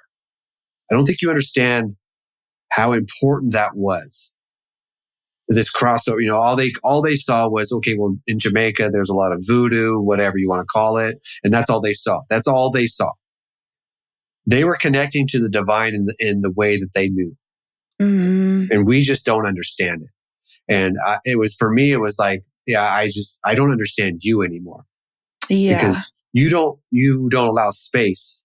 I 0.90 0.94
don't 0.94 1.06
think 1.06 1.22
you 1.22 1.30
understand 1.30 1.96
how 2.72 2.92
important 2.92 3.52
that 3.52 3.74
was. 3.74 4.32
This 5.48 5.72
crossover, 5.72 6.20
you 6.20 6.28
know, 6.28 6.36
all 6.36 6.54
they, 6.54 6.72
all 6.84 7.02
they 7.02 7.16
saw 7.16 7.48
was, 7.48 7.72
okay, 7.72 7.96
well, 7.98 8.16
in 8.26 8.38
Jamaica, 8.38 8.90
there's 8.92 9.10
a 9.10 9.14
lot 9.14 9.32
of 9.32 9.42
voodoo, 9.44 9.98
whatever 9.98 10.38
you 10.38 10.48
want 10.48 10.60
to 10.60 10.66
call 10.66 10.96
it. 10.96 11.18
And 11.42 11.52
that's 11.52 11.68
all 11.68 11.80
they 11.80 11.92
saw. 11.92 12.20
That's 12.30 12.46
all 12.46 12.70
they 12.70 12.86
saw. 12.86 13.10
They 14.46 14.64
were 14.64 14.76
connecting 14.76 15.26
to 15.28 15.40
the 15.40 15.48
divine 15.48 15.94
in 15.94 16.06
the, 16.06 16.14
in 16.20 16.40
the 16.42 16.52
way 16.52 16.76
that 16.76 16.92
they 16.94 17.08
knew. 17.08 17.36
Mm-hmm. 18.00 18.72
And 18.72 18.86
we 18.86 19.02
just 19.02 19.26
don't 19.26 19.46
understand 19.46 20.02
it. 20.02 20.10
And 20.68 20.96
I, 21.04 21.18
it 21.24 21.38
was, 21.38 21.54
for 21.54 21.70
me, 21.70 21.92
it 21.92 22.00
was 22.00 22.16
like, 22.18 22.42
yeah, 22.66 22.82
I 22.82 23.06
just, 23.06 23.40
I 23.44 23.54
don't 23.54 23.72
understand 23.72 24.20
you 24.22 24.42
anymore. 24.42 24.84
Yeah. 25.48 25.76
Because 25.76 26.12
you 26.32 26.50
don't, 26.50 26.78
you 26.90 27.28
don't 27.28 27.48
allow 27.48 27.70
space 27.70 28.44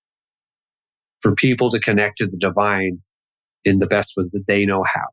for 1.21 1.36
people 1.36 1.69
to 1.69 1.80
connect 1.80 2.17
to 2.17 2.28
the 2.28 2.38
divine 2.38 2.99
in 3.63 3.80
the 3.80 3.88
best 3.88 4.13
way 4.15 4.25
that 4.32 4.43
they 4.47 4.65
know 4.65 4.84
how. 4.84 5.06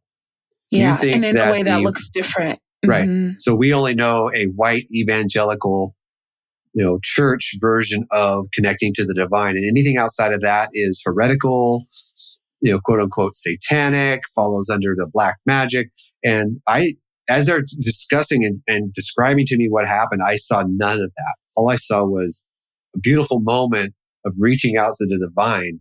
Yeah. 0.71 0.99
and 1.03 1.25
in 1.25 1.37
a 1.37 1.53
way 1.53 1.63
that 1.63 1.79
the, 1.79 1.83
looks 1.83 2.09
different. 2.09 2.59
Right. 2.85 3.09
Mm-hmm. 3.09 3.35
So 3.39 3.55
we 3.55 3.73
only 3.73 3.95
know 3.95 4.31
a 4.35 4.47
white 4.47 4.87
evangelical, 4.95 5.95
you 6.75 6.85
know, 6.85 6.99
church 7.03 7.55
version 7.61 8.07
of 8.11 8.47
connecting 8.53 8.93
to 8.95 9.05
the 9.05 9.15
divine. 9.15 9.57
And 9.57 9.67
anything 9.67 9.99
outside 9.99 10.33
of 10.33 10.41
that 10.41 10.71
is 10.73 11.01
heretical, 11.05 11.85
you 12.61 12.73
know, 12.73 12.81
quote 12.83 13.01
unquote 13.01 13.37
satanic, 13.37 14.23
follows 14.35 14.69
under 14.69 14.95
the 14.97 15.09
black 15.13 15.37
magic. 15.47 15.91
And 16.25 16.61
I, 16.67 16.95
as 17.31 17.47
they're 17.47 17.63
discussing 17.63 18.45
and, 18.45 18.61
and 18.67 18.93
describing 18.93 19.47
to 19.47 19.57
me 19.57 19.69
what 19.69 19.87
happened, 19.87 20.23
I 20.27 20.37
saw 20.37 20.65
none 20.67 21.01
of 21.01 21.11
that. 21.17 21.35
All 21.57 21.71
I 21.71 21.77
saw 21.77 22.05
was 22.05 22.45
a 22.97 22.99
beautiful 22.99 23.41
moment 23.41 23.95
of 24.25 24.35
reaching 24.39 24.77
out 24.77 24.95
to 24.97 25.07
the 25.07 25.19
divine 25.19 25.81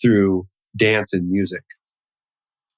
through 0.00 0.46
dance 0.76 1.12
and 1.12 1.28
music, 1.28 1.62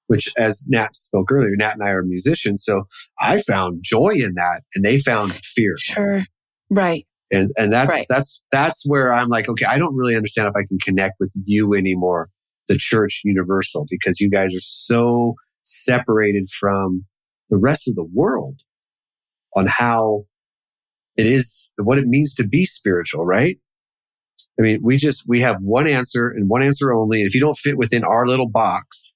which 0.07 0.29
as 0.39 0.67
Nat 0.69 0.97
spoke 0.97 1.31
earlier, 1.31 1.55
Nat 1.57 1.75
and 1.75 1.85
I 1.85 1.91
are 1.91 2.03
musicians. 2.03 2.65
So 2.65 2.85
I 3.21 3.41
found 3.41 3.81
joy 3.83 4.13
in 4.15 4.35
that 4.37 4.63
and 4.75 4.85
they 4.85 4.99
found 4.99 5.35
fear. 5.35 5.75
Sure. 5.79 6.25
Right. 6.71 7.07
And, 7.33 7.51
and 7.57 7.73
that's, 7.73 7.91
right. 7.91 8.07
that's, 8.09 8.45
that's 8.51 8.83
where 8.87 9.13
I'm 9.13 9.29
like, 9.29 9.49
okay, 9.49 9.67
I 9.67 9.79
don't 9.79 9.95
really 9.95 10.17
understand 10.17 10.49
if 10.49 10.57
I 10.57 10.65
can 10.67 10.79
connect 10.79 11.15
with 11.21 11.31
you 11.45 11.75
anymore, 11.75 12.29
the 12.69 12.77
church 12.77 13.23
universal, 13.25 13.87
because 13.89 14.21
you 14.21 14.31
guys 14.31 14.55
are 14.55 14.61
so 14.61 15.35
separated 15.63 16.49
from 16.49 17.05
the 17.51 17.59
rest 17.59 17.89
of 17.89 17.97
the 17.97 18.05
world 18.05 18.61
on 19.57 19.67
how 19.69 20.25
it 21.17 21.27
is, 21.27 21.73
what 21.77 21.99
it 21.99 22.07
means 22.07 22.35
to 22.35 22.47
be 22.47 22.65
spiritual, 22.65 23.25
right? 23.25 23.59
I 24.59 24.63
mean, 24.63 24.81
we 24.83 24.97
just, 24.97 25.25
we 25.27 25.41
have 25.41 25.57
one 25.61 25.87
answer 25.87 26.29
and 26.29 26.49
one 26.49 26.63
answer 26.63 26.93
only. 26.93 27.21
And 27.21 27.27
if 27.27 27.35
you 27.35 27.41
don't 27.41 27.57
fit 27.57 27.77
within 27.77 28.05
our 28.05 28.27
little 28.27 28.49
box, 28.49 29.13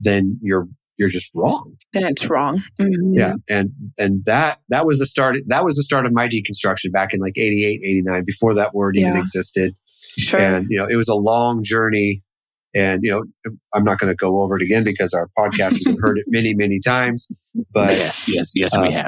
then 0.00 0.38
you're, 0.42 0.68
you're 0.98 1.08
just 1.08 1.30
wrong. 1.34 1.76
Then 1.92 2.04
it's 2.04 2.28
wrong. 2.28 2.62
Mm-hmm. 2.80 3.12
Yeah. 3.12 3.34
And, 3.48 3.70
and 3.98 4.24
that, 4.24 4.60
that 4.70 4.86
was 4.86 4.98
the 4.98 5.06
start, 5.06 5.36
that 5.46 5.64
was 5.64 5.76
the 5.76 5.82
start 5.82 6.06
of 6.06 6.12
my 6.12 6.28
deconstruction 6.28 6.92
back 6.92 7.14
in 7.14 7.20
like 7.20 7.36
88, 7.36 7.80
89, 7.84 8.24
before 8.24 8.54
that 8.54 8.74
word 8.74 8.96
yeah. 8.96 9.08
even 9.08 9.20
existed. 9.20 9.76
Sure. 10.16 10.40
And, 10.40 10.66
you 10.68 10.78
know, 10.78 10.86
it 10.86 10.96
was 10.96 11.08
a 11.08 11.14
long 11.14 11.62
journey 11.62 12.22
and, 12.74 13.00
you 13.02 13.10
know, 13.10 13.24
I'm 13.74 13.84
not 13.84 13.98
going 13.98 14.12
to 14.12 14.16
go 14.16 14.40
over 14.42 14.56
it 14.56 14.62
again 14.62 14.84
because 14.84 15.12
our 15.12 15.28
podcasters 15.38 15.86
have 15.86 15.98
heard 16.00 16.18
it 16.18 16.24
many, 16.28 16.54
many 16.54 16.80
times. 16.80 17.30
But 17.72 17.96
yes, 17.96 18.28
yes, 18.28 18.50
yes, 18.54 18.74
uh, 18.74 18.82
we 18.82 18.92
have. 18.92 19.06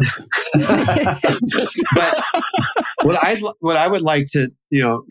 but 1.95 2.25
what 3.03 3.17
I 3.23 3.41
what 3.61 3.77
I 3.77 3.87
would 3.87 4.03
like 4.03 4.27
to, 4.33 4.51
you 4.71 4.83
know, 4.83 5.05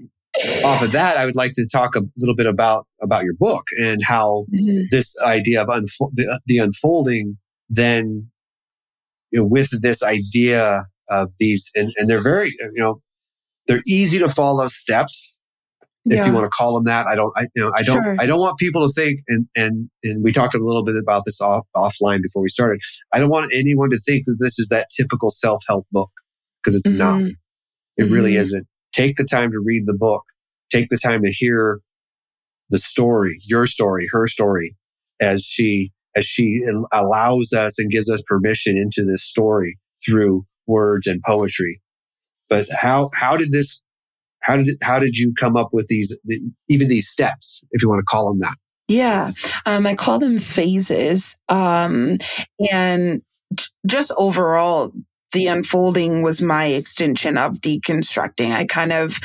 off 0.64 0.82
of 0.82 0.92
that, 0.92 1.18
I 1.18 1.26
would 1.26 1.36
like 1.36 1.52
to 1.54 1.68
talk 1.72 1.96
a 1.96 2.02
little 2.18 2.36
bit 2.36 2.48
about 2.48 2.88
about 3.02 3.24
your 3.24 3.34
book 3.40 3.64
and 3.82 4.02
how 4.04 4.46
mm-hmm. 4.54 4.82
this 4.92 5.16
idea 5.24 5.62
of 5.62 5.68
unfo- 5.68 6.12
the, 6.14 6.40
the 6.46 6.58
unfolding 6.58 7.38
then 7.70 8.30
you 9.32 9.40
know, 9.40 9.46
with 9.46 9.82
this 9.82 10.02
idea 10.04 10.86
of 11.10 11.34
these 11.40 11.70
and, 11.76 11.92
and 11.98 12.10
they're 12.10 12.22
very 12.22 12.48
you 12.48 12.72
know 12.76 13.02
they're 13.68 13.84
easy 13.88 14.20
to 14.20 14.30
follow 14.30 14.68
steps 14.68 15.40
if 16.06 16.18
yeah. 16.18 16.26
you 16.26 16.34
want 16.34 16.46
to 16.46 16.50
call 16.50 16.76
them 16.76 16.86
that. 16.86 17.08
I 17.08 17.16
don't, 17.16 17.32
I, 17.38 17.48
you 17.56 17.64
know, 17.64 17.72
I 17.76 17.84
don't, 17.84 18.02
sure. 18.02 18.16
I 18.20 18.26
don't 18.26 18.40
want 18.40 18.58
people 18.58 18.84
to 18.84 18.90
think, 18.90 19.20
and, 19.28 19.48
and, 19.56 19.90
and 20.04 20.24
we 20.24 20.32
talked 20.32 20.56
a 20.56 20.64
little 20.64 20.84
bit 20.84 20.96
about 21.02 21.24
this 21.26 21.42
off, 21.42 21.66
offline 21.76 22.22
before 22.22 22.42
we 22.42 22.50
started. 22.50 22.80
I 23.14 23.20
don't 23.20 23.30
want 23.30 23.52
anyone 23.54 23.90
to 23.92 24.00
think 24.00 24.26
that 24.26 24.38
this 24.40 24.58
is 24.58 24.70
that 24.70 24.88
typical 24.96 25.30
self-help 25.30 25.86
book 25.92 26.10
because 26.62 26.76
it's 26.76 26.88
mm-hmm. 26.88 26.98
not. 26.98 27.22
It 27.22 28.04
mm-hmm. 28.04 28.14
really 28.14 28.36
isn't. 28.36 28.66
Take 28.94 29.18
the 29.18 29.26
time 29.26 29.52
to 29.52 29.60
read 29.60 29.84
the 29.86 29.98
book. 29.98 30.24
Take 30.72 30.88
the 30.90 30.98
time 30.98 31.22
to 31.24 31.32
hear 31.32 31.82
the 32.70 32.78
story, 32.78 33.38
your 33.46 33.68
story, 33.68 34.08
her 34.12 34.28
story 34.28 34.76
as 35.20 35.44
she, 35.44 35.92
as 36.16 36.26
she 36.26 36.62
allows 36.94 37.52
us 37.52 37.78
and 37.78 37.92
gives 37.92 38.10
us 38.10 38.22
permission 38.26 38.78
into 38.78 39.04
this 39.04 39.24
story 39.24 39.78
through 40.06 40.46
words 40.66 41.08
and 41.08 41.22
poetry. 41.26 41.82
But 42.50 42.68
how, 42.82 43.10
how 43.14 43.36
did 43.38 43.52
this 43.52 43.82
how 44.42 44.58
did 44.58 44.78
how 44.82 45.00
did 45.00 45.18
you 45.18 45.34
come 45.34 45.56
up 45.56 45.70
with 45.72 45.88
these 45.88 46.18
even 46.68 46.88
these 46.88 47.10
steps, 47.10 47.62
if 47.72 47.82
you 47.82 47.90
want 47.90 48.00
to 48.00 48.06
call 48.06 48.30
them 48.30 48.40
that? 48.42 48.56
Yeah, 48.88 49.32
um, 49.66 49.86
I 49.86 49.96
call 49.96 50.18
them 50.20 50.40
phases, 50.40 51.38
um, 51.48 52.18
and 52.72 53.22
just 53.86 54.12
overall, 54.18 54.92
the 55.32 55.48
unfolding 55.48 56.24
was 56.24 56.42
my 56.42 56.66
extension 56.66 57.38
of 57.38 57.58
deconstructing. 57.58 58.52
I 58.52 58.66
kind 58.66 58.92
of, 58.92 59.20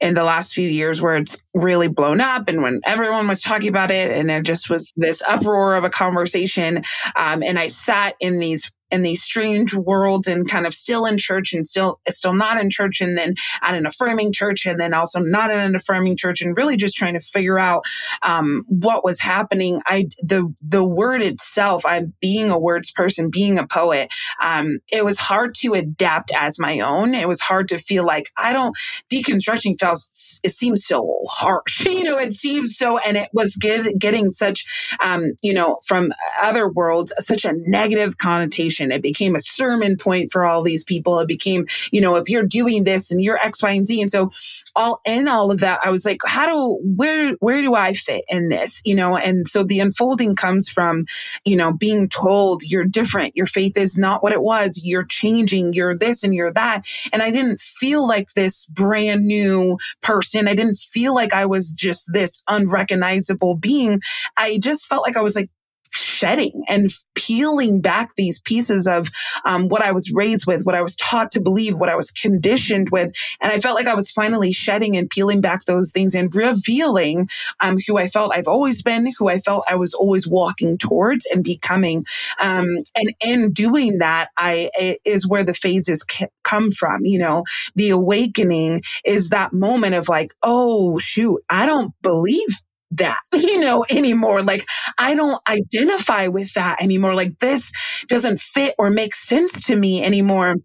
in 0.00 0.14
the 0.14 0.24
last 0.24 0.54
few 0.54 0.68
years 0.68 1.02
where 1.02 1.16
it's 1.16 1.42
really 1.54 1.88
blown 1.88 2.20
up 2.20 2.48
and 2.48 2.62
when 2.62 2.80
everyone 2.86 3.26
was 3.26 3.42
talking 3.42 3.68
about 3.68 3.90
it 3.90 4.16
and 4.16 4.30
it 4.30 4.44
just 4.44 4.70
was 4.70 4.92
this 4.96 5.22
uproar 5.22 5.74
of 5.74 5.84
a 5.84 5.90
conversation. 5.90 6.82
Um, 7.16 7.42
and 7.42 7.58
I 7.58 7.68
sat 7.68 8.14
in 8.20 8.38
these 8.38 8.70
in 8.90 9.02
these 9.02 9.22
strange 9.22 9.74
worlds 9.74 10.26
and 10.26 10.48
kind 10.48 10.66
of 10.66 10.74
still 10.74 11.04
in 11.04 11.18
church 11.18 11.52
and 11.52 11.66
still 11.66 12.00
still 12.08 12.34
not 12.34 12.60
in 12.60 12.70
church 12.70 13.00
and 13.00 13.16
then 13.16 13.34
at 13.62 13.74
an 13.74 13.86
affirming 13.86 14.32
church 14.32 14.66
and 14.66 14.80
then 14.80 14.94
also 14.94 15.20
not 15.20 15.50
in 15.50 15.58
an 15.58 15.74
affirming 15.74 16.16
church 16.16 16.40
and 16.40 16.56
really 16.56 16.76
just 16.76 16.96
trying 16.96 17.14
to 17.14 17.20
figure 17.20 17.58
out 17.58 17.84
um, 18.22 18.64
what 18.68 19.04
was 19.04 19.20
happening. 19.20 19.80
I 19.86 20.08
the 20.22 20.52
the 20.62 20.84
word 20.84 21.22
itself 21.22 21.84
i'm 21.86 22.14
being 22.20 22.50
a 22.50 22.58
words 22.58 22.90
person 22.90 23.30
being 23.30 23.58
a 23.58 23.66
poet 23.66 24.12
um, 24.42 24.78
it 24.92 25.04
was 25.04 25.18
hard 25.18 25.54
to 25.54 25.74
adapt 25.74 26.30
as 26.34 26.58
my 26.58 26.80
own. 26.80 27.14
It 27.14 27.28
was 27.28 27.40
hard 27.40 27.68
to 27.68 27.78
feel 27.78 28.04
like 28.04 28.30
i 28.36 28.52
don't 28.52 28.76
deconstructing 29.12 29.78
feels 29.78 30.40
it 30.42 30.50
seems 30.50 30.84
so 30.84 31.20
harsh 31.28 31.86
you 31.86 32.04
know 32.04 32.18
it 32.18 32.32
seems 32.32 32.76
so 32.76 32.98
and 32.98 33.16
it 33.16 33.28
was 33.32 33.56
get, 33.56 33.98
getting 33.98 34.30
such 34.30 34.96
um, 35.00 35.32
you 35.42 35.52
know 35.52 35.78
from 35.84 36.12
other 36.40 36.68
worlds 36.68 37.12
such 37.18 37.44
a 37.44 37.52
negative 37.66 38.18
connotation 38.18 38.77
it 38.80 39.02
became 39.02 39.34
a 39.34 39.40
sermon 39.40 39.96
point 39.96 40.32
for 40.32 40.44
all 40.44 40.62
these 40.62 40.84
people. 40.84 41.18
It 41.18 41.28
became, 41.28 41.66
you 41.90 42.00
know, 42.00 42.16
if 42.16 42.28
you're 42.28 42.42
doing 42.42 42.84
this 42.84 43.10
and 43.10 43.22
you're 43.22 43.38
X, 43.38 43.62
Y, 43.62 43.70
and 43.70 43.86
Z. 43.86 44.00
And 44.00 44.10
so 44.10 44.30
all 44.74 45.00
in 45.04 45.28
all 45.28 45.50
of 45.50 45.60
that, 45.60 45.80
I 45.84 45.90
was 45.90 46.04
like, 46.04 46.20
how 46.26 46.46
do, 46.46 46.78
where, 46.82 47.32
where 47.40 47.62
do 47.62 47.74
I 47.74 47.94
fit 47.94 48.24
in 48.28 48.48
this? 48.48 48.80
You 48.84 48.94
know, 48.94 49.16
and 49.16 49.48
so 49.48 49.62
the 49.62 49.80
unfolding 49.80 50.36
comes 50.36 50.68
from, 50.68 51.06
you 51.44 51.56
know, 51.56 51.72
being 51.72 52.08
told 52.08 52.62
you're 52.62 52.84
different. 52.84 53.36
Your 53.36 53.46
faith 53.46 53.76
is 53.76 53.98
not 53.98 54.22
what 54.22 54.32
it 54.32 54.42
was. 54.42 54.80
You're 54.82 55.04
changing. 55.04 55.72
You're 55.72 55.96
this 55.96 56.22
and 56.22 56.34
you're 56.34 56.52
that. 56.52 56.86
And 57.12 57.22
I 57.22 57.30
didn't 57.30 57.60
feel 57.60 58.06
like 58.06 58.32
this 58.34 58.66
brand 58.66 59.26
new 59.26 59.78
person. 60.02 60.48
I 60.48 60.54
didn't 60.54 60.78
feel 60.78 61.14
like 61.14 61.32
I 61.32 61.46
was 61.46 61.72
just 61.72 62.10
this 62.12 62.42
unrecognizable 62.48 63.56
being. 63.56 64.00
I 64.36 64.58
just 64.58 64.86
felt 64.86 65.04
like 65.06 65.16
I 65.16 65.22
was 65.22 65.34
like 65.34 65.50
shedding 65.92 66.64
and 66.68 66.90
peeling 67.14 67.80
back 67.80 68.14
these 68.16 68.40
pieces 68.42 68.86
of 68.86 69.08
um, 69.44 69.68
what 69.68 69.82
I 69.82 69.92
was 69.92 70.10
raised 70.12 70.46
with, 70.46 70.64
what 70.64 70.74
I 70.74 70.82
was 70.82 70.96
taught 70.96 71.32
to 71.32 71.40
believe, 71.40 71.78
what 71.78 71.88
I 71.88 71.96
was 71.96 72.10
conditioned 72.10 72.88
with. 72.90 73.14
And 73.40 73.52
I 73.52 73.58
felt 73.60 73.76
like 73.76 73.86
I 73.86 73.94
was 73.94 74.10
finally 74.10 74.52
shedding 74.52 74.96
and 74.96 75.10
peeling 75.10 75.40
back 75.40 75.64
those 75.64 75.92
things 75.92 76.14
and 76.14 76.34
revealing 76.34 77.28
um, 77.60 77.76
who 77.86 77.98
I 77.98 78.08
felt 78.08 78.32
I've 78.34 78.48
always 78.48 78.82
been, 78.82 79.12
who 79.18 79.28
I 79.28 79.40
felt 79.40 79.64
I 79.68 79.76
was 79.76 79.94
always 79.94 80.26
walking 80.26 80.78
towards 80.78 81.26
and 81.26 81.44
becoming. 81.44 82.04
Um, 82.40 82.66
and 82.96 83.14
in 83.24 83.52
doing 83.52 83.98
that, 83.98 84.30
I 84.36 84.70
is 85.04 85.26
where 85.26 85.44
the 85.44 85.54
phases 85.54 86.04
come 86.44 86.70
from. 86.70 87.04
You 87.04 87.18
know, 87.18 87.44
the 87.74 87.90
awakening 87.90 88.82
is 89.04 89.30
that 89.30 89.52
moment 89.52 89.94
of 89.94 90.08
like, 90.08 90.32
oh 90.42 90.98
shoot, 90.98 91.42
I 91.50 91.66
don't 91.66 91.92
believe 92.02 92.48
that, 92.92 93.18
you 93.34 93.58
know, 93.58 93.84
anymore. 93.90 94.42
Like 94.42 94.64
I 94.98 95.14
don't 95.14 95.40
identify 95.48 96.28
with 96.28 96.54
that 96.54 96.80
anymore. 96.80 97.14
Like 97.14 97.38
this 97.38 97.72
doesn't 98.08 98.38
fit 98.38 98.74
or 98.78 98.90
make 98.90 99.14
sense 99.14 99.66
to 99.66 99.76
me 99.76 100.02
anymore. 100.02 100.56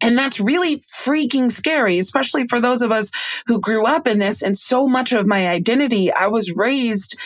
And 0.00 0.18
that's 0.18 0.38
really 0.38 0.80
freaking 0.80 1.50
scary, 1.50 1.98
especially 1.98 2.46
for 2.48 2.60
those 2.60 2.82
of 2.82 2.92
us 2.92 3.10
who 3.46 3.58
grew 3.58 3.86
up 3.86 4.06
in 4.06 4.18
this. 4.18 4.42
And 4.42 4.58
so 4.58 4.86
much 4.86 5.12
of 5.12 5.26
my 5.26 5.48
identity, 5.48 6.12
I 6.12 6.26
was 6.26 6.52
raised 6.52 7.16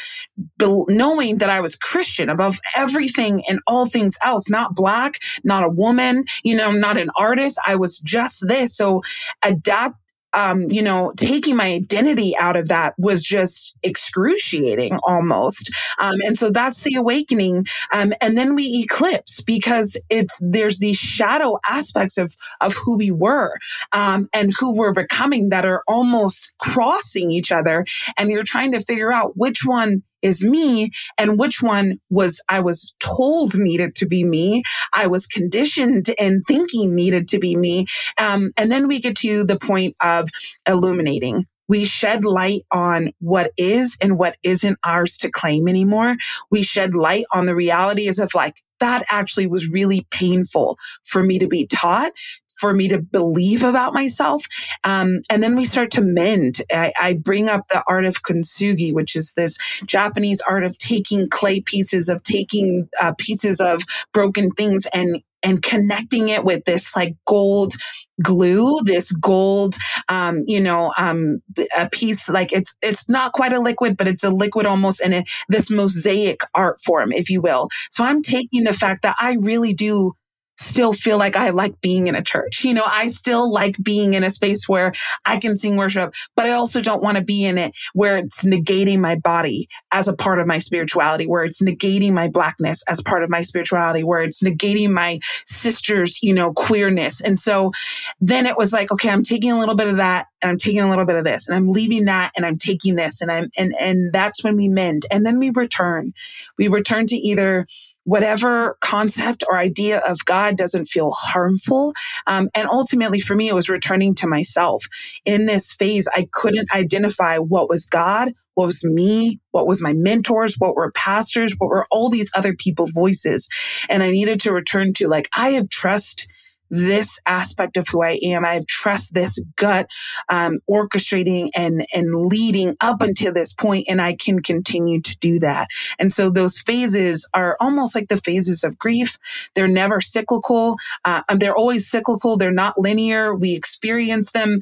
knowing 0.61 1.38
that 1.38 1.51
I 1.51 1.61
was 1.61 1.74
Christian 1.74 2.28
above 2.28 2.61
everything 2.76 3.42
and 3.49 3.59
all 3.66 3.86
things 3.86 4.16
else, 4.24 4.49
not 4.49 4.74
black, 4.74 5.18
not 5.44 5.64
a 5.64 5.68
woman, 5.68 6.24
you 6.44 6.57
know, 6.57 6.70
not 6.70 6.96
an 6.96 7.11
artist. 7.18 7.59
I 7.66 7.76
was 7.76 7.99
just 7.99 8.46
this. 8.46 8.76
So 8.76 9.03
adapt, 9.44 9.96
um, 10.32 10.64
you 10.64 10.82
know, 10.82 11.12
taking 11.16 11.56
my 11.56 11.72
identity 11.72 12.34
out 12.38 12.56
of 12.56 12.68
that 12.68 12.94
was 12.98 13.22
just 13.22 13.76
excruciating 13.82 14.98
almost. 15.04 15.70
Um, 15.98 16.16
and 16.26 16.36
so 16.36 16.50
that's 16.50 16.82
the 16.82 16.94
awakening. 16.94 17.66
Um, 17.92 18.12
and 18.20 18.36
then 18.36 18.54
we 18.54 18.82
eclipse 18.84 19.40
because 19.40 19.96
it's, 20.10 20.38
there's 20.40 20.78
these 20.78 20.96
shadow 20.96 21.58
aspects 21.68 22.18
of, 22.18 22.34
of 22.60 22.74
who 22.74 22.96
we 22.96 23.10
were, 23.10 23.54
um, 23.92 24.28
and 24.34 24.52
who 24.58 24.74
we're 24.74 24.92
becoming 24.92 25.48
that 25.48 25.64
are 25.64 25.82
almost 25.88 26.52
crossing 26.58 27.30
each 27.30 27.50
other. 27.50 27.84
And 28.16 28.30
you're 28.30 28.44
trying 28.44 28.72
to 28.72 28.80
figure 28.80 29.12
out 29.12 29.36
which 29.36 29.64
one 29.64 30.02
is 30.22 30.44
me 30.44 30.90
and 31.16 31.38
which 31.38 31.62
one 31.62 31.98
was 32.10 32.40
I 32.48 32.60
was 32.60 32.94
told 33.00 33.58
needed 33.58 33.94
to 33.96 34.06
be 34.06 34.24
me. 34.24 34.62
I 34.92 35.06
was 35.06 35.26
conditioned 35.26 36.14
and 36.18 36.42
thinking 36.46 36.94
needed 36.94 37.28
to 37.28 37.38
be 37.38 37.56
me. 37.56 37.86
Um, 38.18 38.52
and 38.56 38.70
then 38.70 38.88
we 38.88 39.00
get 39.00 39.16
to 39.18 39.44
the 39.44 39.58
point 39.58 39.96
of 40.00 40.28
illuminating. 40.66 41.46
We 41.68 41.84
shed 41.84 42.24
light 42.24 42.62
on 42.70 43.10
what 43.20 43.52
is 43.58 43.96
and 44.00 44.18
what 44.18 44.38
isn't 44.42 44.78
ours 44.84 45.18
to 45.18 45.30
claim 45.30 45.68
anymore. 45.68 46.16
We 46.50 46.62
shed 46.62 46.94
light 46.94 47.26
on 47.32 47.44
the 47.44 47.54
realities 47.54 48.18
of 48.18 48.34
like, 48.34 48.62
that 48.80 49.04
actually 49.10 49.48
was 49.48 49.68
really 49.68 50.06
painful 50.10 50.78
for 51.04 51.22
me 51.22 51.38
to 51.38 51.46
be 51.46 51.66
taught 51.66 52.12
for 52.59 52.74
me 52.74 52.88
to 52.88 52.98
believe 52.98 53.64
about 53.64 53.94
myself. 53.94 54.44
Um, 54.84 55.20
and 55.30 55.42
then 55.42 55.56
we 55.56 55.64
start 55.64 55.90
to 55.92 56.02
mend. 56.02 56.62
I, 56.72 56.92
I, 57.00 57.14
bring 57.14 57.48
up 57.48 57.68
the 57.68 57.82
art 57.88 58.04
of 58.04 58.22
kintsugi, 58.22 58.92
which 58.92 59.16
is 59.16 59.34
this 59.34 59.59
Japanese 59.86 60.40
art 60.42 60.64
of 60.64 60.76
taking 60.78 61.28
clay 61.28 61.61
pieces, 61.61 62.09
of 62.09 62.22
taking 62.22 62.88
uh, 63.00 63.14
pieces 63.18 63.61
of 63.61 63.82
broken 64.12 64.50
things 64.52 64.86
and 64.92 65.22
and 65.42 65.62
connecting 65.62 66.28
it 66.28 66.44
with 66.44 66.64
this 66.64 66.96
like 66.96 67.14
gold 67.26 67.74
glue, 68.22 68.78
this 68.84 69.12
gold, 69.12 69.76
um, 70.09 70.42
you 70.46 70.61
know, 70.61 70.92
um, 70.98 71.40
a 71.76 71.88
piece 71.88 72.28
like 72.28 72.52
it's 72.52 72.76
it's 72.82 73.09
not 73.09 73.32
quite 73.32 73.52
a 73.52 73.61
liquid, 73.61 73.96
but 73.96 74.09
it's 74.09 74.24
a 74.24 74.30
liquid 74.30 74.66
almost 74.66 75.00
in 75.00 75.12
a, 75.12 75.24
this 75.48 75.70
mosaic 75.70 76.40
art 76.54 76.80
form, 76.82 77.12
if 77.12 77.30
you 77.30 77.40
will. 77.40 77.68
So 77.90 78.04
I'm 78.04 78.22
taking 78.22 78.64
the 78.64 78.72
fact 78.72 79.02
that 79.02 79.16
I 79.20 79.36
really 79.40 79.72
do 79.72 80.14
still 80.59 80.92
feel 80.92 81.18
like 81.18 81.36
I 81.36 81.50
like 81.50 81.80
being 81.80 82.09
in 82.09 82.14
a 82.14 82.22
church. 82.22 82.64
You 82.64 82.74
know, 82.74 82.84
I 82.86 83.09
still 83.09 83.50
like 83.50 83.76
being 83.82 84.14
in 84.14 84.24
a 84.24 84.30
space 84.30 84.68
where 84.68 84.92
I 85.24 85.38
can 85.38 85.56
sing 85.56 85.76
worship, 85.76 86.14
but 86.34 86.46
I 86.46 86.50
also 86.50 86.82
don't 86.82 87.02
want 87.02 87.16
to 87.16 87.24
be 87.24 87.44
in 87.44 87.59
it 87.59 87.76
where 87.94 88.16
it's 88.16 88.44
negating 88.44 88.98
my 88.98 89.16
body 89.16 89.68
as 89.92 90.09
a 90.09 90.16
part 90.16 90.40
of 90.40 90.46
my 90.46 90.59
spirituality, 90.59 91.26
where 91.26 91.44
it's 91.44 91.62
negating 91.62 92.12
my 92.12 92.28
blackness 92.28 92.82
as 92.88 93.00
part 93.00 93.22
of 93.22 93.30
my 93.30 93.42
spirituality, 93.42 94.02
where 94.02 94.20
it's 94.20 94.42
negating 94.42 94.90
my 94.90 95.20
sister's, 95.46 96.22
you 96.22 96.34
know, 96.34 96.52
queerness. 96.52 97.20
And 97.20 97.38
so 97.38 97.72
then 98.20 98.46
it 98.46 98.56
was 98.56 98.72
like, 98.72 98.90
okay, 98.90 99.11
I'm 99.11 99.22
taking 99.22 99.52
a 99.52 99.59
little 99.59 99.76
bit 99.76 99.88
of 99.88 99.96
that 99.96 100.26
and 100.42 100.50
I'm 100.50 100.59
taking 100.59 100.80
a 100.80 100.88
little 100.88 101.06
bit 101.06 101.16
of 101.16 101.24
this 101.24 101.48
and 101.48 101.56
I'm 101.56 101.70
leaving 101.70 102.06
that 102.06 102.32
and 102.36 102.44
I'm 102.44 102.56
taking 102.56 102.96
this 102.96 103.20
and 103.20 103.30
I'm, 103.30 103.50
and, 103.56 103.74
and 103.78 104.12
that's 104.12 104.42
when 104.42 104.56
we 104.56 104.68
mend 104.68 105.06
and 105.11 105.24
then 105.24 105.38
we 105.38 105.50
return. 105.50 106.12
We 106.56 106.68
return 106.68 107.06
to 107.06 107.16
either 107.16 107.66
whatever 108.09 108.78
concept 108.80 109.44
or 109.50 109.59
idea 109.59 109.98
of 110.09 110.24
God 110.24 110.56
doesn't 110.56 110.86
feel 110.86 111.11
harmful. 111.11 111.92
Um, 112.26 112.48
and 112.54 112.66
ultimately, 112.66 113.20
for 113.20 113.36
me, 113.36 113.48
it 113.48 113.54
was 113.54 113.68
returning 113.68 114.14
to 114.14 114.26
myself. 114.26 114.86
In 115.26 115.44
this 115.44 115.74
phase, 115.74 116.09
I 116.16 116.26
couldn't 116.32 116.72
identify 116.74 117.36
what 117.36 117.68
was 117.68 117.84
God, 117.84 118.32
what 118.54 118.64
was 118.64 118.82
me, 118.82 119.40
what 119.50 119.66
was 119.66 119.82
my 119.82 119.92
mentors, 119.92 120.54
what 120.54 120.74
were 120.74 120.90
pastors, 120.92 121.52
what 121.59 121.68
were 121.68 121.86
all 121.90 122.09
these 122.09 122.30
other 122.34 122.54
people's 122.54 122.92
voices. 122.92 123.46
And 123.90 124.02
I 124.02 124.11
needed 124.11 124.40
to 124.40 124.54
return 124.54 124.94
to 124.94 125.06
like, 125.06 125.28
I 125.36 125.50
have 125.50 125.68
trust 125.68 126.28
this 126.70 127.20
aspect 127.26 127.76
of 127.76 127.88
who 127.88 128.02
I 128.02 128.18
am. 128.22 128.44
I 128.44 128.60
trust 128.68 129.14
this 129.14 129.38
gut 129.56 129.90
um, 130.28 130.58
orchestrating 130.68 131.50
and 131.54 131.86
and 131.94 132.28
leading 132.28 132.76
up 132.80 133.02
until 133.02 133.32
this 133.32 133.52
point, 133.52 133.86
and 133.88 134.00
I 134.00 134.14
can 134.14 134.40
continue 134.40 135.00
to 135.00 135.16
do 135.18 135.38
that. 135.40 135.68
And 135.98 136.12
so 136.12 136.30
those 136.30 136.58
phases 136.58 137.28
are 137.34 137.56
almost 137.60 137.94
like 137.94 138.08
the 138.08 138.18
phases 138.18 138.64
of 138.64 138.78
grief. 138.78 139.18
They're 139.54 139.68
never 139.68 140.00
cyclical. 140.00 140.76
Uh, 141.04 141.22
they're 141.36 141.56
always 141.56 141.88
cyclical. 141.88 142.36
They're 142.36 142.50
not 142.50 142.78
linear. 142.78 143.34
We 143.34 143.54
experience 143.54 144.32
them 144.32 144.60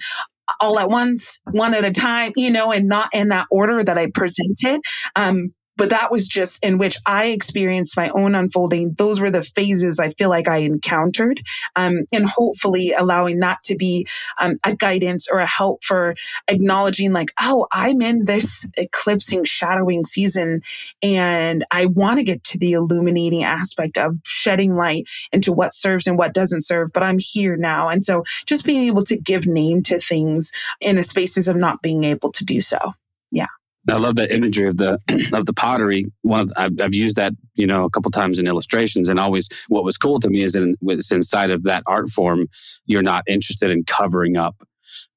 all 0.61 0.79
at 0.79 0.89
once, 0.89 1.41
one 1.51 1.75
at 1.75 1.85
a 1.85 1.93
time, 1.93 2.33
you 2.37 2.51
know, 2.51 2.73
and 2.73 2.89
not 2.89 3.09
in 3.13 3.29
that 3.29 3.47
order 3.51 3.83
that 3.83 3.99
I 3.99 4.11
presented. 4.11 4.81
Um, 5.17 5.53
but 5.77 5.91
that 5.91 6.11
was 6.11 6.27
just 6.27 6.63
in 6.65 6.79
which 6.79 6.99
I 7.07 7.27
experienced 7.27 7.97
my 7.97 8.09
own 8.11 8.35
unfolding. 8.35 8.95
Those 8.97 9.21
were 9.21 9.31
the 9.31 9.43
phases 9.43 9.99
I 9.99 10.11
feel 10.11 10.31
like 10.31 10.49
I 10.49 10.59
encountered. 10.59 11.43
Um, 11.75 12.05
and 12.13 12.29
hopefully 12.29 12.93
allowing 12.93 13.41
that 13.41 13.63
to 13.65 13.77
be 13.77 14.07
um, 14.41 14.57
a 14.65 14.75
guidance 14.75 15.29
or 15.31 15.39
a 15.39 15.47
help 15.47 15.85
for 15.85 16.15
acknowledging 16.49 17.13
like, 17.13 17.33
oh, 17.41 17.67
I'm 17.73 18.03
in 18.03 18.25
this 18.25 18.67
eclipsing, 18.77 19.45
shadowing 19.45 20.05
season 20.05 20.63
and 21.03 21.65
I 21.71 21.87
want 21.87 22.19
to 22.19 22.25
get 22.25 22.43
to 22.45 22.59
the 22.59 22.73
illuminating 22.73 23.45
aspect 23.45 23.99
of 23.99 24.17
shedding 24.25 24.75
light 24.75 25.07
into 25.33 25.53
what 25.53 25.75
serves 25.75 26.07
and 26.07 26.19
what 26.19 26.35
doesn't 26.35 26.65
serve, 26.65 26.93
but 26.93 27.03
I'm 27.03 27.19
here 27.19 27.57
now. 27.57 27.89
And 27.89 28.05
so 28.05 28.25
just 28.47 28.65
being 28.65 28.85
able 28.85 29.05
to 29.05 29.17
give 29.17 29.47
name 29.47 29.83
to 29.85 29.99
things 30.01 30.53
in 30.81 30.99
a 30.99 31.05
spaces 31.05 31.49
of 31.49 31.57
not 31.57 31.83
being 31.83 32.05
able 32.05 32.33
to 32.33 32.45
do 32.45 32.61
so. 32.61 32.95
Yeah. 33.31 33.47
I 33.89 33.99
love 33.99 34.17
that 34.17 34.33
imagery 34.33 34.69
of 34.69 34.77
the 34.79 34.99
of 35.33 35.47
the 35.47 35.53
pottery. 35.53 36.07
One 36.23 36.41
of 36.41 36.53
I've, 36.57 36.81
I've, 36.81 36.95
used 36.95 37.17
that 37.17 37.33
you 37.55 37.67
know 37.67 37.85
a 37.85 37.91
couple 37.91 38.11
times 38.11 38.39
in 38.39 38.47
illustrations, 38.47 39.09
and 39.09 39.21
always 39.21 39.49
what 39.69 39.85
was 39.85 39.97
cool 39.97 40.21
to 40.21 40.31
me 40.31 40.43
is 40.43 40.53
that 40.53 40.75
it's 40.83 41.13
inside 41.13 41.51
of 41.51 41.65
that 41.65 41.83
art 41.87 42.11
form. 42.11 42.49
You're 42.87 43.03
not 43.03 43.25
interested 43.29 43.71
in 43.71 43.85
covering 43.85 44.37
up 44.37 44.57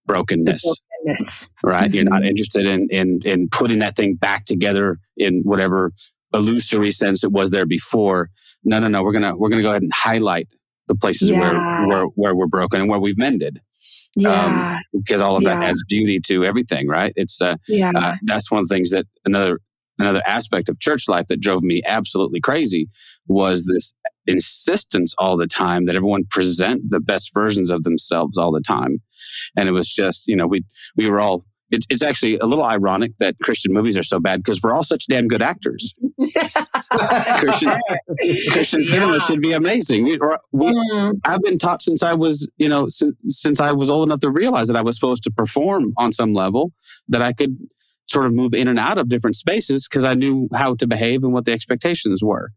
brokenness, 0.06 0.64
brokenness. 0.64 1.50
right? 1.64 1.86
Mm-hmm. 1.86 1.96
You're 1.96 2.04
not 2.06 2.22
mm-hmm. 2.22 2.30
interested 2.30 2.66
in 2.66 2.88
in 2.90 3.20
in 3.26 3.50
putting 3.50 3.80
that 3.80 3.96
thing 3.96 4.16
back 4.16 4.46
together 4.46 4.98
in 5.18 5.42
whatever 5.44 5.92
illusory 6.34 6.92
sense 6.92 7.24
it 7.24 7.32
was 7.32 7.52
there 7.52 7.66
before. 7.66 8.30
No, 8.64 8.80
no, 8.80 8.88
no. 8.88 9.04
We're 9.04 9.14
gonna 9.14 9.36
we're 9.36 9.50
gonna 9.50 9.64
go 9.64 9.72
ahead 9.72 9.84
and 9.84 9.94
highlight 9.94 10.48
the 10.90 10.96
places 10.96 11.30
yeah. 11.30 11.40
where, 11.40 11.88
where 11.88 12.06
where 12.16 12.36
we're 12.36 12.48
broken 12.48 12.82
and 12.82 12.90
where 12.90 13.00
we've 13.00 13.18
mended. 13.18 13.62
Yeah. 14.18 14.74
Um, 14.74 14.82
because 14.92 15.22
all 15.22 15.38
of 15.38 15.44
yeah. 15.44 15.56
that 15.56 15.70
adds 15.70 15.84
beauty 15.88 16.20
to 16.28 16.44
everything, 16.44 16.90
right? 16.90 17.14
It's 17.16 17.42
uh, 17.42 17.56
yeah. 17.70 17.94
Uh, 17.96 18.16
that's 18.24 18.52
one 18.52 18.62
of 18.62 18.68
the 18.68 18.76
things 18.76 18.90
that 18.90 19.06
another 19.24 19.60
another 19.98 20.22
aspect 20.26 20.68
of 20.68 20.80
church 20.80 21.08
life 21.08 21.28
that 21.28 21.40
drove 21.40 21.64
me 21.64 21.82
absolutely 21.86 22.42
crazy 22.42 22.90
was 23.28 23.66
this 23.66 23.94
insistence 24.28 25.14
all 25.18 25.38
the 25.38 25.48
time 25.48 25.86
that 25.86 25.96
everyone 25.96 26.24
present 26.30 26.82
the 26.90 27.00
best 27.00 27.34
versions 27.34 27.70
of 27.72 27.84
themselves 27.84 28.38
all 28.38 28.52
the 28.52 28.62
time. 28.62 29.02
And 29.58 29.68
it 29.68 29.72
was 29.72 29.88
just, 29.88 30.28
you 30.28 30.36
know, 30.36 30.48
we 30.48 30.64
we 30.96 31.08
were 31.08 31.20
all 31.20 31.46
it, 31.72 31.86
it's 31.90 32.02
actually 32.02 32.38
a 32.40 32.46
little 32.46 32.64
ironic 32.64 33.18
that 33.20 33.36
Christian 33.42 33.74
movies 33.74 33.96
are 33.98 34.04
so 34.04 34.20
bad 34.20 34.44
because 34.44 34.62
we're 34.62 34.74
all 34.74 34.84
such 34.84 35.08
damn 35.08 35.28
good 35.28 35.42
actors. 35.42 35.94
Christian, 37.40 37.78
Christian 38.52 38.84
cinema 38.84 39.20
should 39.22 39.42
be 39.42 39.54
amazing. 39.54 40.06
We, 40.06 40.20
we, 40.52 40.72
mm. 40.72 41.20
I've 41.26 41.42
been 41.42 41.58
taught 41.58 41.82
since 41.82 42.02
I 42.02 42.14
was, 42.14 42.48
you 42.58 42.70
know, 42.70 42.90
since, 42.90 43.16
since 43.28 43.60
I 43.60 43.72
was 43.72 43.90
old 43.90 44.08
enough 44.08 44.20
to 44.22 44.32
realize 44.32 44.68
that 44.68 44.78
I 44.78 44.82
was 44.82 44.96
supposed 44.96 45.24
to 45.24 45.32
perform 45.32 45.94
on 45.98 46.12
some 46.12 46.34
level, 46.34 46.74
that 47.08 47.22
I 47.22 47.34
could 47.34 47.58
sort 48.08 48.26
of 48.26 48.34
move 48.34 48.54
in 48.54 48.68
and 48.68 48.80
out 48.80 48.98
of 48.98 49.08
different 49.08 49.36
spaces 49.36 49.88
because 49.88 50.04
I 50.04 50.16
knew 50.16 50.50
how 50.54 50.76
to 50.76 50.88
behave 50.88 51.24
and 51.24 51.34
what 51.34 51.46
the 51.46 51.52
expectations 51.52 52.24
were. 52.24 52.52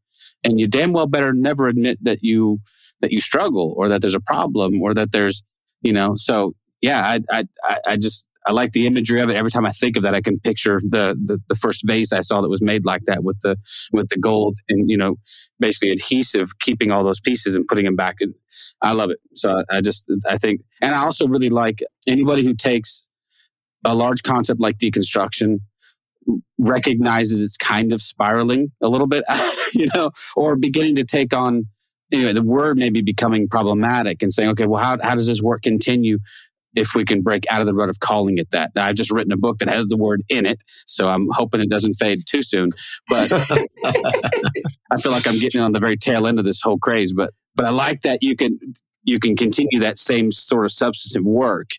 And 0.45 0.59
you 0.59 0.67
damn 0.67 0.93
well 0.93 1.07
better 1.07 1.33
never 1.33 1.69
admit 1.69 2.03
that 2.03 2.23
you 2.23 2.61
that 3.01 3.13
you 3.13 3.21
struggle 3.21 3.75
or 3.77 3.89
that 3.89 4.01
there's 4.01 4.15
a 4.15 4.21
problem 4.21 4.83
or 4.83 4.95
that 4.95 5.13
there's, 5.13 5.45
you 5.83 5.93
know. 5.93 6.15
So 6.15 6.55
yeah, 6.81 7.19
I 7.31 7.45
I 7.61 7.79
I 7.87 7.97
just 7.97 8.25
I 8.47 8.53
like 8.53 8.73
the 8.73 8.87
imagery 8.87 9.21
of 9.21 9.31
it. 9.31 9.37
Every 9.37 9.51
time 9.51 9.67
I 9.67 9.71
think 9.71 9.97
of 9.97 10.03
that, 10.03 10.15
I 10.15 10.21
can 10.21 10.41
picture 10.41 10.81
the, 10.83 11.17
the, 11.23 11.41
the 11.49 11.55
first 11.55 11.83
vase 11.87 12.13
I 12.13 12.23
saw 12.23 12.41
that 12.41 12.49
was 12.49 12.63
made 12.63 12.85
like 12.85 13.03
that 13.03 13.23
with 13.23 13.39
the 13.41 13.57
with 13.93 14.09
the 14.09 14.19
gold 14.19 14.59
and 14.69 14.91
you 14.91 14.97
know 14.97 15.17
basically 15.61 15.91
adhesive, 15.91 16.59
keeping 16.59 16.91
all 16.91 17.05
those 17.05 17.21
pieces 17.21 17.55
and 17.55 17.67
putting 17.67 17.85
them 17.85 17.97
back. 17.97 18.17
And 18.21 18.35
I 18.81 18.93
love 18.93 19.11
it. 19.11 19.19
So 19.35 19.63
I 19.71 19.81
just 19.81 20.11
I 20.29 20.37
think, 20.37 20.63
and 20.81 20.95
I 20.95 21.03
also 21.03 21.27
really 21.27 21.51
like 21.51 21.83
anybody 22.09 22.45
who 22.45 22.55
takes 22.55 23.05
a 23.85 23.95
large 23.95 24.23
concept 24.23 24.61
like 24.61 24.79
deconstruction 24.79 25.59
recognizes 26.59 27.41
it's 27.41 27.57
kind 27.57 27.93
of 27.93 28.01
spiraling 28.01 28.71
a 28.81 28.89
little 28.89 29.09
bit, 29.09 29.25
you 29.75 29.89
know, 29.95 30.13
or 30.37 30.57
beginning 30.57 30.95
to 30.95 31.05
take 31.05 31.35
on 31.35 31.67
anyway, 32.13 32.33
the 32.33 32.43
word 32.43 32.77
may 32.77 32.91
be 32.91 33.01
becoming 33.01 33.49
problematic 33.49 34.23
and 34.23 34.33
saying, 34.33 34.51
okay, 34.51 34.67
well, 34.67 34.83
how, 34.83 34.99
how 35.03 35.15
does 35.15 35.27
this 35.27 35.43
work 35.43 35.63
continue? 35.63 36.19
If 36.75 36.95
we 36.95 37.05
can 37.05 37.23
break 37.23 37.45
out 37.51 37.61
of 37.61 37.67
the 37.67 37.75
rut 37.75 37.89
of 37.89 38.01
calling 38.01 38.39
it 38.39 38.51
that. 38.51 38.73
Now, 38.75 38.87
I've 38.87 38.97
just 38.97 39.11
written 39.11 39.33
a 39.33 39.37
book 39.37 39.59
that 39.59 39.69
has 39.69 39.89
the 39.89 39.97
word 39.97 40.23
in 40.29 40.47
it, 40.47 40.63
so 40.69 41.09
I'm 41.09 41.29
hoping 41.31 41.61
it 41.61 41.71
doesn't 41.71 41.95
fade 41.95 42.19
too 42.27 42.43
soon. 42.43 42.71
But 43.09 43.31
I 44.91 44.97
feel 45.01 45.13
like 45.13 45.27
I'm 45.27 45.39
getting 45.39 45.61
on 45.61 45.73
the 45.73 45.81
very 45.81 45.97
tail 45.97 46.27
end 46.27 46.39
of 46.39 46.45
this 46.45 46.63
whole 46.63 46.79
craze. 46.79 47.13
But 47.13 47.33
but 47.55 47.67
I 47.67 47.71
like 47.71 48.03
that 48.03 48.23
you 48.23 48.37
can 48.37 48.59
you 49.05 49.19
can 49.19 49.37
continue 49.37 49.81
that 49.81 49.99
same 49.99 50.33
sort 50.33 50.65
of 50.65 50.73
substantive 50.73 51.25
work 51.25 51.71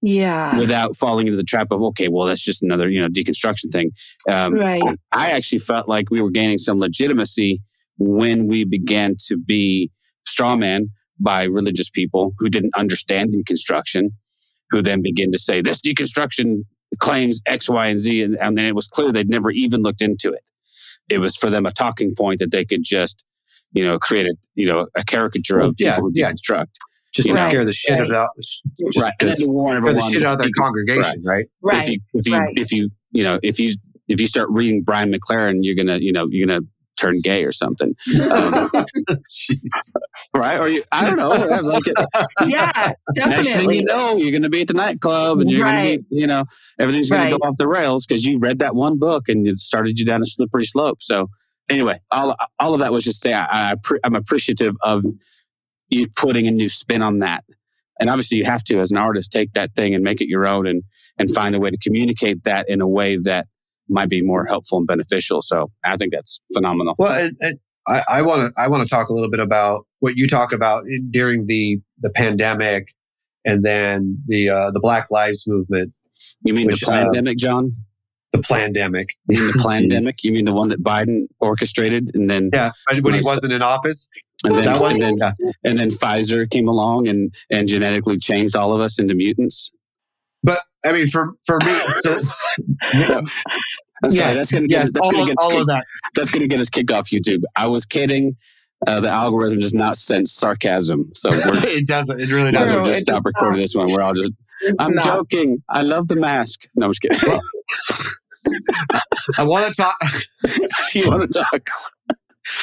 yeah 0.00 0.56
without 0.58 0.94
falling 0.94 1.26
into 1.26 1.36
the 1.36 1.42
trap 1.42 1.68
of 1.72 1.82
okay 1.82 2.08
well 2.08 2.26
that's 2.26 2.42
just 2.42 2.62
another 2.62 2.88
you 2.88 3.00
know 3.00 3.08
deconstruction 3.08 3.70
thing 3.72 3.90
um, 4.28 4.54
right 4.54 4.80
i 5.10 5.30
actually 5.30 5.58
felt 5.58 5.88
like 5.88 6.08
we 6.10 6.22
were 6.22 6.30
gaining 6.30 6.58
some 6.58 6.78
legitimacy 6.78 7.60
when 7.98 8.46
we 8.46 8.64
began 8.64 9.16
to 9.26 9.36
be 9.36 9.90
straw 10.24 10.54
man 10.54 10.88
by 11.18 11.42
religious 11.42 11.90
people 11.90 12.32
who 12.38 12.48
didn't 12.48 12.72
understand 12.76 13.34
deconstruction 13.34 14.10
who 14.70 14.82
then 14.82 15.02
begin 15.02 15.32
to 15.32 15.38
say 15.38 15.60
this 15.60 15.80
deconstruction 15.80 16.64
claims 16.98 17.40
x 17.46 17.68
y 17.68 17.86
and 17.86 18.00
z 18.00 18.22
and, 18.22 18.36
and 18.36 18.56
then 18.56 18.64
it 18.64 18.74
was 18.74 18.88
clear 18.88 19.12
they'd 19.12 19.28
never 19.28 19.50
even 19.50 19.82
looked 19.82 20.02
into 20.02 20.32
it 20.32 20.42
it 21.08 21.18
was 21.18 21.36
for 21.36 21.50
them 21.50 21.66
a 21.66 21.72
talking 21.72 22.14
point 22.14 22.38
that 22.38 22.50
they 22.50 22.64
could 22.64 22.82
just 22.82 23.24
you 23.72 23.84
know 23.84 23.98
create 23.98 24.26
a 24.26 24.34
you 24.54 24.66
know 24.66 24.86
a 24.94 25.04
caricature 25.04 25.58
well, 25.58 25.68
of 25.68 25.74
yeah, 25.78 25.94
people 25.94 26.08
who 26.08 26.12
yeah. 26.14 26.32
deconstruct 26.32 26.74
just 27.12 27.28
to 27.28 27.34
scare 27.34 27.64
the 27.64 27.72
shit 27.72 27.98
right. 27.98 28.10
out, 28.10 28.30
right, 29.00 29.12
and 29.20 29.30
then 29.30 29.48
warn 29.48 29.74
everyone 29.74 29.96
the 29.96 30.12
shit 30.12 30.24
out 30.24 30.34
of 30.34 30.40
their 30.40 30.50
congregation, 30.56 31.22
right? 31.24 31.46
Right. 31.62 31.82
If 31.82 31.88
you, 31.88 32.00
if 32.14 32.28
you, 32.28 32.34
right. 32.34 32.54
if 32.56 32.72
you, 32.72 32.90
you 33.12 33.24
know, 33.24 33.40
if 33.42 33.58
you, 33.58 33.74
if 34.08 34.20
you 34.20 34.26
start 34.26 34.48
reading 34.50 34.82
Brian 34.82 35.12
McLaren, 35.12 35.60
you're 35.62 35.74
gonna, 35.74 35.98
you 35.98 36.12
know, 36.12 36.26
you're 36.30 36.46
gonna 36.46 36.66
turn 36.98 37.20
gay 37.20 37.44
or 37.44 37.52
something, 37.52 37.94
um, 38.30 38.70
right? 40.36 40.60
Or 40.60 40.68
you, 40.68 40.82
I 40.92 41.04
don't 41.04 41.16
know. 41.16 41.30
Like 41.30 41.82
yeah, 42.46 42.92
definitely. 43.14 43.44
Next 43.44 43.56
thing 43.56 43.70
you 43.70 43.84
know, 43.84 44.16
you're 44.16 44.32
gonna 44.32 44.48
be 44.48 44.62
at 44.62 44.68
the 44.68 44.74
nightclub, 44.74 45.40
and 45.40 45.50
you're 45.50 45.64
right. 45.64 45.96
gonna 45.96 45.98
be, 45.98 46.16
you 46.16 46.26
know, 46.26 46.44
everything's 46.78 47.10
gonna 47.10 47.30
go 47.30 47.36
off 47.36 47.56
the 47.58 47.68
rails 47.68 48.06
because 48.06 48.24
you 48.24 48.38
read 48.38 48.58
that 48.60 48.74
one 48.74 48.98
book 48.98 49.28
and 49.28 49.46
it 49.46 49.58
started 49.58 49.98
you 49.98 50.04
down 50.04 50.22
a 50.22 50.26
slippery 50.26 50.64
slope. 50.64 51.02
So 51.02 51.28
anyway, 51.68 51.98
all 52.10 52.36
all 52.58 52.74
of 52.74 52.80
that 52.80 52.92
was 52.92 53.04
just 53.04 53.20
say 53.20 53.32
I, 53.32 53.72
I 53.72 53.74
I'm 54.04 54.14
appreciative 54.14 54.74
of 54.82 55.04
you 55.88 56.08
putting 56.16 56.46
a 56.46 56.50
new 56.50 56.68
spin 56.68 57.02
on 57.02 57.20
that. 57.20 57.44
And 58.00 58.08
obviously 58.08 58.38
you 58.38 58.44
have 58.44 58.62
to 58.64 58.78
as 58.78 58.92
an 58.92 58.96
artist 58.96 59.32
take 59.32 59.54
that 59.54 59.74
thing 59.74 59.94
and 59.94 60.04
make 60.04 60.20
it 60.20 60.28
your 60.28 60.46
own 60.46 60.66
and 60.66 60.82
and 61.18 61.30
find 61.30 61.54
a 61.54 61.60
way 61.60 61.70
to 61.70 61.78
communicate 61.78 62.44
that 62.44 62.68
in 62.68 62.80
a 62.80 62.86
way 62.86 63.16
that 63.16 63.46
might 63.88 64.08
be 64.08 64.22
more 64.22 64.44
helpful 64.44 64.78
and 64.78 64.86
beneficial. 64.86 65.42
So 65.42 65.70
I 65.84 65.96
think 65.96 66.12
that's 66.12 66.40
phenomenal. 66.52 66.94
Well, 66.98 67.26
and, 67.26 67.36
and 67.40 67.58
I 67.88 68.22
want 68.22 68.42
to 68.42 68.62
I 68.62 68.68
want 68.68 68.82
to 68.82 68.88
talk 68.88 69.08
a 69.08 69.14
little 69.14 69.30
bit 69.30 69.40
about 69.40 69.86
what 70.00 70.16
you 70.16 70.28
talk 70.28 70.52
about 70.52 70.84
during 71.10 71.46
the 71.46 71.80
the 71.98 72.10
pandemic 72.10 72.88
and 73.44 73.64
then 73.64 74.22
the 74.26 74.48
uh, 74.48 74.70
the 74.70 74.80
Black 74.80 75.10
Lives 75.10 75.46
Movement. 75.46 75.92
You 76.44 76.54
mean 76.54 76.66
which, 76.66 76.80
the 76.80 76.86
pandemic, 76.86 77.36
uh, 77.36 77.46
John? 77.46 77.72
The 78.32 78.40
pandemic. 78.40 79.14
You 79.28 79.38
mean 79.38 79.52
the 79.52 79.64
pandemic? 79.68 80.24
you 80.24 80.32
mean 80.32 80.44
the 80.44 80.52
one 80.52 80.68
that 80.68 80.82
Biden 80.82 81.22
orchestrated 81.40 82.10
and 82.14 82.30
then? 82.30 82.50
Yeah, 82.52 82.72
when 83.00 83.14
he 83.14 83.22
wasn't 83.22 83.52
in 83.52 83.62
office. 83.62 84.10
And 84.44 84.54
then, 84.54 84.66
that 84.66 84.80
one, 84.80 85.02
and, 85.02 85.18
then, 85.18 85.32
and 85.64 85.78
then 85.80 85.88
Pfizer 85.88 86.48
came 86.48 86.68
along 86.68 87.08
and, 87.08 87.34
and 87.50 87.66
genetically 87.66 88.18
changed 88.18 88.54
all 88.54 88.72
of 88.72 88.80
us 88.80 88.96
into 89.00 89.12
mutants. 89.12 89.72
But 90.44 90.60
I 90.84 90.92
mean, 90.92 91.08
for 91.08 91.32
for 91.44 91.58
me, 91.58 91.74
so, 92.02 92.18
I'm 94.02 94.12
yes, 94.12 94.36
that's 94.36 94.52
gonna 94.52 94.68
get, 94.68 94.84
yes, 94.84 94.96
all, 95.02 95.10
gonna 95.10 95.26
get 95.26 95.36
all 95.38 95.60
of 95.60 95.66
that. 95.66 95.86
That's 96.14 96.30
going 96.30 96.42
to 96.42 96.48
get 96.48 96.60
us 96.60 96.68
kicked 96.68 96.92
off 96.92 97.10
YouTube. 97.10 97.42
I 97.56 97.66
was 97.66 97.84
kidding. 97.84 98.36
Uh, 98.86 99.00
the 99.00 99.08
algorithm 99.08 99.58
does 99.58 99.74
not 99.74 99.98
sense 99.98 100.32
sarcasm, 100.32 101.10
so 101.14 101.30
it 101.32 101.86
doesn't. 101.86 102.20
It 102.20 102.30
really 102.30 102.52
doesn't. 102.52 102.84
just 102.84 103.00
stop 103.00 103.24
recording 103.24 103.60
this 103.60 103.74
one. 103.74 103.90
We're 103.90 104.02
all 104.02 104.14
just. 104.14 104.32
It's 104.60 104.76
I'm 104.80 104.94
not. 104.94 105.04
joking. 105.04 105.62
I 105.68 105.82
love 105.82 106.08
the 106.08 106.16
mask. 106.16 106.66
No, 106.74 106.86
I'm 106.86 106.92
just 106.92 107.02
kidding. 107.02 107.40
I 109.36 109.44
want 109.44 109.74
to 109.74 109.74
talk. 109.74 109.96
you 110.94 111.08
want 111.08 111.30
to 111.30 111.38
talk? 111.38 111.68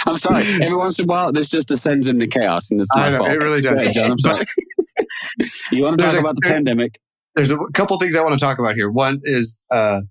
I'm 0.06 0.16
sorry. 0.16 0.44
Every 0.62 0.76
once 0.76 1.00
in 1.00 1.06
a 1.06 1.08
while, 1.08 1.32
this 1.32 1.50
just 1.50 1.68
descends 1.68 2.08
into 2.08 2.28
chaos, 2.28 2.72
and 2.72 2.80
it's 2.80 2.90
my 2.96 3.08
I 3.08 3.10
know, 3.10 3.18
fault. 3.20 3.32
It 3.32 3.38
really 3.38 3.62
does. 3.62 3.78
Ahead, 3.78 3.94
John, 3.94 4.12
I'm 4.12 4.20
sorry. 4.20 4.46
you 5.72 5.84
want 5.84 6.00
to 6.00 6.06
talk 6.06 6.16
a, 6.16 6.20
about 6.20 6.36
the 6.36 6.42
there, 6.44 6.54
pandemic? 6.54 7.00
There's 7.36 7.52
a 7.52 7.58
couple 7.74 7.98
things 8.00 8.16
I 8.16 8.24
want 8.24 8.34
to 8.34 8.40
talk 8.40 8.58
about 8.58 8.76
here. 8.76 8.90
One 8.90 9.20
is 9.24 9.66
uh, 9.70 10.02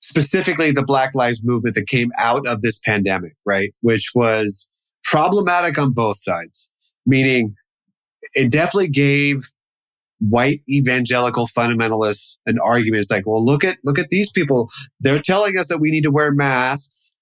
specifically 0.00 0.72
the 0.72 0.84
Black 0.84 1.14
Lives 1.14 1.42
Movement 1.44 1.76
that 1.76 1.86
came 1.86 2.10
out 2.18 2.46
of 2.46 2.62
this 2.62 2.80
pandemic, 2.80 3.34
right? 3.46 3.72
Which 3.80 4.10
was 4.14 4.71
problematic 5.12 5.78
on 5.78 5.92
both 5.92 6.18
sides, 6.18 6.68
meaning 7.06 7.54
it 8.34 8.50
definitely 8.50 8.88
gave 8.88 9.44
white 10.18 10.62
evangelical 10.68 11.46
fundamentalists 11.46 12.38
an 12.46 12.58
argument. 12.64 13.02
It's 13.02 13.10
like, 13.10 13.26
well, 13.26 13.44
look 13.44 13.62
at 13.62 13.78
look 13.84 13.98
at 13.98 14.08
these 14.10 14.32
people. 14.32 14.68
They're 14.98 15.20
telling 15.20 15.56
us 15.56 15.68
that 15.68 15.78
we 15.78 15.92
need 15.92 16.02
to 16.02 16.10
wear 16.10 16.32
masks 16.32 17.12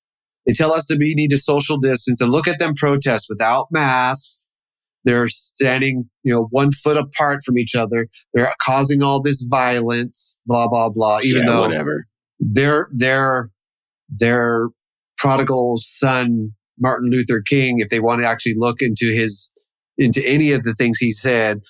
they 0.46 0.52
tell 0.52 0.72
us 0.72 0.86
that 0.88 0.98
we 0.98 1.14
need 1.14 1.30
to 1.30 1.38
social 1.38 1.78
distance 1.78 2.20
and 2.20 2.30
look 2.30 2.48
at 2.48 2.58
them 2.58 2.74
protest 2.74 3.26
without 3.28 3.68
masks. 3.70 4.46
They're 5.04 5.28
standing, 5.28 6.10
you 6.22 6.34
know, 6.34 6.48
one 6.50 6.72
foot 6.72 6.96
apart 6.96 7.42
from 7.44 7.56
each 7.56 7.74
other. 7.74 8.08
They're 8.34 8.52
causing 8.60 9.02
all 9.02 9.22
this 9.22 9.46
violence, 9.48 10.36
blah, 10.46 10.68
blah, 10.68 10.90
blah, 10.90 11.20
even 11.22 11.42
yeah, 11.42 11.46
though 11.46 11.60
whatever. 11.62 12.06
their, 12.38 12.88
their, 12.92 13.50
their 14.08 14.68
prodigal 15.16 15.78
son, 15.82 16.52
Martin 16.80 17.10
Luther 17.10 17.42
King, 17.46 17.80
if 17.80 17.88
they 17.88 18.00
want 18.00 18.22
to 18.22 18.26
actually 18.26 18.54
look 18.56 18.80
into 18.80 19.06
his, 19.06 19.52
into 19.98 20.22
any 20.26 20.52
of 20.52 20.62
the 20.62 20.72
things 20.72 20.98
he 20.98 21.12
said, 21.12 21.60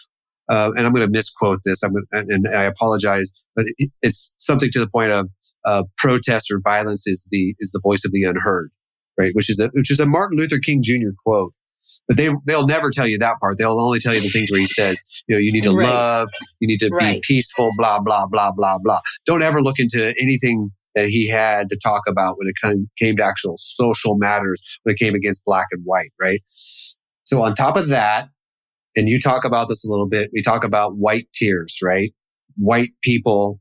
uh, 0.50 0.72
and 0.76 0.84
I'm 0.84 0.92
going 0.92 1.06
to 1.06 1.12
misquote 1.12 1.60
this. 1.64 1.82
I'm 1.82 1.92
going 1.92 2.04
and 2.12 2.48
I 2.48 2.64
apologize, 2.64 3.32
but 3.54 3.66
it, 3.76 3.90
it's 4.02 4.34
something 4.36 4.70
to 4.72 4.80
the 4.80 4.88
point 4.88 5.12
of 5.12 5.30
uh, 5.64 5.84
protest 5.96 6.50
or 6.50 6.60
violence 6.60 7.06
is 7.06 7.28
the 7.30 7.54
is 7.60 7.70
the 7.70 7.80
voice 7.80 8.04
of 8.04 8.12
the 8.12 8.24
unheard, 8.24 8.70
right? 9.18 9.32
Which 9.34 9.48
is 9.48 9.60
a 9.60 9.68
which 9.68 9.90
is 9.90 10.00
a 10.00 10.06
Martin 10.06 10.38
Luther 10.38 10.58
King 10.58 10.82
Jr. 10.82 11.10
quote. 11.24 11.52
But 12.08 12.16
they 12.16 12.30
they'll 12.46 12.66
never 12.66 12.90
tell 12.90 13.06
you 13.06 13.18
that 13.18 13.38
part. 13.40 13.58
They'll 13.58 13.80
only 13.80 14.00
tell 14.00 14.14
you 14.14 14.20
the 14.20 14.28
things 14.28 14.50
where 14.50 14.60
he 14.60 14.66
says, 14.66 15.02
you 15.28 15.36
know, 15.36 15.40
you 15.40 15.52
need 15.52 15.64
to 15.64 15.72
right. 15.72 15.86
love, 15.86 16.30
you 16.58 16.66
need 16.66 16.80
to 16.80 16.88
right. 16.88 17.14
be 17.14 17.20
peaceful, 17.24 17.70
blah 17.76 18.00
blah 18.00 18.26
blah 18.26 18.52
blah 18.52 18.78
blah. 18.82 18.98
Don't 19.26 19.42
ever 19.42 19.62
look 19.62 19.78
into 19.78 20.14
anything 20.20 20.72
that 20.94 21.08
he 21.08 21.28
had 21.28 21.68
to 21.68 21.78
talk 21.82 22.02
about 22.08 22.36
when 22.36 22.48
it 22.48 22.86
came 22.98 23.16
to 23.16 23.24
actual 23.24 23.56
social 23.58 24.16
matters 24.16 24.62
when 24.82 24.94
it 24.94 24.98
came 24.98 25.14
against 25.14 25.44
black 25.44 25.66
and 25.70 25.82
white, 25.84 26.10
right? 26.20 26.40
So 27.24 27.42
on 27.42 27.54
top 27.54 27.76
of 27.76 27.88
that, 27.88 28.28
and 28.96 29.08
you 29.08 29.20
talk 29.20 29.44
about 29.44 29.68
this 29.68 29.84
a 29.84 29.90
little 29.90 30.08
bit, 30.08 30.30
we 30.32 30.42
talk 30.42 30.64
about 30.64 30.96
white 30.96 31.28
tears, 31.32 31.78
right? 31.82 32.12
White 32.56 32.90
people 33.02 33.60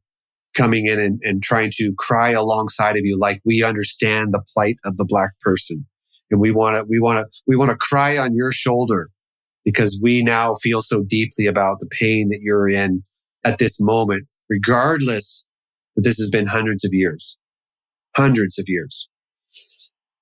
coming 0.55 0.87
in 0.87 0.99
and, 0.99 1.21
and 1.23 1.43
trying 1.43 1.71
to 1.75 1.93
cry 1.97 2.31
alongside 2.31 2.97
of 2.97 3.01
you 3.03 3.17
like 3.17 3.39
we 3.45 3.63
understand 3.63 4.33
the 4.33 4.41
plight 4.53 4.77
of 4.85 4.97
the 4.97 5.05
black 5.05 5.31
person 5.41 5.85
and 6.31 6.39
we 6.39 6.51
want 6.51 6.75
to 6.75 6.85
we 6.89 6.99
want 6.99 7.19
to 7.19 7.41
we 7.47 7.55
want 7.55 7.71
to 7.71 7.77
cry 7.77 8.17
on 8.17 8.35
your 8.35 8.51
shoulder 8.51 9.09
because 9.63 9.99
we 10.01 10.23
now 10.23 10.55
feel 10.55 10.81
so 10.81 11.03
deeply 11.07 11.45
about 11.45 11.79
the 11.79 11.87
pain 11.87 12.29
that 12.29 12.39
you're 12.41 12.67
in 12.67 13.03
at 13.45 13.59
this 13.59 13.79
moment 13.79 14.25
regardless 14.49 15.45
that 15.99 16.07
this 16.07 16.17
has 16.17 16.29
been 16.29 16.47
hundreds 16.47 16.85
of 16.85 16.91
years 16.93 17.37
hundreds 18.15 18.57
of 18.57 18.65
years 18.67 19.09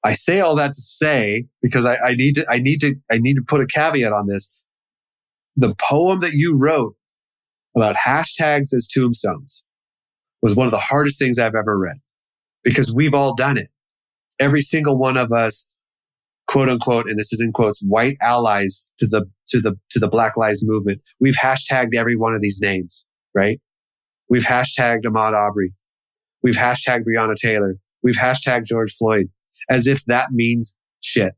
i 0.03 0.13
say 0.13 0.39
all 0.39 0.55
that 0.55 0.73
to 0.73 0.82
say 0.82 1.45
because 1.61 1.86
I, 1.86 1.95
I 2.03 2.13
need 2.13 2.36
to 2.36 2.45
i 2.49 2.57
need 2.57 2.82
to 2.82 2.95
i 3.11 3.17
need 3.17 3.36
to 3.36 3.43
put 3.45 3.61
a 3.61 3.67
caveat 3.67 4.11
on 4.11 4.28
this 4.28 4.51
the 5.55 5.75
poem 5.89 6.19
that 6.19 6.34
you 6.34 6.57
wrote 6.57 6.95
about 7.75 7.95
hashtags 7.95 8.73
as 8.73 8.88
tombstones 8.93 9.63
was 10.41 10.55
one 10.55 10.67
of 10.67 10.71
the 10.71 10.78
hardest 10.78 11.19
things 11.19 11.39
I've 11.39 11.55
ever 11.55 11.78
read 11.78 11.97
because 12.63 12.93
we've 12.93 13.13
all 13.13 13.36
done 13.36 13.57
it. 13.57 13.69
Every 14.39 14.61
single 14.61 14.97
one 14.97 15.17
of 15.17 15.32
us, 15.32 15.69
quote 16.47 16.69
unquote, 16.69 17.09
and 17.09 17.19
this 17.19 17.34
is 17.34 17.41
in 17.41 17.51
quotes, 17.51 17.82
white 17.82 18.17
allies 18.21 18.89
to 18.99 19.07
the, 19.07 19.25
to 19.47 19.59
the, 19.59 19.75
to 19.91 19.99
the 19.99 20.07
Black 20.07 20.38
Lives 20.38 20.63
Movement. 20.63 21.01
We've 21.19 21.36
hashtagged 21.36 21.95
every 21.95 22.15
one 22.15 22.36
of 22.36 22.41
these 22.41 22.59
names, 22.61 23.05
right? 23.34 23.59
We've 24.30 24.43
hashtagged 24.43 25.03
Ahmaud 25.05 25.34
Arbery. 25.34 25.73
We've 26.43 26.55
hashtagged 26.55 27.03
Breonna 27.03 27.36
Taylor. 27.36 27.75
We've 28.03 28.15
hashtagged 28.15 28.65
George 28.65 28.93
Floyd 28.93 29.28
as 29.69 29.88
if 29.88 30.03
that 30.05 30.32
means 30.32 30.78
shit. 31.01 31.34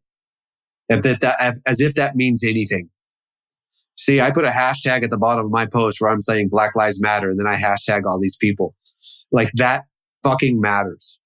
If 0.90 1.04
that, 1.04 1.22
that, 1.22 1.58
as 1.68 1.82
if 1.82 1.94
that 1.96 2.16
means 2.16 2.44
anything. 2.44 2.90
See, 3.96 4.22
I 4.22 4.32
put 4.32 4.46
a 4.46 4.50
hashtag 4.50 5.04
at 5.04 5.10
the 5.10 5.18
bottom 5.18 5.46
of 5.46 5.52
my 5.52 5.66
post 5.66 6.00
where 6.00 6.12
I'm 6.12 6.22
saying 6.22 6.50
Black 6.50 6.76
Lives 6.76 7.02
Matter, 7.02 7.30
and 7.30 7.40
then 7.40 7.48
I 7.48 7.56
hashtag 7.56 8.04
all 8.06 8.20
these 8.20 8.38
people. 8.38 8.74
Like 9.32 9.52
that 9.56 9.86
fucking 10.24 10.60
matters. 10.60 11.20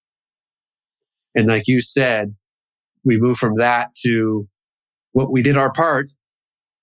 And 1.35 1.47
like 1.47 1.63
you 1.67 1.81
said, 1.81 2.35
we 3.03 3.17
move 3.17 3.37
from 3.37 3.55
that 3.57 3.95
to 4.05 4.47
what 5.11 5.31
we 5.31 5.41
did 5.41 5.57
our 5.57 5.71
part. 5.71 6.09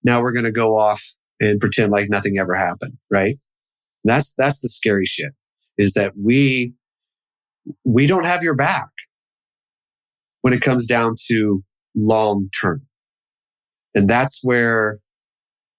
Now 0.02 0.22
we're 0.22 0.32
going 0.32 0.44
to 0.44 0.52
go 0.52 0.76
off 0.76 1.02
and 1.40 1.60
pretend 1.60 1.92
like 1.92 2.08
nothing 2.08 2.38
ever 2.38 2.54
happened. 2.54 2.96
Right. 3.10 3.38
That's, 4.04 4.34
that's 4.34 4.60
the 4.60 4.68
scary 4.68 5.06
shit 5.06 5.32
is 5.78 5.92
that 5.94 6.12
we, 6.16 6.74
we 7.84 8.06
don't 8.06 8.26
have 8.26 8.42
your 8.42 8.54
back 8.54 8.88
when 10.42 10.52
it 10.52 10.62
comes 10.62 10.86
down 10.86 11.14
to 11.28 11.62
long 11.94 12.48
term. 12.60 12.82
And 13.94 14.08
that's 14.08 14.40
where 14.42 15.00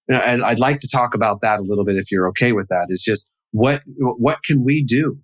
and 0.08 0.42
I'd 0.42 0.58
like 0.58 0.80
to 0.80 0.88
talk 0.88 1.14
about 1.14 1.40
that 1.42 1.60
a 1.60 1.62
little 1.62 1.84
bit 1.84 1.96
if 1.96 2.10
you're 2.10 2.28
okay 2.28 2.52
with 2.52 2.68
that. 2.68 2.86
Is 2.88 3.02
just 3.02 3.30
what 3.52 3.82
what 3.96 4.42
can 4.42 4.64
we 4.64 4.82
do? 4.82 5.16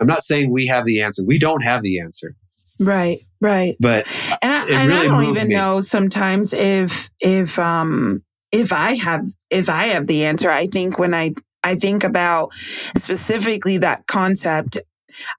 I'm 0.00 0.06
not 0.06 0.22
saying 0.22 0.50
we 0.50 0.66
have 0.66 0.84
the 0.84 1.00
answer. 1.00 1.22
We 1.24 1.38
don't 1.38 1.62
have 1.62 1.82
the 1.82 2.00
answer. 2.00 2.34
Right, 2.80 3.20
right. 3.40 3.76
But 3.78 4.06
and 4.42 4.52
I, 4.52 4.66
and 4.68 4.88
really 4.88 5.06
I 5.06 5.08
don't 5.08 5.24
even 5.24 5.48
me. 5.48 5.54
know 5.54 5.80
sometimes 5.80 6.52
if 6.52 7.10
if 7.20 7.58
um 7.58 8.22
if 8.50 8.72
I 8.72 8.94
have 8.94 9.26
if 9.50 9.68
I 9.68 9.88
have 9.88 10.06
the 10.06 10.24
answer. 10.24 10.50
I 10.50 10.66
think 10.66 10.98
when 10.98 11.14
I 11.14 11.34
I 11.62 11.76
think 11.76 12.04
about 12.04 12.52
specifically 12.96 13.78
that 13.78 14.06
concept 14.06 14.78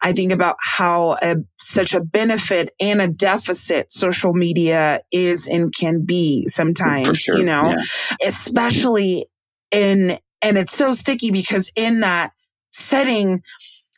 I 0.01 0.13
think 0.13 0.32
about 0.32 0.57
how 0.59 1.17
a, 1.21 1.36
such 1.59 1.93
a 1.93 1.99
benefit 1.99 2.74
and 2.80 3.01
a 3.01 3.07
deficit 3.07 3.91
social 3.91 4.34
media 4.34 5.01
is 5.11 5.47
and 5.47 5.74
can 5.74 6.05
be 6.05 6.47
sometimes, 6.47 7.19
sure. 7.19 7.38
you 7.38 7.43
know, 7.43 7.69
yeah. 7.71 8.28
especially 8.28 9.26
in, 9.71 10.19
and 10.41 10.57
it's 10.57 10.76
so 10.76 10.91
sticky 10.91 11.32
because 11.32 11.71
in 11.76 12.01
that 12.01 12.32
setting, 12.71 13.41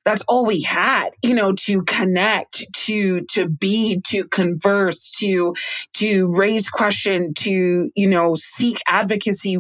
that's 0.06 0.22
all 0.28 0.46
we 0.46 0.62
had, 0.62 1.10
you 1.24 1.34
know, 1.34 1.52
to 1.52 1.82
connect, 1.84 2.64
to, 2.74 3.22
to 3.22 3.50
be, 3.50 4.02
to 4.06 4.24
converse, 4.26 5.10
to, 5.20 5.56
to 5.94 6.32
raise 6.32 6.70
question, 6.70 7.34
to, 7.34 7.92
you 7.96 8.08
know, 8.08 8.36
seek 8.36 8.78
advocacy. 8.88 9.58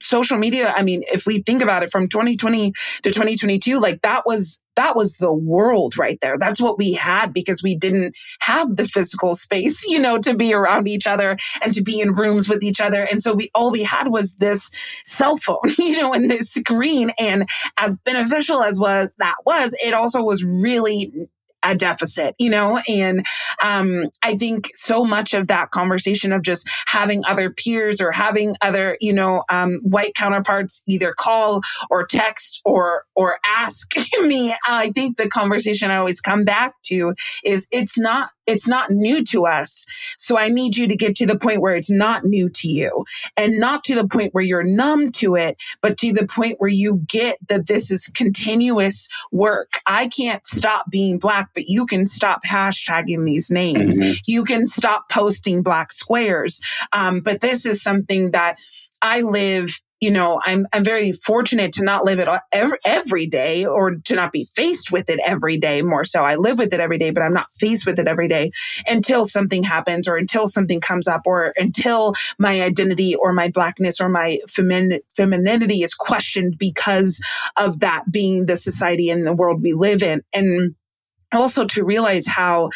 Social 0.00 0.38
media. 0.38 0.72
I 0.74 0.82
mean, 0.82 1.04
if 1.12 1.26
we 1.26 1.40
think 1.40 1.62
about 1.62 1.82
it 1.82 1.90
from 1.90 2.08
2020 2.08 2.72
to 3.02 3.10
2022, 3.10 3.78
like 3.78 4.00
that 4.02 4.24
was 4.24 4.58
that 4.76 4.96
was 4.96 5.16
the 5.16 5.32
world 5.32 5.96
right 5.96 6.18
there. 6.20 6.36
That's 6.38 6.60
what 6.60 6.78
we 6.78 6.92
had 6.92 7.32
because 7.32 7.62
we 7.62 7.76
didn't 7.76 8.16
have 8.40 8.76
the 8.76 8.86
physical 8.86 9.34
space, 9.34 9.84
you 9.86 9.98
know, 9.98 10.18
to 10.18 10.34
be 10.34 10.54
around 10.54 10.88
each 10.88 11.06
other 11.06 11.36
and 11.62 11.74
to 11.74 11.82
be 11.82 12.00
in 12.00 12.12
rooms 12.12 12.48
with 12.48 12.62
each 12.62 12.80
other. 12.80 13.02
And 13.02 13.22
so 13.22 13.34
we, 13.34 13.50
all 13.54 13.70
we 13.70 13.82
had 13.82 14.08
was 14.08 14.34
this 14.36 14.70
cell 15.04 15.36
phone, 15.36 15.58
you 15.78 16.00
know, 16.00 16.12
and 16.12 16.30
this 16.30 16.50
screen. 16.50 17.10
And 17.18 17.48
as 17.76 17.96
beneficial 17.96 18.62
as 18.62 18.78
was 18.78 19.10
that 19.18 19.36
was, 19.44 19.74
it 19.84 19.94
also 19.94 20.22
was 20.22 20.44
really 20.44 21.12
a 21.64 21.74
deficit, 21.74 22.34
you 22.38 22.50
know? 22.50 22.80
And 22.88 23.26
um, 23.62 24.06
I 24.22 24.36
think 24.36 24.70
so 24.74 25.04
much 25.04 25.34
of 25.34 25.48
that 25.48 25.70
conversation 25.70 26.32
of 26.32 26.42
just 26.42 26.68
having 26.86 27.24
other 27.26 27.50
peers 27.50 28.00
or 28.00 28.12
having 28.12 28.56
other, 28.60 28.96
you 29.00 29.12
know, 29.12 29.44
um, 29.50 29.80
white 29.82 30.14
counterparts 30.14 30.82
either 30.86 31.12
call 31.12 31.62
or 31.90 32.06
text 32.06 32.60
or 32.64 33.04
or 33.14 33.38
ask 33.46 33.92
me, 34.22 34.54
I 34.66 34.90
think 34.94 35.16
the 35.16 35.28
conversation 35.28 35.90
I 35.90 35.96
always 35.96 36.20
come 36.20 36.44
back 36.44 36.74
to 36.86 37.14
is 37.44 37.66
it's 37.70 37.98
not 37.98 38.30
it's 38.46 38.68
not 38.68 38.90
new 38.90 39.24
to 39.24 39.46
us. 39.46 39.86
So 40.18 40.38
I 40.38 40.48
need 40.48 40.76
you 40.76 40.86
to 40.88 40.96
get 40.96 41.16
to 41.16 41.26
the 41.26 41.38
point 41.38 41.60
where 41.60 41.74
it's 41.74 41.90
not 41.90 42.24
new 42.24 42.48
to 42.48 42.68
you 42.68 43.04
and 43.36 43.58
not 43.58 43.84
to 43.84 43.94
the 43.94 44.06
point 44.06 44.34
where 44.34 44.44
you're 44.44 44.62
numb 44.62 45.12
to 45.12 45.36
it, 45.36 45.56
but 45.80 45.98
to 45.98 46.12
the 46.12 46.26
point 46.26 46.60
where 46.60 46.70
you 46.70 47.02
get 47.06 47.38
that 47.48 47.66
this 47.66 47.90
is 47.90 48.06
continuous 48.08 49.08
work. 49.32 49.72
I 49.86 50.08
can't 50.08 50.44
stop 50.46 50.90
being 50.90 51.18
black, 51.18 51.50
but 51.54 51.64
you 51.66 51.86
can 51.86 52.06
stop 52.06 52.44
hashtagging 52.44 53.24
these 53.24 53.50
names. 53.50 53.98
Mm-hmm. 53.98 54.12
You 54.26 54.44
can 54.44 54.66
stop 54.66 55.08
posting 55.10 55.62
black 55.62 55.92
squares. 55.92 56.60
Um, 56.92 57.20
but 57.20 57.40
this 57.40 57.66
is 57.66 57.82
something 57.82 58.32
that 58.32 58.58
I 59.02 59.20
live 59.20 59.80
you 60.00 60.10
know, 60.10 60.40
I'm, 60.44 60.66
I'm 60.72 60.84
very 60.84 61.12
fortunate 61.12 61.72
to 61.74 61.84
not 61.84 62.04
live 62.04 62.18
it 62.18 62.28
every, 62.52 62.78
every 62.84 63.26
day 63.26 63.64
or 63.64 63.96
to 63.96 64.14
not 64.14 64.32
be 64.32 64.44
faced 64.44 64.92
with 64.92 65.08
it 65.08 65.20
every 65.24 65.56
day 65.56 65.82
more 65.82 66.04
so. 66.04 66.22
I 66.22 66.36
live 66.36 66.58
with 66.58 66.74
it 66.74 66.80
every 66.80 66.98
day, 66.98 67.10
but 67.10 67.22
I'm 67.22 67.32
not 67.32 67.46
faced 67.58 67.86
with 67.86 67.98
it 67.98 68.08
every 68.08 68.28
day 68.28 68.50
until 68.86 69.24
something 69.24 69.62
happens 69.62 70.06
or 70.06 70.16
until 70.16 70.46
something 70.46 70.80
comes 70.80 71.08
up 71.08 71.22
or 71.26 71.54
until 71.56 72.14
my 72.38 72.62
identity 72.62 73.14
or 73.14 73.32
my 73.32 73.48
blackness 73.48 74.00
or 74.00 74.08
my 74.08 74.38
femin- 74.48 75.00
femininity 75.16 75.82
is 75.82 75.94
questioned 75.94 76.58
because 76.58 77.20
of 77.56 77.80
that 77.80 78.04
being 78.10 78.46
the 78.46 78.56
society 78.56 79.08
and 79.10 79.26
the 79.26 79.34
world 79.34 79.62
we 79.62 79.72
live 79.72 80.02
in. 80.02 80.22
And 80.34 80.74
also 81.36 81.64
to 81.66 81.84
realize 81.84 82.26
how 82.26 82.70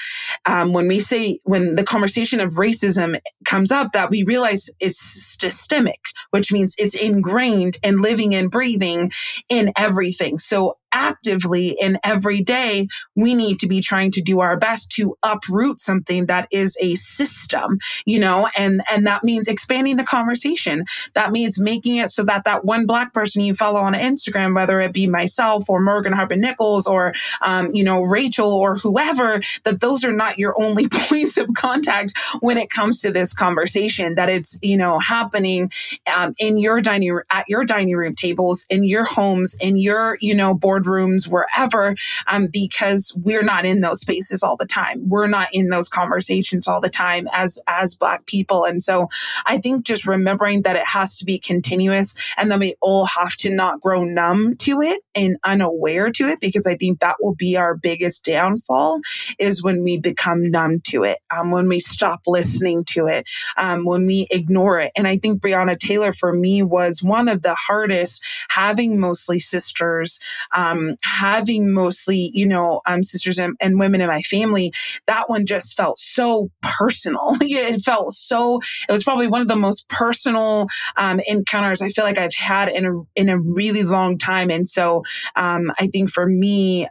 um, 0.46 0.72
when 0.72 0.88
we 0.88 1.00
say 1.00 1.38
when 1.44 1.74
the 1.74 1.84
conversation 1.84 2.40
of 2.40 2.54
racism 2.54 3.20
comes 3.44 3.70
up 3.70 3.92
that 3.92 4.10
we 4.10 4.22
realize 4.22 4.68
it's 4.80 5.00
systemic 5.38 6.00
which 6.30 6.52
means 6.52 6.74
it's 6.78 6.94
ingrained 6.94 7.76
and 7.82 8.00
living 8.00 8.34
and 8.34 8.50
breathing 8.50 9.10
in 9.48 9.72
everything. 9.76 10.38
So 10.38 10.77
actively 10.92 11.76
in 11.80 11.98
every 12.04 12.40
day, 12.40 12.86
we 13.14 13.34
need 13.34 13.58
to 13.60 13.68
be 13.68 13.80
trying 13.80 14.10
to 14.12 14.22
do 14.22 14.40
our 14.40 14.56
best 14.56 14.90
to 14.92 15.16
uproot 15.22 15.80
something 15.80 16.26
that 16.26 16.48
is 16.50 16.76
a 16.80 16.94
system, 16.96 17.78
you 18.04 18.18
know, 18.18 18.48
and, 18.56 18.82
and 18.90 19.06
that 19.06 19.24
means 19.24 19.48
expanding 19.48 19.96
the 19.96 20.04
conversation. 20.04 20.84
That 21.14 21.32
means 21.32 21.58
making 21.60 21.96
it 21.96 22.10
so 22.10 22.22
that 22.24 22.44
that 22.44 22.64
one 22.64 22.86
black 22.86 23.12
person 23.12 23.42
you 23.42 23.54
follow 23.54 23.80
on 23.80 23.94
Instagram, 23.94 24.54
whether 24.54 24.80
it 24.80 24.92
be 24.92 25.06
myself 25.06 25.68
or 25.68 25.80
Morgan 25.80 26.12
Harper 26.12 26.36
Nichols 26.36 26.86
or, 26.86 27.14
um, 27.42 27.74
you 27.74 27.84
know, 27.84 28.02
Rachel 28.02 28.52
or 28.52 28.76
whoever, 28.76 29.40
that 29.64 29.80
those 29.80 30.04
are 30.04 30.12
not 30.12 30.38
your 30.38 30.60
only 30.60 30.88
points 30.92 31.36
of 31.36 31.48
contact 31.54 32.12
when 32.40 32.58
it 32.58 32.70
comes 32.70 33.00
to 33.00 33.10
this 33.10 33.32
conversation, 33.32 34.14
that 34.14 34.28
it's, 34.28 34.58
you 34.62 34.76
know, 34.76 34.98
happening, 34.98 35.70
um, 36.14 36.34
in 36.38 36.58
your 36.58 36.80
dining, 36.80 37.18
at 37.30 37.48
your 37.48 37.64
dining 37.64 37.96
room 37.96 38.14
tables, 38.14 38.66
in 38.68 38.84
your 38.84 39.04
homes, 39.04 39.56
in 39.60 39.76
your, 39.76 40.18
you 40.20 40.34
know, 40.34 40.54
board 40.54 40.77
boardrooms, 40.78 41.28
wherever, 41.28 41.94
um, 42.26 42.46
because 42.46 43.12
we're 43.16 43.42
not 43.42 43.64
in 43.64 43.80
those 43.80 44.00
spaces 44.00 44.42
all 44.42 44.56
the 44.56 44.66
time. 44.66 45.08
We're 45.08 45.26
not 45.26 45.48
in 45.52 45.68
those 45.68 45.88
conversations 45.88 46.66
all 46.66 46.80
the 46.80 46.88
time 46.88 47.28
as, 47.32 47.58
as 47.66 47.94
Black 47.94 48.26
people. 48.26 48.64
And 48.64 48.82
so 48.82 49.08
I 49.46 49.58
think 49.58 49.84
just 49.84 50.06
remembering 50.06 50.62
that 50.62 50.76
it 50.76 50.86
has 50.86 51.16
to 51.18 51.24
be 51.24 51.38
continuous 51.38 52.14
and 52.36 52.50
then 52.50 52.60
we 52.60 52.76
all 52.80 53.06
have 53.06 53.36
to 53.38 53.50
not 53.50 53.80
grow 53.80 54.04
numb 54.04 54.56
to 54.58 54.80
it 54.82 55.00
and 55.14 55.36
unaware 55.44 56.10
to 56.12 56.28
it, 56.28 56.40
because 56.40 56.66
I 56.66 56.76
think 56.76 57.00
that 57.00 57.16
will 57.20 57.34
be 57.34 57.56
our 57.56 57.76
biggest 57.76 58.24
downfall 58.24 59.00
is 59.38 59.62
when 59.62 59.82
we 59.82 59.98
become 59.98 60.50
numb 60.50 60.80
to 60.84 61.04
it, 61.04 61.18
um, 61.34 61.50
when 61.50 61.68
we 61.68 61.80
stop 61.80 62.20
listening 62.26 62.84
to 62.84 63.06
it, 63.06 63.26
um, 63.56 63.84
when 63.84 64.06
we 64.06 64.26
ignore 64.30 64.80
it. 64.80 64.92
And 64.96 65.06
I 65.08 65.18
think 65.18 65.40
Breonna 65.40 65.78
Taylor 65.78 66.12
for 66.12 66.32
me 66.32 66.62
was 66.62 67.02
one 67.02 67.28
of 67.28 67.42
the 67.42 67.54
hardest 67.54 68.22
having 68.48 69.00
mostly 69.00 69.38
sisters, 69.38 70.20
um, 70.54 70.67
um, 70.68 70.96
having 71.02 71.72
mostly, 71.72 72.30
you 72.34 72.46
know, 72.46 72.80
um, 72.86 73.02
sisters 73.02 73.38
and, 73.38 73.56
and, 73.60 73.78
women 73.78 74.00
in 74.00 74.08
my 74.08 74.22
family, 74.22 74.72
that 75.06 75.28
one 75.28 75.46
just 75.46 75.76
felt 75.76 75.98
so 75.98 76.50
personal. 76.62 77.36
it 77.40 77.80
felt 77.80 78.12
so, 78.12 78.60
it 78.88 78.92
was 78.92 79.04
probably 79.04 79.28
one 79.28 79.40
of 79.40 79.48
the 79.48 79.56
most 79.56 79.88
personal 79.88 80.66
um, 80.96 81.20
encounters 81.26 81.80
I 81.80 81.90
feel 81.90 82.04
like 82.04 82.18
I've 82.18 82.34
had 82.34 82.68
in 82.68 82.86
a, 82.86 83.02
in 83.14 83.28
a 83.28 83.38
really 83.38 83.84
long 83.84 84.18
time. 84.18 84.50
And 84.50 84.68
so 84.68 85.02
um, 85.36 85.70
I 85.78 85.86
think 85.86 86.10
for 86.10 86.26
me, 86.26 86.88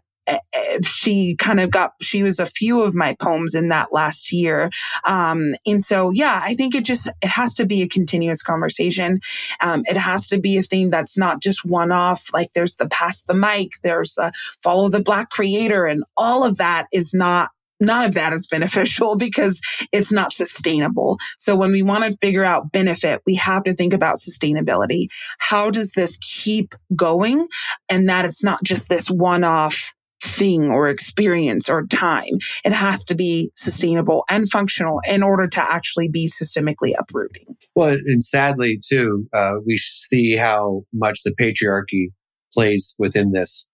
she 0.84 1.36
kind 1.36 1.60
of 1.60 1.72
got 1.72 1.94
she 2.02 2.24
was 2.24 2.40
a 2.40 2.46
few 2.46 2.82
of 2.82 2.96
my 2.96 3.16
poems 3.16 3.56
in 3.56 3.70
that 3.70 3.94
last 3.94 4.32
year 4.32 4.70
um, 5.06 5.56
and 5.66 5.84
so 5.84 6.10
yeah 6.10 6.42
i 6.44 6.54
think 6.56 6.76
it 6.76 6.86
just 6.86 7.08
it 7.22 7.28
has 7.28 7.54
to 7.54 7.66
be 7.66 7.82
a 7.82 7.88
continuous 7.88 8.42
conversation 8.42 9.20
um, 9.62 9.84
it 9.86 9.98
has 9.98 10.28
to 10.28 10.40
be 10.40 10.58
a 10.58 10.64
thing 10.64 10.90
that's 10.90 11.18
not 11.18 11.42
just 11.42 11.66
one 11.66 11.92
off 11.92 12.28
like 12.34 12.52
there's 12.54 12.76
the 12.76 12.88
pass 12.88 13.24
the 13.24 13.34
mic 13.34 13.72
there's 13.84 14.16
the 14.16 14.32
follow 14.62 14.90
the 14.90 15.02
black 15.02 15.30
creator 15.30 15.86
and 15.86 16.04
all 16.18 16.44
of 16.44 16.58
that 16.58 16.88
is 16.92 17.14
not 17.14 17.52
none 17.80 18.04
of 18.06 18.14
that 18.16 18.34
is 18.34 18.48
beneficial 18.48 19.16
because 19.18 19.62
it's 19.92 20.12
not 20.12 20.34
sustainable. 20.34 21.18
So 21.38 21.56
when 21.56 21.72
we 21.72 21.84
want 21.84 22.12
to 22.12 22.18
figure 22.18 22.44
out 22.44 22.72
benefit, 22.72 23.22
we 23.26 23.36
have 23.36 23.64
to 23.66 23.74
think 23.74 23.94
about 23.94 24.18
sustainability. 24.18 25.08
How 25.38 25.70
does 25.70 25.92
this 25.92 26.18
keep 26.22 26.76
going? 26.96 27.48
And 27.90 28.10
that 28.10 28.26
it's 28.26 28.44
not 28.44 28.64
just 28.64 28.90
this 28.90 29.10
one 29.10 29.44
off 29.44 29.94
thing 30.28 30.70
or 30.70 30.88
experience 30.90 31.70
or 31.70 31.86
time. 31.88 32.38
It 32.64 32.74
has 32.74 33.04
to 33.06 33.16
be 33.16 33.52
sustainable 33.56 34.24
and 34.30 34.50
functional 34.50 35.00
in 35.08 35.24
order 35.24 35.48
to 35.48 35.62
actually 35.62 36.10
be 36.10 36.30
systemically 36.30 36.94
uprooting. 36.98 37.56
Well, 37.76 37.98
and 38.06 38.24
sadly, 38.24 38.80
too, 38.88 39.28
uh, 39.34 39.56
we 39.66 39.78
see 39.78 40.36
how 40.36 40.84
much 40.94 41.22
the 41.24 41.34
patriarchy 41.36 42.08
plays 42.54 42.96
within 43.00 43.32
this. 43.32 43.66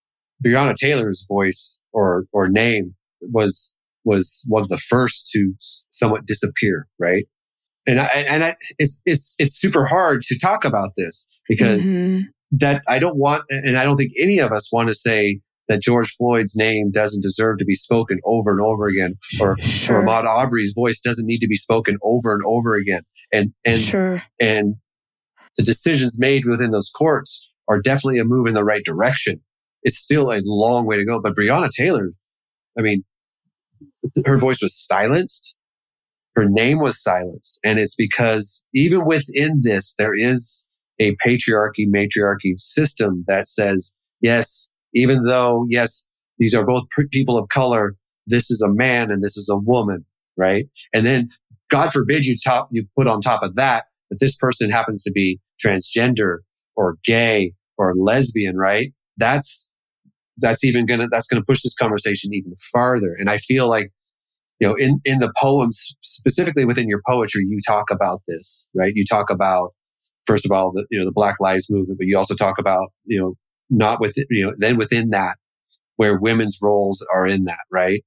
Breonna 0.45 0.75
Taylor's 0.75 1.25
voice 1.27 1.79
or 1.93 2.25
or 2.31 2.49
name 2.49 2.95
was 3.21 3.75
was 4.03 4.43
one 4.47 4.61
of 4.61 4.69
the 4.69 4.77
first 4.77 5.29
to 5.31 5.53
somewhat 5.89 6.25
disappear, 6.25 6.87
right? 6.99 7.25
And 7.87 7.99
I, 7.99 8.07
and 8.29 8.43
I, 8.43 8.55
it's 8.77 9.01
it's 9.05 9.35
it's 9.39 9.59
super 9.59 9.85
hard 9.85 10.21
to 10.23 10.37
talk 10.37 10.65
about 10.65 10.91
this 10.97 11.27
because 11.47 11.85
mm-hmm. 11.85 12.21
that 12.51 12.81
I 12.87 12.99
don't 12.99 13.17
want, 13.17 13.43
and 13.49 13.77
I 13.77 13.83
don't 13.83 13.97
think 13.97 14.11
any 14.21 14.39
of 14.39 14.51
us 14.51 14.71
want 14.71 14.89
to 14.89 14.95
say 14.95 15.39
that 15.67 15.81
George 15.81 16.11
Floyd's 16.11 16.55
name 16.55 16.91
doesn't 16.91 17.23
deserve 17.23 17.57
to 17.59 17.65
be 17.65 17.75
spoken 17.75 18.19
over 18.25 18.51
and 18.51 18.61
over 18.61 18.87
again, 18.87 19.15
or, 19.39 19.57
sure. 19.59 19.97
or 19.97 20.05
Ahmaud 20.05 20.25
Arbery's 20.25 20.73
voice 20.73 20.99
doesn't 21.01 21.25
need 21.25 21.39
to 21.39 21.47
be 21.47 21.55
spoken 21.55 21.97
over 22.03 22.33
and 22.33 22.43
over 22.45 22.75
again. 22.75 23.03
And 23.31 23.53
and 23.65 23.81
sure. 23.81 24.23
and 24.39 24.75
the 25.57 25.63
decisions 25.63 26.19
made 26.19 26.45
within 26.45 26.71
those 26.71 26.89
courts 26.89 27.51
are 27.67 27.81
definitely 27.81 28.19
a 28.19 28.25
move 28.25 28.47
in 28.47 28.53
the 28.53 28.63
right 28.63 28.83
direction. 28.83 29.41
It's 29.83 29.97
still 29.97 30.31
a 30.31 30.41
long 30.43 30.85
way 30.85 30.97
to 30.97 31.05
go. 31.05 31.19
But 31.19 31.35
Breonna 31.35 31.69
Taylor, 31.69 32.11
I 32.77 32.81
mean, 32.81 33.03
her 34.25 34.37
voice 34.37 34.61
was 34.61 34.77
silenced. 34.77 35.55
Her 36.35 36.45
name 36.45 36.79
was 36.79 37.01
silenced. 37.01 37.59
And 37.63 37.79
it's 37.79 37.95
because 37.95 38.65
even 38.73 39.05
within 39.05 39.61
this, 39.61 39.95
there 39.97 40.13
is 40.13 40.65
a 40.99 41.15
patriarchy, 41.25 41.85
matriarchy 41.87 42.55
system 42.57 43.23
that 43.27 43.47
says, 43.47 43.95
yes, 44.21 44.69
even 44.93 45.23
though, 45.23 45.65
yes, 45.69 46.07
these 46.37 46.53
are 46.53 46.65
both 46.65 46.83
people 47.11 47.37
of 47.37 47.49
color. 47.49 47.95
This 48.27 48.49
is 48.49 48.61
a 48.61 48.69
man 48.69 49.11
and 49.11 49.23
this 49.23 49.37
is 49.37 49.49
a 49.49 49.57
woman, 49.57 50.05
right? 50.37 50.65
And 50.93 51.05
then 51.05 51.29
God 51.69 51.91
forbid 51.91 52.25
you 52.25 52.35
top, 52.43 52.69
you 52.71 52.85
put 52.97 53.07
on 53.07 53.21
top 53.21 53.43
of 53.43 53.55
that 53.55 53.85
that 54.09 54.19
this 54.19 54.35
person 54.35 54.69
happens 54.69 55.03
to 55.03 55.11
be 55.11 55.39
transgender 55.63 56.37
or 56.75 56.97
gay 57.03 57.53
or 57.77 57.93
lesbian, 57.95 58.57
right? 58.57 58.93
That's, 59.17 59.73
that's 60.37 60.63
even 60.63 60.85
gonna, 60.85 61.07
that's 61.11 61.27
gonna 61.27 61.43
push 61.45 61.61
this 61.63 61.75
conversation 61.75 62.33
even 62.33 62.53
farther. 62.71 63.15
And 63.17 63.29
I 63.29 63.37
feel 63.37 63.67
like, 63.67 63.91
you 64.59 64.67
know, 64.67 64.75
in, 64.75 64.99
in 65.03 65.19
the 65.19 65.31
poems, 65.39 65.95
specifically 66.01 66.65
within 66.65 66.87
your 66.87 67.01
poetry, 67.07 67.45
you 67.47 67.59
talk 67.67 67.91
about 67.91 68.21
this, 68.27 68.67
right? 68.73 68.93
You 68.95 69.03
talk 69.05 69.29
about, 69.29 69.73
first 70.25 70.45
of 70.45 70.51
all, 70.51 70.71
the, 70.71 70.85
you 70.89 70.99
know, 70.99 71.05
the 71.05 71.11
Black 71.11 71.35
Lives 71.39 71.69
Movement, 71.69 71.97
but 71.97 72.07
you 72.07 72.17
also 72.17 72.35
talk 72.35 72.57
about, 72.59 72.91
you 73.05 73.19
know, 73.19 73.35
not 73.73 73.99
within, 73.99 74.25
you 74.29 74.45
know, 74.45 74.53
then 74.57 74.77
within 74.77 75.09
that, 75.09 75.37
where 75.95 76.17
women's 76.17 76.59
roles 76.61 77.05
are 77.13 77.27
in 77.27 77.45
that, 77.45 77.61
right? 77.71 78.03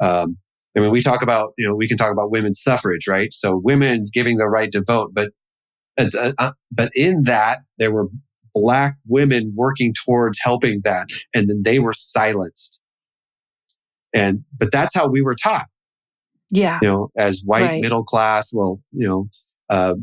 Um, 0.00 0.38
I 0.76 0.80
mean, 0.80 0.90
we 0.90 1.02
talk 1.02 1.22
about, 1.22 1.52
you 1.56 1.68
know, 1.68 1.74
we 1.74 1.86
can 1.86 1.96
talk 1.96 2.10
about 2.10 2.30
women's 2.30 2.60
suffrage, 2.60 3.06
right? 3.06 3.32
So 3.32 3.60
women 3.62 4.04
giving 4.12 4.38
the 4.38 4.48
right 4.48 4.72
to 4.72 4.82
vote, 4.84 5.12
but, 5.14 5.30
uh, 5.96 6.08
uh, 6.18 6.32
uh, 6.38 6.52
but 6.72 6.90
in 6.96 7.22
that, 7.22 7.60
there 7.78 7.92
were 7.92 8.08
black 8.54 8.96
women 9.06 9.52
working 9.54 9.94
towards 10.04 10.38
helping 10.42 10.80
that. 10.84 11.08
And 11.34 11.48
then 11.48 11.62
they 11.64 11.78
were 11.78 11.92
silenced. 11.92 12.80
And, 14.12 14.44
but 14.58 14.72
that's 14.72 14.94
how 14.94 15.08
we 15.08 15.22
were 15.22 15.36
taught. 15.36 15.66
Yeah. 16.50 16.78
You 16.82 16.88
know, 16.88 17.10
as 17.16 17.42
white 17.44 17.62
right. 17.62 17.82
middle 17.82 18.04
class, 18.04 18.50
well, 18.52 18.80
you 18.92 19.06
know, 19.06 19.28
uh, 19.70 19.94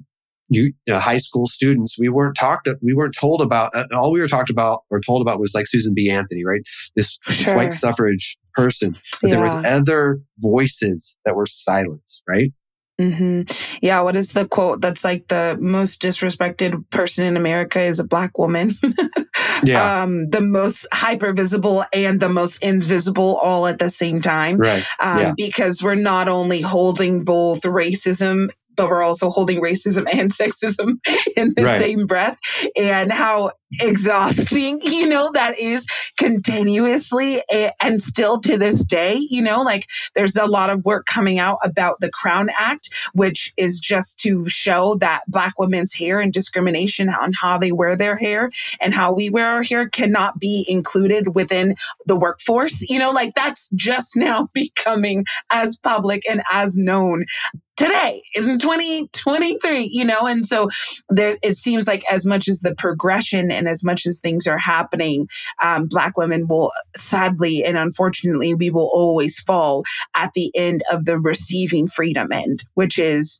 you, 0.52 0.74
uh, 0.92 1.00
high 1.00 1.18
school 1.18 1.48
students, 1.48 1.98
we 1.98 2.10
weren't 2.10 2.36
talked, 2.36 2.68
we 2.82 2.94
weren't 2.94 3.16
told 3.18 3.42
about, 3.42 3.72
uh, 3.74 3.86
all 3.96 4.12
we 4.12 4.20
were 4.20 4.28
talked 4.28 4.50
about 4.50 4.82
or 4.90 5.00
told 5.00 5.22
about 5.22 5.40
was 5.40 5.54
like 5.56 5.66
Susan 5.66 5.94
B. 5.94 6.12
Anthony, 6.12 6.44
right? 6.44 6.62
This 6.96 7.18
sure. 7.30 7.56
white 7.56 7.72
suffrage 7.72 8.38
person, 8.54 8.98
but 9.22 9.30
yeah. 9.30 9.36
there 9.36 9.42
was 9.42 9.66
other 9.66 10.20
voices 10.40 11.18
that 11.24 11.36
were 11.36 11.46
silenced, 11.46 12.22
right? 12.28 12.52
Mm-hmm. 13.00 13.78
Yeah. 13.82 14.02
What 14.02 14.16
is 14.16 14.34
the 14.34 14.48
quote 14.48 14.82
that's 14.82 15.04
like 15.04 15.28
the 15.28 15.58
most 15.60 16.02
disrespected 16.02 16.88
person 16.92 17.26
in 17.26 17.36
America 17.36 17.82
is 17.82 18.00
a 18.00 18.04
black 18.04 18.38
woman? 18.38 18.74
yeah. 19.64 20.04
Um, 20.04 20.30
the 20.30 20.42
most 20.42 20.86
hyper 20.94 21.34
visible 21.34 21.84
and 21.94 22.20
the 22.20 22.30
most 22.30 22.62
invisible 22.62 23.38
all 23.38 23.66
at 23.66 23.80
the 23.80 23.90
same 23.90 24.22
time. 24.22 24.58
Right. 24.58 24.86
Um, 25.00 25.18
yeah. 25.18 25.34
Because 25.36 25.82
we're 25.82 25.96
not 25.96 26.28
only 26.28 26.62
holding 26.62 27.24
both 27.24 27.62
racism 27.62 28.50
but 28.76 28.90
we're 28.90 29.04
also 29.04 29.30
holding 29.30 29.62
racism 29.62 30.08
and 30.12 30.32
sexism 30.34 31.00
in 31.36 31.54
the 31.56 31.64
right. 31.64 31.80
same 31.80 32.06
breath 32.06 32.40
and 32.76 33.12
how 33.12 33.52
exhausting, 33.80 34.80
you 34.84 35.08
know, 35.08 35.32
that 35.34 35.58
is 35.58 35.86
continuously 36.18 37.42
and 37.82 38.02
still 38.02 38.40
to 38.42 38.58
this 38.58 38.84
day, 38.84 39.16
you 39.30 39.42
know, 39.42 39.62
like 39.62 39.88
there's 40.16 40.36
a 40.36 40.46
lot 40.46 40.70
of 40.70 40.84
work 40.84 41.06
coming 41.06 41.40
out 41.40 41.58
about 41.64 42.00
the 42.00 42.10
Crown 42.10 42.50
Act, 42.58 42.90
which 43.14 43.54
is 43.58 43.80
just 43.80 44.20
to 44.20 44.48
show 44.48 44.96
that 44.96 45.22
Black 45.28 45.58
women's 45.58 45.94
hair 45.94 46.20
and 46.20 46.34
discrimination 46.34 47.10
on 47.10 47.32
how 47.34 47.58
they 47.58 47.72
wear 47.72 47.96
their 47.96 48.18
hair 48.18 48.52
and 48.80 48.94
how 48.94 49.14
we 49.14 49.30
wear 49.30 49.48
our 49.48 49.64
hair 49.64 49.88
cannot 49.90 50.40
be 50.40 50.66
included 50.68 51.36
within 51.36 51.76
the 52.06 52.16
workforce. 52.16 52.82
You 52.90 53.00
know, 53.00 53.12
like 53.12 53.34
that's 53.36 53.70
just 53.76 54.16
now 54.16 54.50
becoming 54.54 55.26
as 55.50 55.78
public 55.78 56.24
and 56.30 56.42
as 56.52 56.78
known 56.78 57.26
today 57.82 58.22
in 58.36 58.60
2023, 58.60 59.90
you 59.92 60.06
know? 60.06 60.28
And 60.28 60.46
so 60.46 60.70
there, 61.10 61.38
it 61.42 61.56
seems 61.56 61.88
like 61.88 62.04
as 62.12 62.26
much 62.26 62.48
as 62.48 62.62
the 62.62 62.76
progression 62.76 63.52
and 63.52 63.68
as 63.68 63.84
much 63.84 64.06
as 64.06 64.20
things 64.20 64.46
are 64.48 64.58
happening, 64.58 65.28
um, 65.62 65.88
Black 65.88 66.18
women 66.18 66.48
will 66.48 66.72
sadly 66.96 67.64
and 67.64 67.78
unfortunately, 67.78 68.54
we 68.54 68.70
will 68.70 68.90
always 68.94 69.40
fall 69.40 69.84
at 70.16 70.32
the 70.34 70.52
end 70.56 70.84
of 70.92 71.06
the 71.06 71.20
receiving 71.20 71.88
freedom 71.88 72.32
end, 72.32 72.64
which 72.76 73.00
is 73.00 73.40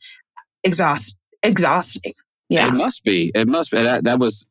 exhaust, 0.64 1.18
exhausting. 1.44 2.14
Yeah. 2.50 2.68
It 2.68 2.74
must 2.74 3.04
be. 3.04 3.32
It 3.36 3.48
must 3.48 3.72
be. 3.72 3.78
That, 3.78 4.04
that 4.06 4.20
was 4.20 4.46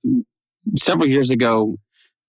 several 0.79 1.09
years 1.09 1.31
ago. 1.31 1.77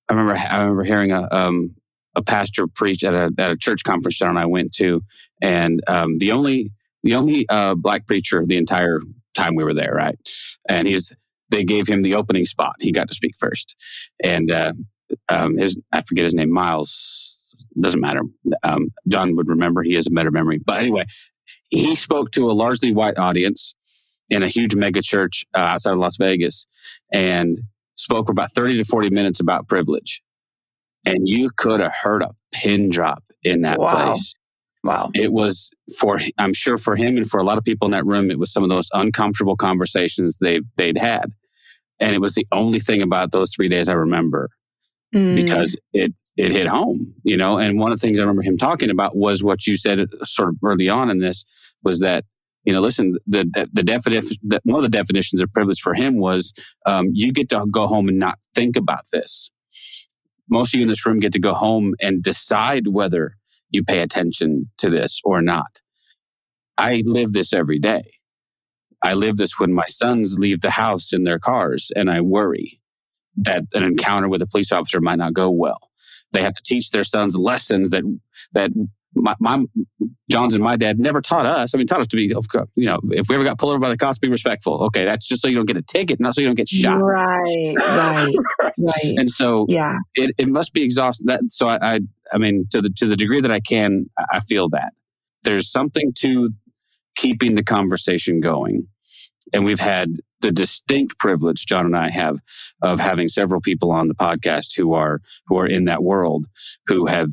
I 0.10 0.14
remember, 0.14 0.36
I 0.36 0.62
remember 0.62 0.84
hearing 0.84 1.12
a, 1.12 1.28
um, 1.32 1.76
a 2.16 2.22
pastor 2.22 2.68
preach 2.68 3.04
at 3.04 3.14
a, 3.14 3.32
at 3.38 3.52
a 3.52 3.58
church 3.58 3.84
conference 3.84 4.20
that 4.20 4.36
I 4.36 4.46
went 4.46 4.74
to. 4.74 5.02
And 5.42 5.82
um, 5.88 6.18
the 6.18 6.32
only 6.32 6.72
the 7.04 7.16
only 7.16 7.48
uh, 7.50 7.76
black 7.76 8.08
preacher 8.08 8.44
the 8.46 8.58
entire 8.58 9.02
time 9.34 9.56
we 9.56 9.64
were 9.64 9.74
there, 9.74 9.94
right? 9.94 10.18
And 10.68 10.88
he's 10.88 11.16
they 11.50 11.64
gave 11.64 11.88
him 11.88 12.02
the 12.02 12.16
opening 12.16 12.46
spot. 12.46 12.76
He 12.80 12.92
got 12.92 13.10
to 13.10 13.14
speak 13.14 13.36
first, 13.38 13.76
and 14.24 14.52
uh, 14.52 14.74
um, 15.30 15.58
his 15.58 15.80
I 15.92 16.02
forget 16.04 16.24
his 16.24 16.36
name, 16.36 16.52
Miles. 16.52 17.56
Doesn't 17.80 18.00
matter. 18.00 18.22
Um, 18.64 18.90
John 19.08 19.36
would 19.36 19.50
remember. 19.50 19.84
He 19.84 19.94
has 19.94 20.08
a 20.08 20.12
better 20.12 20.32
memory. 20.32 20.60
But 20.64 20.82
anyway, 20.82 21.06
he 21.70 21.96
spoke 21.96 22.32
to 22.32 22.50
a 22.50 22.54
largely 22.54 22.94
white 22.94 23.18
audience 23.18 23.76
in 24.30 24.44
a 24.44 24.48
huge 24.48 24.76
mega 24.76 25.02
church 25.02 25.46
uh, 25.54 25.60
outside 25.60 25.94
of 25.94 26.00
Las 26.00 26.16
Vegas, 26.18 26.66
and 27.12 27.58
spoke 27.96 28.28
for 28.28 28.32
about 28.32 28.52
thirty 28.52 28.78
to 28.78 28.86
forty 28.86 29.10
minutes 29.10 29.40
about 29.40 29.68
privilege. 29.68 30.22
And 31.06 31.28
you 31.28 31.50
could 31.56 31.80
have 31.80 31.94
heard 31.94 32.22
a 32.22 32.32
pin 32.52 32.90
drop 32.90 33.24
in 33.44 33.62
that 33.64 33.80
wow. 33.80 34.14
place. 34.14 34.36
Wow. 34.84 35.12
It 35.14 35.32
was 35.32 35.70
for, 35.98 36.20
I'm 36.40 36.54
sure 36.54 36.78
for 36.78 36.96
him 36.96 37.16
and 37.18 37.30
for 37.30 37.40
a 37.40 37.44
lot 37.44 37.58
of 37.58 37.64
people 37.64 37.86
in 37.86 37.92
that 37.92 38.06
room, 38.06 38.32
it 38.32 38.40
was 38.40 38.52
some 38.52 38.64
of 38.64 38.70
those 38.70 38.90
uncomfortable 38.94 39.56
conversations 39.56 40.38
they, 40.40 40.62
they'd 40.76 40.98
had. 40.98 41.32
And 42.00 42.16
it 42.16 42.20
was 42.20 42.34
the 42.34 42.48
only 42.52 42.80
thing 42.80 43.02
about 43.02 43.32
those 43.32 43.54
three 43.54 43.70
days 43.70 43.88
I 43.88 43.94
remember 43.94 44.50
mm. 45.14 45.36
because 45.36 45.78
it, 45.94 46.14
it 46.36 46.52
hit 46.52 46.66
home, 46.66 47.14
you 47.24 47.38
know? 47.38 47.60
And 47.60 47.80
one 47.80 47.92
of 47.92 48.00
the 48.00 48.08
things 48.08 48.20
I 48.20 48.24
remember 48.24 48.42
him 48.42 48.58
talking 48.58 48.90
about 48.90 49.16
was 49.16 49.44
what 49.44 49.68
you 49.68 49.78
said 49.78 50.00
sort 50.24 50.50
of 50.50 50.56
early 50.64 50.90
on 50.90 51.12
in 51.12 51.20
this 51.20 51.46
was 51.84 52.00
that, 52.00 52.26
you 52.64 52.74
know, 52.74 52.82
listen, 52.82 53.18
the, 53.28 53.44
the, 53.44 53.70
the 53.72 53.84
definition, 53.84 54.38
the, 54.42 54.60
one 54.64 54.84
of 54.84 54.92
the 54.92 54.98
definitions 54.98 55.42
of 55.42 55.54
privilege 55.54 55.82
for 55.82 55.94
him 55.94 56.18
was, 56.18 56.54
um, 56.88 57.10
you 57.12 57.32
get 57.32 57.50
to 57.50 57.66
go 57.70 57.86
home 57.86 58.08
and 58.08 58.18
not 58.18 58.40
think 58.56 58.76
about 58.76 59.04
this. 59.14 59.52
Most 60.50 60.74
of 60.74 60.80
you 60.80 60.84
in 60.84 60.90
this 60.90 61.06
room 61.06 61.20
get 61.20 61.34
to 61.34 61.40
go 61.40 61.54
home 61.54 61.94
and 62.02 62.24
decide 62.24 62.88
whether 62.88 63.38
you 63.72 63.84
pay 63.84 64.02
attention 64.02 64.70
to 64.78 64.90
this 64.90 65.20
or 65.24 65.42
not. 65.42 65.82
I 66.78 67.02
live 67.06 67.32
this 67.32 67.54
every 67.54 67.80
day. 67.80 68.04
I 69.04 69.14
live 69.14 69.38
this 69.38 69.60
when 69.60 69.74
my 69.74 69.86
sons 69.88 70.38
leave 70.38 70.62
the 70.62 70.70
house 70.70 71.12
in 71.12 71.24
their 71.24 71.40
cars 71.40 71.92
and 71.96 72.10
I 72.10 72.22
worry 72.22 72.80
that 73.38 73.64
an 73.74 73.84
encounter 73.84 74.30
with 74.30 74.42
a 74.42 74.48
police 74.48 74.72
officer 74.72 75.02
might 75.02 75.18
not 75.18 75.34
go 75.34 75.50
well. 75.50 75.90
They 76.34 76.44
have 76.44 76.54
to 76.54 76.64
teach 76.64 76.92
their 76.92 77.04
sons 77.04 77.36
lessons 77.36 77.90
that, 77.90 78.04
that 78.54 78.72
my, 79.14 79.36
my, 79.40 79.64
John's 80.30 80.54
and 80.54 80.64
my 80.64 80.76
dad 80.76 81.00
never 81.00 81.22
taught 81.22 81.46
us. 81.46 81.74
I 81.74 81.78
mean, 81.78 81.88
taught 81.88 82.00
us 82.00 82.08
to 82.08 82.16
be, 82.16 82.34
you 82.76 82.86
know, 82.86 83.00
if 83.12 83.28
we 83.30 83.36
ever 83.36 83.44
got 83.44 83.60
pulled 83.60 83.72
over 83.72 83.80
by 83.80 83.90
the 83.90 83.98
cops, 83.98 84.20
be 84.20 84.30
respectful. 84.30 84.84
Okay, 84.86 85.06
that's 85.06 85.28
just 85.28 85.42
so 85.42 85.48
you 85.48 85.56
don't 85.56 85.66
get 85.66 85.78
a 85.78 85.82
ticket, 85.82 86.20
not 86.20 86.36
so 86.36 86.42
you 86.42 86.48
don't 86.48 86.56
get 86.56 86.70
shot. 86.70 86.98
Right, 86.98 87.76
right, 87.80 88.34
right. 88.80 89.18
And 89.18 89.30
so, 89.30 89.66
yeah, 89.68 89.96
it, 90.16 90.34
it 90.38 90.48
must 90.48 90.74
be 90.74 90.84
exhausting. 90.84 91.28
That 91.28 91.42
so 91.50 91.68
I, 91.68 91.96
I, 91.96 92.00
I 92.32 92.38
mean, 92.38 92.68
to 92.72 92.82
the 92.82 92.90
to 92.98 93.06
the 93.06 93.18
degree 93.18 93.42
that 93.42 93.52
I 93.52 93.60
can, 93.60 94.10
I 94.32 94.40
feel 94.40 94.70
that 94.70 94.94
there's 95.44 95.70
something 95.70 96.14
to 96.20 96.52
keeping 97.16 97.56
the 97.56 97.64
conversation 97.64 98.40
going, 98.40 98.88
and 99.54 99.66
we've 99.66 99.80
had 99.80 100.18
the 100.42 100.52
distinct 100.52 101.20
privilege 101.20 101.66
John 101.66 101.86
and 101.86 101.96
I 101.96 102.10
have 102.10 102.40
of 102.82 103.00
having 103.00 103.28
several 103.28 103.62
people 103.62 103.92
on 103.92 104.08
the 104.08 104.16
podcast 104.16 104.76
who 104.76 104.94
are 104.94 105.22
who 105.48 105.58
are 105.58 105.68
in 105.68 105.86
that 105.86 106.04
world 106.04 106.48
who 106.88 107.06
have 107.06 107.30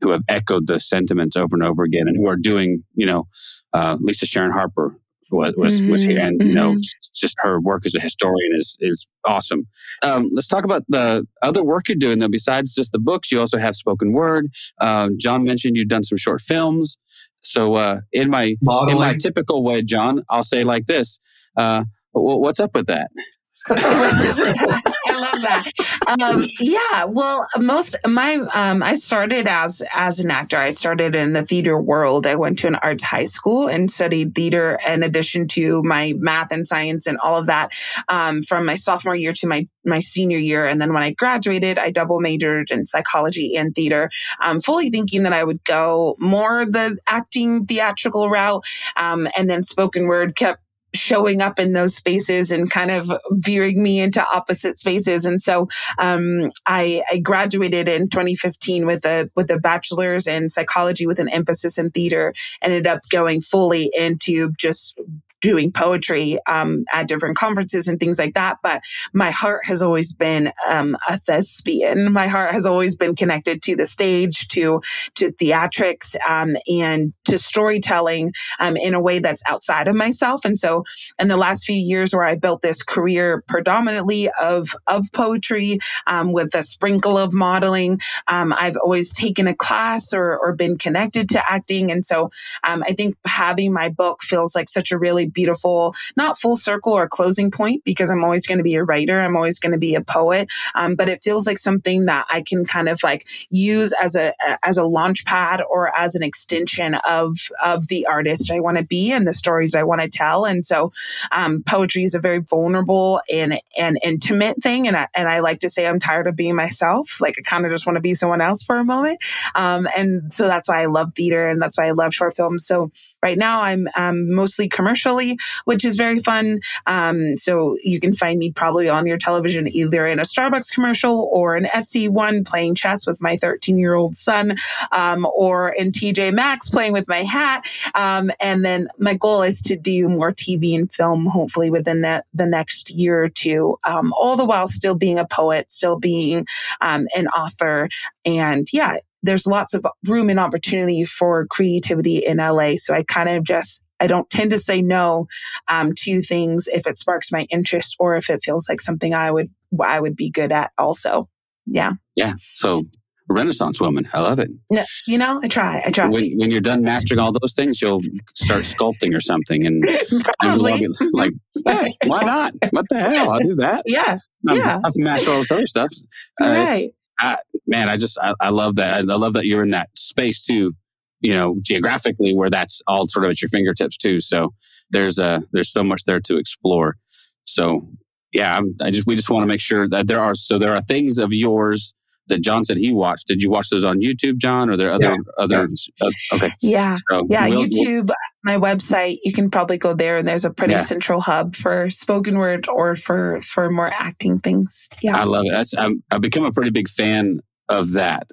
who 0.00 0.10
have 0.10 0.22
echoed 0.28 0.66
the 0.66 0.80
sentiments 0.80 1.36
over 1.36 1.56
and 1.56 1.62
over 1.62 1.82
again 1.82 2.06
and 2.06 2.16
who 2.16 2.28
are 2.28 2.36
doing, 2.36 2.84
you 2.94 3.06
know, 3.06 3.26
uh, 3.72 3.96
Lisa 4.00 4.26
Sharon 4.26 4.52
Harper 4.52 4.96
was 5.30 5.54
was, 5.56 5.80
mm-hmm, 5.80 5.92
was 5.92 6.02
here, 6.02 6.20
and 6.20 6.40
mm-hmm. 6.40 6.48
you 6.48 6.54
know, 6.54 6.74
just, 6.76 7.10
just, 7.14 7.36
her 7.40 7.60
work 7.60 7.82
as 7.84 7.94
a 7.94 8.00
historian 8.00 8.52
is 8.56 8.76
is 8.80 9.06
awesome. 9.26 9.66
Um, 10.02 10.30
let's 10.32 10.48
talk 10.48 10.64
about 10.64 10.84
the 10.88 11.26
other 11.42 11.64
work 11.64 11.88
you're 11.88 11.96
doing 11.96 12.18
though. 12.18 12.28
Besides 12.28 12.74
just 12.74 12.92
the 12.92 12.98
books, 12.98 13.30
you 13.30 13.40
also 13.40 13.58
have 13.58 13.76
spoken 13.76 14.12
word. 14.12 14.46
Um, 14.80 15.16
John 15.18 15.44
mentioned 15.44 15.76
you've 15.76 15.88
done 15.88 16.04
some 16.04 16.18
short 16.18 16.40
films. 16.40 16.98
So 17.40 17.74
uh, 17.74 18.00
in 18.12 18.30
my 18.30 18.56
Modeling. 18.62 18.96
in 18.96 19.00
my 19.00 19.16
typical 19.16 19.62
way, 19.62 19.82
John, 19.82 20.24
I'll 20.28 20.42
say 20.42 20.64
like 20.64 20.86
this: 20.86 21.20
uh, 21.56 21.84
What's 22.12 22.60
up 22.60 22.74
with 22.74 22.86
that? 22.86 23.10
I 23.68 25.12
love 25.14 25.42
that. 25.42 25.70
Um, 26.08 26.42
yeah, 26.58 27.04
well, 27.04 27.46
most 27.58 27.94
my 28.06 28.36
um, 28.54 28.82
I 28.82 28.94
started 28.94 29.46
as 29.46 29.82
as 29.92 30.18
an 30.20 30.30
actor. 30.30 30.58
I 30.58 30.70
started 30.70 31.14
in 31.14 31.34
the 31.34 31.44
theater 31.44 31.78
world. 31.78 32.26
I 32.26 32.34
went 32.34 32.58
to 32.60 32.66
an 32.66 32.76
arts 32.76 33.04
high 33.04 33.26
school 33.26 33.68
and 33.68 33.90
studied 33.90 34.34
theater 34.34 34.78
in 34.88 35.02
addition 35.02 35.46
to 35.48 35.82
my 35.82 36.14
math 36.16 36.50
and 36.50 36.66
science 36.66 37.06
and 37.06 37.18
all 37.18 37.36
of 37.36 37.46
that 37.46 37.72
um, 38.08 38.42
from 38.42 38.64
my 38.64 38.74
sophomore 38.74 39.16
year 39.16 39.34
to 39.34 39.46
my 39.46 39.68
my 39.84 40.00
senior 40.00 40.38
year. 40.38 40.66
And 40.66 40.80
then 40.80 40.94
when 40.94 41.02
I 41.02 41.12
graduated, 41.12 41.78
I 41.78 41.90
double 41.90 42.20
majored 42.20 42.70
in 42.70 42.86
psychology 42.86 43.54
and 43.54 43.74
theater, 43.74 44.10
um, 44.40 44.60
fully 44.60 44.88
thinking 44.90 45.24
that 45.24 45.34
I 45.34 45.44
would 45.44 45.62
go 45.64 46.16
more 46.18 46.64
the 46.64 46.96
acting 47.06 47.66
theatrical 47.66 48.30
route. 48.30 48.64
Um, 48.96 49.28
and 49.36 49.50
then 49.50 49.62
spoken 49.62 50.06
word 50.06 50.36
kept 50.36 50.62
showing 50.94 51.40
up 51.40 51.58
in 51.58 51.72
those 51.72 51.94
spaces 51.94 52.50
and 52.50 52.70
kind 52.70 52.90
of 52.90 53.10
veering 53.30 53.82
me 53.82 54.00
into 54.00 54.24
opposite 54.34 54.78
spaces. 54.78 55.24
And 55.24 55.40
so 55.40 55.68
um, 55.98 56.50
I, 56.66 57.02
I, 57.10 57.18
graduated 57.18 57.88
in 57.88 58.08
2015 58.08 58.86
with 58.86 59.04
a 59.04 59.30
with 59.34 59.50
a 59.50 59.58
bachelor's 59.58 60.26
in 60.26 60.48
psychology 60.48 61.06
with 61.06 61.18
an 61.18 61.28
emphasis 61.28 61.78
in 61.78 61.90
theater. 61.90 62.32
Ended 62.62 62.86
up 62.86 63.00
going 63.10 63.40
fully 63.40 63.90
into 63.94 64.52
just 64.58 64.98
doing 65.40 65.72
poetry 65.72 66.38
um, 66.46 66.84
at 66.92 67.08
different 67.08 67.36
conferences 67.36 67.88
and 67.88 67.98
things 68.00 68.18
like 68.18 68.34
that. 68.34 68.58
But 68.62 68.82
my 69.12 69.30
heart 69.30 69.64
has 69.64 69.82
always 69.82 70.14
been 70.14 70.52
um, 70.68 70.96
a 71.08 71.18
thespian. 71.18 72.12
My 72.12 72.28
heart 72.28 72.52
has 72.52 72.66
always 72.66 72.96
been 72.96 73.14
connected 73.14 73.62
to 73.62 73.76
the 73.76 73.86
stage, 73.86 74.48
to 74.48 74.80
to 75.16 75.32
theatrics, 75.32 76.16
um, 76.28 76.56
and 76.68 77.12
to 77.24 77.38
storytelling 77.38 78.32
um, 78.60 78.76
in 78.76 78.94
a 78.94 79.00
way 79.00 79.18
that's 79.18 79.42
outside 79.48 79.88
of 79.88 79.94
myself. 79.94 80.44
And 80.44 80.58
so, 80.58 80.84
in 81.18 81.28
the 81.28 81.36
last 81.36 81.64
few 81.64 81.76
years, 81.76 82.14
where 82.14 82.24
I 82.24 82.36
built 82.36 82.62
this 82.62 82.82
career 82.82 83.42
predominantly 83.46 84.30
of 84.40 84.74
of 84.86 85.06
poetry 85.12 85.78
um, 86.06 86.32
with 86.32 86.54
a 86.54 86.62
sprinkle 86.62 87.16
of 87.16 87.32
modeling, 87.32 88.00
um, 88.26 88.52
I've 88.52 88.76
always 88.76 89.12
taken 89.12 89.46
a 89.46 89.54
class 89.54 90.12
or 90.12 90.36
or 90.38 90.54
been 90.54 90.78
connected 90.78 91.28
to 91.30 91.50
acting, 91.50 91.90
and 91.90 92.04
so 92.04 92.30
I 92.64 92.92
think 92.92 93.16
having 93.26 93.72
my 93.72 93.88
book 93.88 94.22
feels 94.22 94.54
like 94.54 94.68
such 94.68 94.92
a 94.92 94.98
really 94.98 95.27
beautiful, 95.28 95.94
not 96.16 96.38
full 96.38 96.56
circle 96.56 96.92
or 96.92 97.08
closing 97.08 97.50
point 97.50 97.84
because 97.84 98.10
I'm 98.10 98.24
always 98.24 98.46
going 98.46 98.58
to 98.58 98.64
be 98.64 98.74
a 98.74 98.84
writer. 98.84 99.20
I'm 99.20 99.36
always 99.36 99.58
going 99.58 99.72
to 99.72 99.78
be 99.78 99.94
a 99.94 100.00
poet. 100.00 100.48
Um, 100.74 100.94
but 100.94 101.08
it 101.08 101.22
feels 101.22 101.46
like 101.46 101.58
something 101.58 102.06
that 102.06 102.26
I 102.30 102.42
can 102.42 102.64
kind 102.64 102.88
of 102.88 103.02
like 103.02 103.26
use 103.50 103.92
as 104.00 104.14
a, 104.14 104.34
as 104.64 104.78
a 104.78 104.84
launch 104.84 105.24
pad 105.24 105.60
or 105.68 105.96
as 105.96 106.14
an 106.14 106.22
extension 106.22 106.94
of, 107.08 107.38
of 107.64 107.88
the 107.88 108.06
artist 108.06 108.50
I 108.50 108.60
want 108.60 108.78
to 108.78 108.84
be 108.84 109.12
and 109.12 109.26
the 109.26 109.34
stories 109.34 109.74
I 109.74 109.82
want 109.82 110.00
to 110.00 110.08
tell. 110.08 110.44
And 110.44 110.64
so, 110.64 110.92
um, 111.32 111.62
poetry 111.64 112.04
is 112.04 112.14
a 112.14 112.20
very 112.20 112.38
vulnerable 112.38 113.20
and, 113.32 113.60
and 113.78 113.98
intimate 114.04 114.62
thing. 114.62 114.88
And 114.88 114.96
I, 114.96 115.08
and 115.14 115.28
I 115.28 115.40
like 115.40 115.60
to 115.60 115.70
say 115.70 115.86
I'm 115.86 115.98
tired 115.98 116.26
of 116.26 116.36
being 116.36 116.54
myself. 116.54 117.20
Like 117.20 117.36
I 117.38 117.42
kind 117.42 117.64
of 117.64 117.72
just 117.72 117.86
want 117.86 117.96
to 117.96 118.00
be 118.00 118.14
someone 118.14 118.40
else 118.40 118.62
for 118.62 118.78
a 118.78 118.84
moment. 118.84 119.18
Um, 119.54 119.88
and 119.96 120.32
so 120.32 120.48
that's 120.48 120.68
why 120.68 120.82
I 120.82 120.86
love 120.86 121.14
theater 121.14 121.48
and 121.48 121.60
that's 121.60 121.76
why 121.76 121.86
I 121.86 121.92
love 121.92 122.14
short 122.14 122.34
films. 122.34 122.66
So 122.66 122.90
right 123.22 123.38
now 123.38 123.62
I'm 123.62 123.88
um, 123.96 124.32
mostly 124.32 124.68
commercially, 124.68 125.38
which 125.64 125.84
is 125.84 125.96
very 125.96 126.18
fun. 126.18 126.60
Um, 126.86 127.36
so 127.38 127.76
you 127.82 128.00
can 128.00 128.14
find 128.14 128.38
me 128.38 128.52
probably 128.52 128.88
on 128.88 129.06
your 129.06 129.18
television 129.18 129.68
either 129.68 130.06
in 130.06 130.18
a 130.18 130.22
Starbucks 130.22 130.72
commercial 130.72 131.28
or 131.32 131.56
an 131.56 131.64
Etsy 131.64 132.08
one 132.08 132.44
playing 132.44 132.74
chess 132.74 133.06
with 133.06 133.20
my 133.20 133.36
13 133.36 133.78
year 133.78 133.94
old 133.94 134.16
son, 134.16 134.56
um, 134.92 135.26
or 135.36 135.70
in 135.70 135.92
TJ 135.92 136.32
Maxx 136.32 136.70
playing 136.70 136.92
with 136.92 137.08
my 137.08 137.22
hat. 137.22 137.66
Um, 137.94 138.30
and 138.40 138.64
then 138.64 138.88
my 138.98 139.14
goal 139.14 139.42
is 139.42 139.60
to 139.62 139.76
do 139.76 140.08
more 140.08 140.32
TV 140.32 140.74
and 140.74 140.92
film, 140.92 141.26
hopefully 141.26 141.70
within 141.70 142.02
the, 142.02 142.24
the 142.34 142.46
next 142.46 142.90
year 142.90 143.22
or 143.22 143.28
two, 143.28 143.78
um, 143.84 144.12
all 144.12 144.36
the 144.36 144.44
while 144.44 144.68
still 144.68 144.94
being 144.94 145.18
a 145.18 145.26
poet, 145.26 145.70
still 145.70 145.98
being 145.98 146.46
um, 146.80 147.06
an 147.16 147.28
author. 147.28 147.88
And 148.24 148.66
yeah, 148.72 148.98
there's 149.22 149.46
lots 149.46 149.74
of 149.74 149.84
room 150.06 150.30
and 150.30 150.38
opportunity 150.38 151.04
for 151.04 151.46
creativity 151.46 152.18
in 152.18 152.38
LA. 152.38 152.74
So 152.76 152.94
I 152.94 153.02
kind 153.02 153.28
of 153.28 153.44
just, 153.44 153.82
I 154.00 154.06
don't 154.06 154.28
tend 154.30 154.50
to 154.50 154.58
say 154.58 154.80
no 154.80 155.26
um, 155.68 155.92
to 155.98 156.22
things 156.22 156.68
if 156.68 156.86
it 156.86 156.98
sparks 156.98 157.32
my 157.32 157.46
interest 157.50 157.96
or 157.98 158.16
if 158.16 158.30
it 158.30 158.40
feels 158.44 158.68
like 158.68 158.80
something 158.80 159.14
I 159.14 159.30
would, 159.30 159.50
I 159.82 160.00
would 160.00 160.16
be 160.16 160.30
good 160.30 160.52
at 160.52 160.70
also. 160.78 161.28
Yeah. 161.66 161.92
Yeah. 162.16 162.34
So 162.54 162.84
Renaissance 163.30 163.80
woman. 163.80 164.08
I 164.14 164.20
love 164.20 164.38
it. 164.38 164.48
No, 164.70 164.82
you 165.06 165.18
know, 165.18 165.40
I 165.42 165.48
try. 165.48 165.82
I 165.84 165.90
try. 165.90 166.08
When, 166.08 166.38
when, 166.38 166.50
you're 166.50 166.62
done 166.62 166.82
mastering 166.82 167.20
all 167.20 167.32
those 167.32 167.54
things, 167.54 167.80
you'll 167.82 168.00
start 168.34 168.62
sculpting 168.62 169.14
or 169.14 169.20
something, 169.20 169.66
and, 169.66 169.84
and 170.42 170.60
like, 170.62 171.32
hey, 171.66 171.96
why 172.06 172.22
not? 172.22 172.54
What 172.70 172.86
the 172.88 173.00
hell? 173.00 173.30
I'll 173.30 173.40
do 173.40 173.54
that. 173.56 173.84
Yeah, 173.88 174.18
I'm, 174.46 174.58
yeah. 174.58 174.80
I've 174.84 174.92
mastered 174.96 175.28
all 175.28 175.38
this 175.38 175.50
other 175.50 175.66
stuff. 175.66 175.88
Uh, 176.40 176.50
right. 176.50 176.88
I, 177.18 177.38
man, 177.66 177.88
I 177.88 177.96
just 177.96 178.18
I, 178.18 178.34
I, 178.40 178.50
love 178.50 178.76
that. 178.76 178.94
I 178.94 179.00
love 179.00 179.32
that 179.32 179.46
you're 179.46 179.62
in 179.62 179.70
that 179.70 179.90
space 179.96 180.44
too. 180.44 180.72
You 181.20 181.34
know, 181.34 181.56
geographically, 181.62 182.34
where 182.34 182.50
that's 182.50 182.80
all 182.86 183.06
sort 183.06 183.24
of 183.24 183.30
at 183.30 183.42
your 183.42 183.48
fingertips 183.48 183.96
too. 183.96 184.20
So 184.20 184.54
there's 184.90 185.18
a 185.18 185.42
there's 185.52 185.72
so 185.72 185.82
much 185.82 186.04
there 186.04 186.20
to 186.20 186.36
explore. 186.36 186.96
So 187.44 187.88
yeah, 188.32 188.56
I'm, 188.56 188.74
I 188.80 188.90
just 188.90 189.06
we 189.06 189.16
just 189.16 189.30
want 189.30 189.42
to 189.42 189.48
make 189.48 189.60
sure 189.60 189.88
that 189.88 190.06
there 190.06 190.20
are 190.20 190.34
so 190.34 190.58
there 190.58 190.74
are 190.74 190.82
things 190.82 191.18
of 191.18 191.32
yours 191.32 191.94
that 192.28 192.40
John 192.40 192.64
said 192.64 192.78
he 192.78 192.92
watched. 192.92 193.26
Did 193.26 193.42
you 193.42 193.50
watch 193.50 193.68
those 193.70 193.84
on 193.84 194.00
YouTube, 194.00 194.38
John? 194.38 194.70
Or 194.70 194.76
there 194.76 194.90
other 194.90 195.10
yeah. 195.10 195.16
other? 195.38 195.68
Uh, 196.00 196.10
okay. 196.34 196.50
Yeah, 196.60 196.94
so 197.10 197.26
yeah. 197.28 197.46
We'll, 197.48 197.64
YouTube, 197.64 198.08
we'll, 198.08 198.16
my 198.44 198.56
website. 198.56 199.18
You 199.24 199.32
can 199.32 199.50
probably 199.50 199.78
go 199.78 199.94
there, 199.94 200.16
and 200.16 200.26
there's 200.26 200.44
a 200.44 200.50
pretty 200.50 200.74
yeah. 200.74 200.82
central 200.82 201.20
hub 201.20 201.54
for 201.54 201.90
spoken 201.90 202.38
word 202.38 202.68
or 202.68 202.94
for 202.96 203.40
for 203.42 203.70
more 203.70 203.92
acting 203.92 204.38
things. 204.38 204.88
Yeah, 205.02 205.16
I 205.16 205.24
love 205.24 205.44
it. 205.46 205.50
That's, 205.50 205.74
I'm, 205.76 206.02
I've 206.10 206.20
become 206.20 206.44
a 206.44 206.52
pretty 206.52 206.70
big 206.70 206.88
fan 206.88 207.40
of 207.68 207.92
that. 207.92 208.30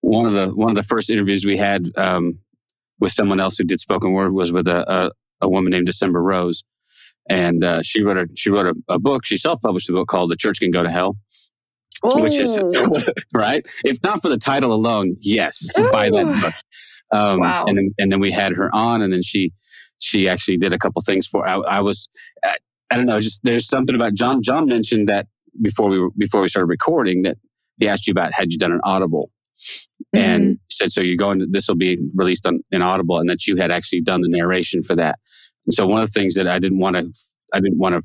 One 0.00 0.26
of 0.26 0.32
the 0.32 0.54
one 0.54 0.70
of 0.70 0.76
the 0.76 0.82
first 0.82 1.10
interviews 1.10 1.44
we 1.44 1.56
had 1.56 1.90
um, 1.96 2.38
with 2.98 3.12
someone 3.12 3.40
else 3.40 3.58
who 3.58 3.64
did 3.64 3.80
spoken 3.80 4.12
word 4.12 4.32
was 4.32 4.52
with 4.52 4.68
a 4.68 4.90
a, 4.90 5.10
a 5.40 5.48
woman 5.48 5.70
named 5.70 5.86
December 5.86 6.22
Rose, 6.22 6.64
and 7.28 7.64
uh, 7.64 7.82
she 7.82 8.02
wrote 8.02 8.16
a 8.16 8.26
she 8.34 8.50
wrote 8.50 8.66
a, 8.66 8.94
a 8.94 8.98
book. 8.98 9.24
She 9.24 9.36
self 9.36 9.60
published 9.60 9.88
a 9.88 9.92
book 9.92 10.08
called 10.08 10.30
"The 10.30 10.36
Church 10.36 10.60
Can 10.60 10.70
Go 10.70 10.82
to 10.82 10.90
Hell." 10.90 11.16
Ooh. 12.06 12.22
which 12.22 12.34
is 12.34 12.58
right. 13.34 13.66
If 13.84 13.98
not 14.02 14.22
for 14.22 14.28
the 14.28 14.38
title 14.38 14.72
alone, 14.72 15.16
yes, 15.20 15.68
Ooh. 15.78 15.90
buy 15.90 16.10
that 16.10 16.40
book. 16.40 16.54
Um, 17.12 17.40
wow. 17.40 17.64
And 17.66 17.76
then, 17.76 17.94
and 17.98 18.12
then 18.12 18.20
we 18.20 18.30
had 18.30 18.52
her 18.52 18.74
on, 18.74 19.02
and 19.02 19.12
then 19.12 19.22
she 19.22 19.52
she 19.98 20.28
actually 20.28 20.56
did 20.56 20.72
a 20.72 20.78
couple 20.78 21.02
things 21.02 21.26
for. 21.26 21.46
I, 21.46 21.56
I 21.56 21.80
was 21.80 22.08
I, 22.44 22.56
I, 22.90 22.96
don't 22.96 23.06
know, 23.06 23.20
just 23.20 23.42
there's 23.42 23.68
something 23.68 23.94
about 23.94 24.14
John. 24.14 24.42
John 24.42 24.66
mentioned 24.66 25.08
that 25.08 25.26
before 25.60 25.88
we 25.88 25.98
were, 25.98 26.10
before 26.16 26.40
we 26.40 26.48
started 26.48 26.66
recording 26.66 27.22
that 27.22 27.36
he 27.78 27.88
asked 27.88 28.06
you 28.06 28.12
about 28.12 28.32
had 28.32 28.52
you 28.52 28.58
done 28.58 28.72
an 28.72 28.80
Audible. 28.84 29.30
Mm-hmm. 30.14 30.18
And 30.18 30.58
said, 30.70 30.90
so 30.90 31.02
you're 31.02 31.16
going 31.16 31.40
to, 31.40 31.46
this 31.46 31.68
will 31.68 31.76
be 31.76 31.98
released 32.14 32.46
on 32.46 32.60
in 32.70 32.82
Audible 32.82 33.18
and 33.18 33.28
that 33.28 33.46
you 33.46 33.56
had 33.56 33.70
actually 33.70 34.00
done 34.00 34.22
the 34.22 34.28
narration 34.28 34.82
for 34.82 34.94
that. 34.96 35.18
And 35.66 35.74
so 35.74 35.86
one 35.86 36.00
of 36.00 36.10
the 36.10 36.18
things 36.18 36.34
that 36.34 36.48
I 36.48 36.58
didn't 36.58 36.78
want 36.78 36.96
to, 36.96 37.12
I 37.52 37.60
didn't 37.60 37.78
want 37.78 37.96
to 37.96 38.02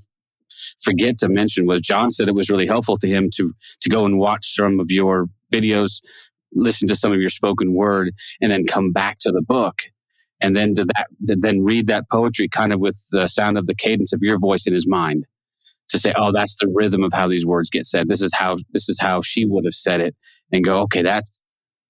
forget 0.82 1.18
to 1.20 1.30
mention 1.30 1.66
was 1.66 1.82
John 1.82 2.12
said 2.12 2.28
it 2.28 2.36
was 2.36 2.50
really 2.50 2.68
helpful 2.68 2.98
to 2.98 3.08
him 3.08 3.30
to 3.36 3.54
to 3.82 3.90
go 3.90 4.06
and 4.06 4.18
watch 4.18 4.56
some 4.56 4.80
of 4.80 4.92
your 4.92 5.28
videos, 5.52 6.02
listen 6.54 6.88
to 6.88 6.96
some 6.96 7.12
of 7.12 7.20
your 7.20 7.30
spoken 7.30 7.74
word, 7.74 8.14
and 8.42 8.52
then 8.52 8.64
come 8.64 8.92
back 8.92 9.20
to 9.20 9.32
the 9.32 9.42
book. 9.42 9.84
And 10.42 10.56
then 10.56 10.76
to 10.76 10.86
that, 10.86 11.08
to 11.28 11.36
then 11.38 11.64
read 11.64 11.88
that 11.88 12.06
poetry 12.12 12.50
kind 12.50 12.74
of 12.74 12.80
with 12.80 13.02
the 13.12 13.28
sound 13.28 13.58
of 13.58 13.68
the 13.68 13.76
cadence 13.76 14.12
of 14.12 14.20
your 14.22 14.38
voice 14.38 14.68
in 14.68 14.74
his 14.74 14.88
mind 14.88 15.26
to 15.90 16.00
say, 16.00 16.14
oh, 16.18 16.32
that's 16.32 16.58
the 16.58 16.68
rhythm 16.74 17.04
of 17.04 17.14
how 17.14 17.28
these 17.28 17.46
words 17.46 17.70
get 17.70 17.86
said. 17.86 18.10
This 18.10 18.22
is 18.22 18.32
how, 18.34 18.58
this 18.72 18.90
is 18.90 19.00
how 19.00 19.22
she 19.22 19.46
would 19.46 19.66
have 19.66 19.74
said 19.74 20.02
it 20.02 20.16
and 20.52 20.64
go, 20.64 20.82
okay, 20.82 21.02
that's 21.02 21.32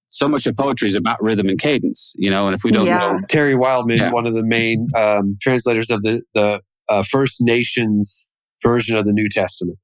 so 0.07 0.27
much 0.27 0.45
of 0.45 0.55
poetry 0.55 0.87
is 0.87 0.95
about 0.95 1.21
rhythm 1.21 1.49
and 1.49 1.59
cadence, 1.59 2.13
you 2.15 2.29
know, 2.29 2.47
and 2.47 2.55
if 2.55 2.63
we 2.63 2.71
don't 2.71 2.85
yeah. 2.85 2.97
know. 2.97 3.21
Terry 3.27 3.55
Wildman, 3.55 3.97
yeah. 3.97 4.11
one 4.11 4.27
of 4.27 4.33
the 4.33 4.45
main 4.45 4.87
um, 4.97 5.37
translators 5.41 5.89
of 5.89 6.03
the, 6.03 6.21
the 6.33 6.61
uh, 6.89 7.03
First 7.03 7.37
Nations 7.41 8.27
version 8.61 8.97
of 8.97 9.05
the 9.05 9.13
New 9.13 9.29
Testament. 9.29 9.77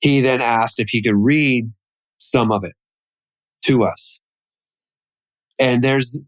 He 0.00 0.20
then 0.20 0.40
asked 0.40 0.80
if 0.80 0.88
he 0.88 1.02
could 1.02 1.16
read 1.16 1.70
some 2.18 2.50
of 2.52 2.64
it 2.64 2.74
to 3.66 3.84
us. 3.84 4.20
And 5.58 5.82
there's, 5.82 6.24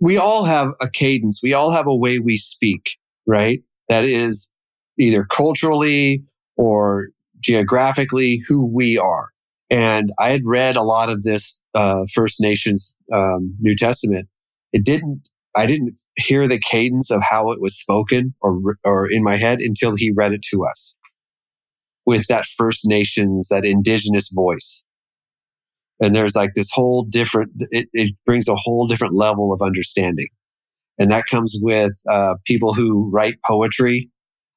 we 0.00 0.16
all 0.16 0.44
have 0.44 0.72
a 0.80 0.88
cadence. 0.88 1.40
We 1.42 1.52
all 1.52 1.70
have 1.72 1.86
a 1.86 1.94
way 1.94 2.18
we 2.18 2.36
speak, 2.36 2.96
right? 3.26 3.62
That 3.88 4.04
is 4.04 4.54
either 4.98 5.24
culturally 5.24 6.24
or 6.56 7.08
geographically 7.40 8.42
who 8.46 8.64
we 8.64 8.98
are. 8.98 9.30
And 9.70 10.12
I 10.18 10.30
had 10.30 10.42
read 10.44 10.76
a 10.76 10.82
lot 10.82 11.08
of 11.08 11.22
this 11.22 11.60
uh, 11.74 12.04
First 12.12 12.40
Nations 12.40 12.94
um, 13.12 13.54
New 13.60 13.76
Testament. 13.76 14.28
It 14.72 14.84
didn't 14.84 15.28
I 15.56 15.66
didn't 15.66 15.98
hear 16.16 16.46
the 16.46 16.60
cadence 16.60 17.10
of 17.10 17.22
how 17.28 17.50
it 17.50 17.60
was 17.60 17.78
spoken 17.78 18.34
or, 18.40 18.60
or 18.84 19.10
in 19.10 19.22
my 19.22 19.36
head 19.36 19.60
until 19.60 19.96
he 19.96 20.12
read 20.14 20.32
it 20.32 20.42
to 20.52 20.64
us 20.64 20.94
with 22.06 22.26
that 22.28 22.46
First 22.56 22.80
Nations, 22.84 23.48
that 23.48 23.64
indigenous 23.64 24.30
voice. 24.32 24.84
And 26.00 26.14
there's 26.14 26.34
like 26.34 26.52
this 26.54 26.70
whole 26.72 27.04
different, 27.04 27.50
it, 27.70 27.88
it 27.92 28.14
brings 28.24 28.48
a 28.48 28.54
whole 28.54 28.86
different 28.86 29.14
level 29.14 29.52
of 29.52 29.60
understanding. 29.60 30.28
And 30.98 31.10
that 31.10 31.26
comes 31.30 31.58
with 31.60 31.92
uh, 32.08 32.36
people 32.46 32.74
who 32.74 33.10
write 33.10 33.36
poetry. 33.46 34.10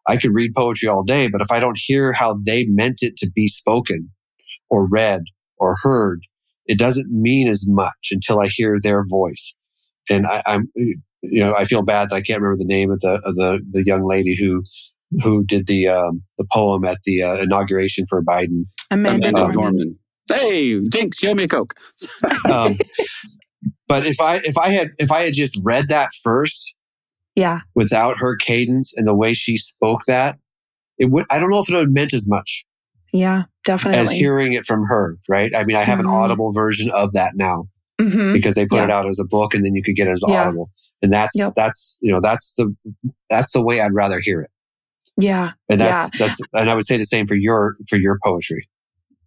I 0.07 0.17
could 0.17 0.33
read 0.33 0.53
poetry 0.55 0.89
all 0.89 1.03
day, 1.03 1.29
but 1.29 1.41
if 1.41 1.51
I 1.51 1.59
don't 1.59 1.79
hear 1.79 2.13
how 2.13 2.37
they 2.45 2.65
meant 2.65 2.99
it 3.01 3.17
to 3.17 3.31
be 3.33 3.47
spoken 3.47 4.09
or 4.69 4.87
read 4.87 5.21
or 5.57 5.75
heard, 5.81 6.21
it 6.65 6.77
doesn't 6.77 7.09
mean 7.09 7.47
as 7.47 7.67
much 7.69 8.09
until 8.11 8.39
I 8.39 8.47
hear 8.47 8.77
their 8.81 9.03
voice 9.05 9.55
and 10.09 10.25
I, 10.27 10.41
am 10.47 10.71
you 11.23 11.39
know, 11.39 11.55
I 11.55 11.65
feel 11.65 11.81
bad 11.81 12.09
that 12.09 12.15
I 12.15 12.21
can't 12.21 12.41
remember 12.41 12.57
the 12.57 12.65
name 12.65 12.91
of 12.91 12.99
the 12.99 13.13
of 13.25 13.35
the 13.35 13.61
the 13.71 13.83
young 13.85 14.07
lady 14.07 14.35
who 14.35 14.63
who 15.23 15.43
did 15.43 15.67
the 15.67 15.87
um, 15.87 16.21
the 16.37 16.45
poem 16.51 16.85
at 16.85 16.99
the 17.03 17.23
uh, 17.23 17.37
inauguration 17.37 18.05
for 18.07 18.21
Biden. 18.21 18.65
Amanda, 18.91 19.29
Amanda 19.29 19.53
Gorman. 19.53 19.99
Hey, 20.27 20.79
Jinx, 20.89 21.17
show 21.17 21.33
me 21.33 21.43
a 21.43 21.47
coke. 21.47 21.75
um, 22.51 22.77
but 23.87 24.05
if 24.05 24.19
I 24.19 24.37
if 24.37 24.57
I 24.57 24.69
had 24.69 24.89
if 24.97 25.11
I 25.11 25.21
had 25.21 25.33
just 25.33 25.59
read 25.63 25.89
that 25.89 26.09
first, 26.23 26.75
yeah, 27.35 27.61
without 27.73 28.17
her 28.19 28.35
cadence 28.35 28.93
and 28.97 29.07
the 29.07 29.15
way 29.15 29.33
she 29.33 29.57
spoke 29.57 30.01
that, 30.07 30.37
it 30.97 31.09
would. 31.09 31.25
I 31.31 31.39
don't 31.39 31.49
know 31.49 31.61
if 31.61 31.69
it 31.69 31.73
would 31.73 31.83
have 31.83 31.91
meant 31.91 32.13
as 32.13 32.29
much. 32.29 32.65
Yeah, 33.13 33.43
definitely. 33.63 33.99
As 34.01 34.11
hearing 34.11 34.53
it 34.53 34.65
from 34.65 34.85
her, 34.85 35.17
right? 35.29 35.55
I 35.55 35.63
mean, 35.63 35.77
I 35.77 35.83
have 35.83 35.99
mm-hmm. 35.99 36.09
an 36.09 36.15
audible 36.15 36.51
version 36.51 36.89
of 36.91 37.13
that 37.13 37.33
now 37.35 37.67
mm-hmm. 37.99 38.33
because 38.33 38.55
they 38.55 38.65
put 38.65 38.77
yeah. 38.77 38.85
it 38.85 38.91
out 38.91 39.07
as 39.07 39.19
a 39.19 39.25
book 39.25 39.53
and 39.53 39.65
then 39.65 39.75
you 39.75 39.83
could 39.83 39.95
get 39.95 40.07
it 40.07 40.11
as 40.11 40.23
yeah. 40.27 40.41
audible. 40.41 40.71
And 41.01 41.11
that's, 41.11 41.35
yep. 41.35 41.53
that's, 41.55 41.97
you 42.01 42.11
know, 42.11 42.21
that's 42.21 42.55
the, 42.55 42.75
that's 43.29 43.51
the 43.51 43.63
way 43.63 43.81
I'd 43.81 43.93
rather 43.93 44.19
hear 44.19 44.41
it. 44.41 44.49
Yeah. 45.17 45.51
And 45.69 45.81
that's, 45.81 46.19
yeah. 46.19 46.27
that's, 46.27 46.39
and 46.53 46.69
I 46.69 46.75
would 46.75 46.85
say 46.85 46.97
the 46.97 47.05
same 47.05 47.27
for 47.27 47.35
your, 47.35 47.75
for 47.89 47.97
your 47.97 48.19
poetry. 48.23 48.67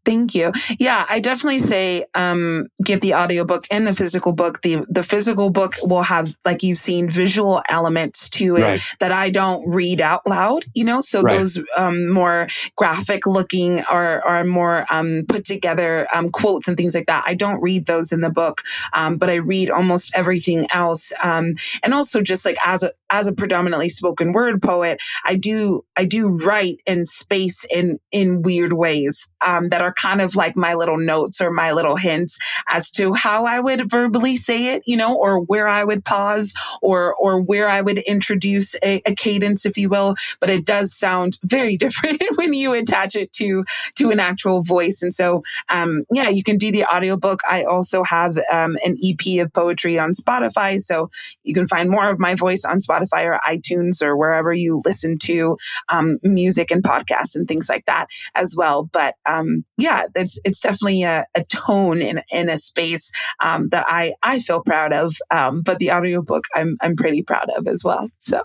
Thank 0.06 0.36
you. 0.36 0.52
Yeah, 0.78 1.04
I 1.10 1.18
definitely 1.18 1.58
say 1.58 2.06
um, 2.14 2.68
get 2.82 3.00
the 3.00 3.14
audiobook 3.14 3.66
and 3.72 3.84
the 3.88 3.92
physical 3.92 4.30
book. 4.30 4.62
The 4.62 4.86
the 4.88 5.02
physical 5.02 5.50
book 5.50 5.74
will 5.82 6.04
have, 6.04 6.36
like 6.44 6.62
you've 6.62 6.78
seen, 6.78 7.10
visual 7.10 7.60
elements 7.68 8.30
to 8.30 8.54
it 8.56 8.62
right. 8.62 8.80
that 9.00 9.10
I 9.10 9.30
don't 9.30 9.68
read 9.68 10.00
out 10.00 10.24
loud. 10.24 10.64
You 10.74 10.84
know, 10.84 11.00
so 11.00 11.22
right. 11.22 11.36
those 11.36 11.60
um, 11.76 12.08
more 12.08 12.46
graphic 12.76 13.26
looking 13.26 13.82
or 13.90 14.24
or 14.24 14.44
more 14.44 14.86
um, 14.90 15.24
put 15.28 15.44
together 15.44 16.06
um, 16.14 16.30
quotes 16.30 16.68
and 16.68 16.76
things 16.76 16.94
like 16.94 17.08
that. 17.08 17.24
I 17.26 17.34
don't 17.34 17.60
read 17.60 17.86
those 17.86 18.12
in 18.12 18.20
the 18.20 18.30
book, 18.30 18.62
um, 18.92 19.16
but 19.16 19.28
I 19.28 19.34
read 19.34 19.70
almost 19.72 20.12
everything 20.14 20.68
else. 20.72 21.12
Um, 21.20 21.56
and 21.82 21.92
also, 21.92 22.22
just 22.22 22.44
like 22.44 22.58
as 22.64 22.84
a 22.84 22.92
as 23.10 23.26
a 23.26 23.32
predominantly 23.32 23.88
spoken 23.88 24.32
word 24.32 24.62
poet, 24.62 25.00
I 25.24 25.34
do 25.34 25.84
I 25.96 26.04
do 26.04 26.28
write 26.28 26.80
in 26.86 27.06
space 27.06 27.64
in 27.64 27.98
in 28.12 28.42
weird 28.42 28.72
ways 28.72 29.28
that 29.40 29.80
are 29.80 29.95
kind 29.96 30.20
of 30.20 30.36
like 30.36 30.56
my 30.56 30.74
little 30.74 30.98
notes 30.98 31.40
or 31.40 31.50
my 31.50 31.72
little 31.72 31.96
hints 31.96 32.38
as 32.68 32.90
to 32.92 33.14
how 33.14 33.46
I 33.46 33.60
would 33.60 33.90
verbally 33.90 34.36
say 34.36 34.74
it, 34.74 34.82
you 34.86 34.96
know, 34.96 35.16
or 35.16 35.40
where 35.40 35.66
I 35.66 35.84
would 35.84 36.04
pause 36.04 36.54
or, 36.82 37.14
or 37.16 37.40
where 37.40 37.68
I 37.68 37.80
would 37.80 37.98
introduce 37.98 38.74
a, 38.82 39.02
a 39.06 39.14
cadence, 39.14 39.66
if 39.66 39.76
you 39.76 39.88
will. 39.88 40.14
But 40.40 40.50
it 40.50 40.64
does 40.64 40.94
sound 40.94 41.38
very 41.44 41.76
different 41.76 42.22
when 42.36 42.52
you 42.52 42.74
attach 42.74 43.16
it 43.16 43.32
to, 43.34 43.64
to 43.96 44.10
an 44.10 44.20
actual 44.20 44.62
voice. 44.62 45.02
And 45.02 45.12
so, 45.12 45.42
um, 45.68 46.04
yeah, 46.12 46.28
you 46.28 46.42
can 46.42 46.58
do 46.58 46.70
the 46.70 46.84
audiobook. 46.84 47.40
I 47.48 47.64
also 47.64 48.02
have, 48.04 48.38
um, 48.52 48.76
an 48.84 48.96
EP 49.02 49.44
of 49.44 49.52
poetry 49.52 49.98
on 49.98 50.12
Spotify. 50.12 50.80
So 50.80 51.10
you 51.42 51.54
can 51.54 51.66
find 51.66 51.90
more 51.90 52.08
of 52.08 52.18
my 52.18 52.34
voice 52.34 52.64
on 52.64 52.80
Spotify 52.80 53.24
or 53.24 53.40
iTunes 53.48 54.02
or 54.02 54.16
wherever 54.16 54.52
you 54.52 54.82
listen 54.84 55.18
to, 55.18 55.56
um, 55.88 56.18
music 56.22 56.70
and 56.70 56.82
podcasts 56.82 57.34
and 57.34 57.48
things 57.48 57.68
like 57.68 57.86
that 57.86 58.08
as 58.34 58.54
well. 58.56 58.88
But, 58.92 59.14
um, 59.26 59.64
yeah, 59.78 59.85
yeah, 59.86 60.06
it's 60.16 60.38
it's 60.44 60.60
definitely 60.60 61.04
a, 61.04 61.26
a 61.34 61.44
tone 61.44 62.00
in 62.00 62.20
in 62.32 62.48
a 62.48 62.58
space 62.58 63.12
um, 63.40 63.68
that 63.68 63.86
I 63.88 64.14
I 64.22 64.40
feel 64.40 64.60
proud 64.62 64.92
of. 64.92 65.14
Um, 65.30 65.62
but 65.62 65.78
the 65.78 65.92
audiobook 65.92 66.46
I'm 66.54 66.76
I'm 66.80 66.96
pretty 66.96 67.22
proud 67.22 67.50
of 67.56 67.68
as 67.68 67.84
well. 67.84 68.08
So 68.18 68.42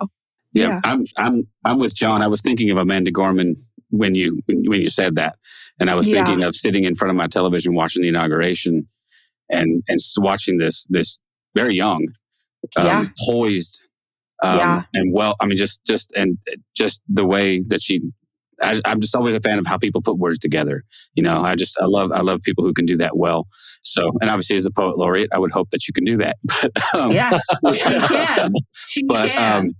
yeah, 0.53 0.67
yeah, 0.67 0.79
I'm 0.83 1.05
I'm 1.17 1.47
I'm 1.65 1.79
with 1.79 1.95
John. 1.95 2.21
I 2.21 2.27
was 2.27 2.41
thinking 2.41 2.69
of 2.69 2.77
Amanda 2.77 3.11
Gorman 3.11 3.55
when 3.89 4.13
you 4.13 4.39
when 4.45 4.81
you 4.81 4.89
said 4.89 5.15
that, 5.15 5.37
and 5.79 5.89
I 5.89 5.95
was 5.95 6.07
yeah. 6.07 6.23
thinking 6.23 6.43
of 6.43 6.55
sitting 6.55 6.83
in 6.83 6.95
front 6.95 7.09
of 7.09 7.15
my 7.15 7.27
television 7.27 7.73
watching 7.73 8.03
the 8.03 8.09
inauguration, 8.09 8.87
and 9.49 9.83
and 9.87 9.99
watching 10.17 10.59
this 10.59 10.85
this 10.89 11.19
very 11.55 11.73
young, 11.75 12.07
um, 12.77 12.85
yeah. 12.85 13.05
poised, 13.27 13.81
um, 14.43 14.57
yeah. 14.57 14.83
and 14.93 15.11
well, 15.11 15.35
I 15.41 15.47
mean, 15.47 15.57
just 15.57 15.83
just 15.85 16.11
and 16.15 16.37
just 16.75 17.01
the 17.09 17.25
way 17.25 17.61
that 17.67 17.81
she 17.81 18.01
I, 18.61 18.81
am 18.85 19.01
just 19.01 19.15
always 19.15 19.35
a 19.35 19.39
fan 19.39 19.59
of 19.59 19.65
how 19.65 19.77
people 19.77 20.01
put 20.01 20.17
words 20.17 20.39
together. 20.39 20.83
You 21.15 21.23
know, 21.23 21.41
I 21.41 21.55
just 21.55 21.77
I 21.81 21.85
love 21.85 22.11
I 22.11 22.21
love 22.21 22.41
people 22.41 22.63
who 22.63 22.73
can 22.73 22.85
do 22.85 22.97
that 22.97 23.17
well. 23.17 23.47
So, 23.83 24.11
and 24.21 24.29
obviously, 24.29 24.57
as 24.57 24.63
the 24.63 24.71
poet 24.71 24.97
laureate, 24.97 25.29
I 25.33 25.39
would 25.39 25.51
hope 25.51 25.69
that 25.71 25.87
you 25.87 25.93
can 25.93 26.05
do 26.05 26.17
that. 26.17 26.37
But, 26.61 26.99
um, 26.99 27.11
yeah, 27.11 27.37
she 27.73 27.81
can. 28.07 28.53
She 28.87 29.03
but, 29.03 29.29
can. 29.29 29.65
Um, 29.65 29.71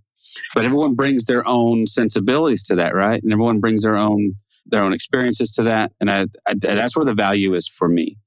but 0.55 0.65
everyone 0.65 0.95
brings 0.95 1.25
their 1.25 1.47
own 1.47 1.87
sensibilities 1.87 2.63
to 2.63 2.75
that, 2.75 2.95
right? 2.95 3.21
And 3.21 3.31
everyone 3.31 3.59
brings 3.59 3.83
their 3.83 3.97
own 3.97 4.35
their 4.65 4.83
own 4.83 4.93
experiences 4.93 5.51
to 5.51 5.63
that, 5.63 5.91
and 5.99 6.09
I, 6.09 6.27
I 6.47 6.53
that's 6.59 6.95
where 6.95 7.05
the 7.05 7.13
value 7.13 7.53
is 7.53 7.67
for 7.67 7.87
me 7.87 8.17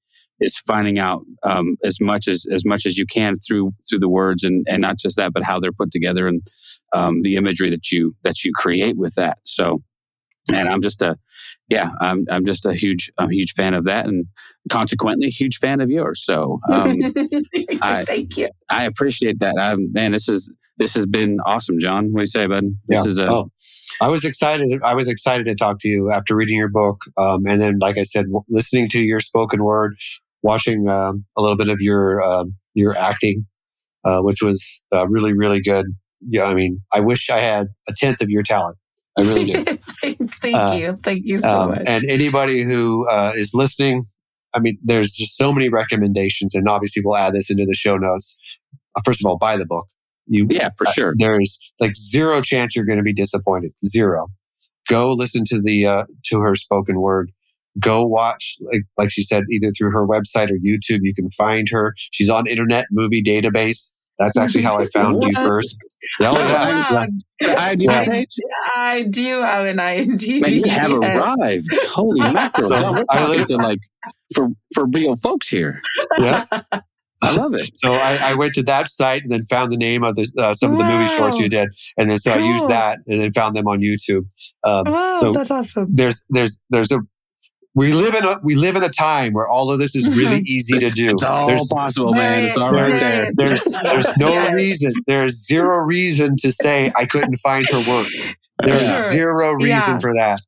is 0.41 0.59
finding 0.59 0.99
out 0.99 1.23
um, 1.43 1.77
as 1.85 2.01
much 2.01 2.29
as 2.29 2.45
as 2.51 2.65
much 2.65 2.87
as 2.87 2.99
you 2.99 3.07
can 3.07 3.35
through 3.37 3.73
through 3.89 3.99
the 3.99 4.09
words 4.09 4.45
and 4.45 4.67
and 4.69 4.81
not 4.81 4.99
just 4.99 5.17
that, 5.17 5.33
but 5.33 5.43
how 5.43 5.61
they're 5.61 5.73
put 5.73 5.91
together 5.91 6.27
and 6.29 6.43
um, 6.93 7.23
the 7.23 7.37
imagery 7.37 7.71
that 7.71 7.91
you 7.91 8.15
that 8.23 8.45
you 8.45 8.53
create 8.55 8.97
with 8.97 9.15
that. 9.15 9.39
So 9.45 9.83
and 10.53 10.69
I'm 10.69 10.83
just 10.83 11.03
a, 11.03 11.17
yeah, 11.69 11.91
I'm 12.01 12.27
I'm 12.31 12.45
just 12.45 12.67
a 12.67 12.75
huge 12.75 13.11
I'm 13.19 13.31
a 13.31 13.35
huge 13.35 13.53
fan 13.53 13.75
of 13.75 13.85
that, 13.85 14.07
and 14.07 14.27
consequently, 14.71 15.29
a 15.29 15.31
huge 15.31 15.57
fan 15.57 15.81
of 15.81 15.91
yours. 15.91 16.23
So, 16.25 16.61
um, 16.71 16.97
I, 17.83 18.05
thank 18.05 18.37
you. 18.37 18.49
I 18.69 18.85
appreciate 18.85 19.41
that. 19.41 19.55
I'm, 19.59 19.93
man, 19.93 20.13
this 20.13 20.29
is 20.29 20.53
this 20.77 20.95
has 20.95 21.07
been 21.07 21.39
awesome, 21.47 21.79
John. 21.79 22.13
What 22.13 22.19
do 22.19 22.23
you 22.23 22.27
say, 22.27 22.47
bud? 22.47 22.65
This 22.87 23.05
yeah. 23.05 23.11
is 23.11 23.19
a, 23.19 23.31
oh, 23.31 23.51
I 24.01 24.09
was 24.09 24.25
excited. 24.25 24.83
I 24.83 24.95
was 24.95 25.09
excited 25.09 25.47
to 25.47 25.55
talk 25.55 25.79
to 25.81 25.89
you 25.89 26.11
after 26.11 26.37
reading 26.37 26.59
your 26.59 26.69
book, 26.69 27.01
um, 27.17 27.45
and 27.47 27.61
then, 27.61 27.79
like 27.81 27.97
I 27.97 28.05
said, 28.05 28.27
listening 28.49 28.89
to 28.91 29.01
your 29.01 29.21
spoken 29.21 29.63
word, 29.63 29.97
watching 30.43 30.89
um, 30.89 31.25
a 31.37 31.43
little 31.43 31.57
bit 31.57 31.69
of 31.69 31.81
your 31.81 32.23
um, 32.23 32.57
your 32.75 32.97
acting, 32.97 33.47
uh, 34.05 34.21
which 34.21 34.43
was 34.43 34.83
uh, 34.93 35.07
really 35.09 35.33
really 35.33 35.63
good. 35.63 35.87
Yeah, 36.27 36.45
I 36.45 36.55
mean, 36.55 36.81
I 36.93 37.01
wish 37.01 37.31
I 37.31 37.39
had 37.39 37.69
a 37.89 37.93
tenth 37.97 38.21
of 38.21 38.31
your 38.31 38.43
talent. 38.43 38.77
I 39.17 39.23
really 39.23 39.45
do. 39.45 39.65
Thank 40.41 40.57
uh, 40.57 40.75
you. 40.77 40.99
Thank 41.03 41.23
you 41.25 41.39
so 41.39 41.49
um, 41.49 41.71
much. 41.71 41.83
And 41.87 42.05
anybody 42.09 42.63
who 42.63 43.09
uh, 43.09 43.33
is 43.35 43.53
listening, 43.55 44.07
I 44.55 44.61
mean, 44.61 44.79
there's 44.83 45.13
just 45.13 45.37
so 45.37 45.53
many 45.53 45.69
recommendations, 45.69 46.55
and 46.55 46.69
obviously 46.69 47.03
we'll 47.05 47.17
add 47.17 47.35
this 47.35 47.51
into 47.51 47.65
the 47.65 47.75
show 47.75 47.97
notes. 47.97 48.37
Uh, 48.97 49.01
first 49.05 49.21
of 49.21 49.27
all, 49.27 49.39
buy 49.39 49.57
the 49.57 49.67
book. 49.67 49.87
You, 50.27 50.47
yeah, 50.49 50.71
for 50.79 50.87
uh, 50.87 50.93
sure. 50.93 51.15
there's 51.17 51.61
like 51.81 51.95
zero 51.95 52.41
chance 52.41 52.75
you're 52.75 52.87
going 52.87 52.99
to 52.99 53.05
be 53.05 53.13
disappointed. 53.13 53.73
Zero. 53.85 54.29
Go 54.89 55.13
listen 55.13 55.45
to 55.47 55.61
the 55.61 55.87
uh, 55.87 56.05
to 56.27 56.41
her 56.41 56.55
spoken 56.55 57.01
word. 57.01 57.31
Go 57.79 58.05
watch, 58.05 58.57
like 58.61 58.83
like 58.97 59.11
she 59.11 59.23
said, 59.23 59.45
either 59.51 59.71
through 59.77 59.91
her 59.93 60.07
website 60.07 60.49
or 60.51 60.59
YouTube. 60.65 61.01
You 61.03 61.15
can 61.15 61.31
find 61.31 61.69
her. 61.71 61.95
She's 61.97 62.31
on 62.31 62.47
Internet 62.47 62.87
Movie 62.91 63.23
Database. 63.23 63.93
That's 64.19 64.37
actually 64.37 64.63
how 64.63 64.79
I 64.79 64.87
found 64.87 65.23
you 65.23 65.33
first. 65.33 65.79
Oh, 66.21 66.39
yeah. 66.39 67.07
I, 67.57 67.75
do 67.75 67.89
I, 67.89 68.27
I 68.77 69.03
do 69.03 69.41
have 69.41 69.67
an 69.67 69.79
IMDb. 69.79 70.41
Man, 70.41 70.53
you 70.53 70.65
have 70.69 70.93
arrived. 70.93 71.69
Holy 71.89 72.21
mackerel. 72.33 72.69
So 72.69 72.93
We're 72.93 73.05
talking 73.05 73.45
to 73.47 73.57
like 73.57 73.81
for, 74.35 74.49
for 74.73 74.87
real 74.87 75.17
folks 75.17 75.49
here. 75.49 75.81
Yeah. 76.19 76.45
I 77.25 77.37
love 77.37 77.55
it. 77.55 77.71
So 77.75 77.93
I, 77.93 78.19
I, 78.23 78.35
went 78.35 78.55
to 78.55 78.63
that 78.65 78.91
site 78.91 79.23
and 79.23 79.33
then 79.33 79.45
found 79.45 79.73
the 79.73 79.77
name 79.77 80.05
of 80.05 80.15
the, 80.15 80.31
uh, 80.39 80.55
some 80.55 80.73
wow. 80.73 80.81
of 80.81 80.87
the 80.87 80.93
movie 80.93 81.17
shorts 81.17 81.39
you 81.39 81.49
did, 81.49 81.69
and 81.97 82.11
then 82.11 82.19
so 82.19 82.35
cool. 82.35 82.43
I 82.43 82.47
used 82.47 82.69
that 82.69 82.99
and 83.07 83.21
then 83.21 83.33
found 83.33 83.57
them 83.57 83.67
on 83.67 83.81
YouTube. 83.81 84.27
Um, 84.63 84.93
wow, 84.93 85.15
so 85.21 85.33
that's 85.33 85.51
awesome. 85.51 85.89
There's 85.91 86.25
there's 86.29 86.61
there's 86.71 86.93
a 86.93 87.01
we 87.75 87.93
live 87.93 88.15
in 88.15 88.25
a 88.25 88.39
we 88.43 88.55
live 88.55 88.77
in 88.77 88.83
a 88.83 88.89
time 88.89 89.33
where 89.33 89.49
all 89.49 89.71
of 89.71 89.79
this 89.79 89.97
is 89.97 90.09
really 90.17 90.41
easy 90.41 90.79
to 90.79 90.91
do. 90.91 91.11
It's 91.11 91.23
all 91.23 91.49
there's, 91.49 91.67
possible, 91.67 92.13
man. 92.13 92.45
It's 92.45 92.57
all 92.57 92.73
right 92.73 93.01
there. 93.01 93.31
There's 93.37 93.65
there's 93.65 94.17
no 94.17 94.33
yeah. 94.33 94.53
reason. 94.53 94.93
There's 95.07 95.45
zero 95.45 95.79
reason 95.79 96.37
to 96.39 96.53
say 96.53 96.93
I 96.97 97.07
couldn't 97.07 97.37
find 97.37 97.67
her 97.69 97.79
work. 97.91 98.09
There's 98.63 98.81
sure. 98.81 99.11
zero 99.11 99.53
reason 99.55 99.69
yeah. 99.69 99.99
for 99.99 100.15
that. 100.15 100.39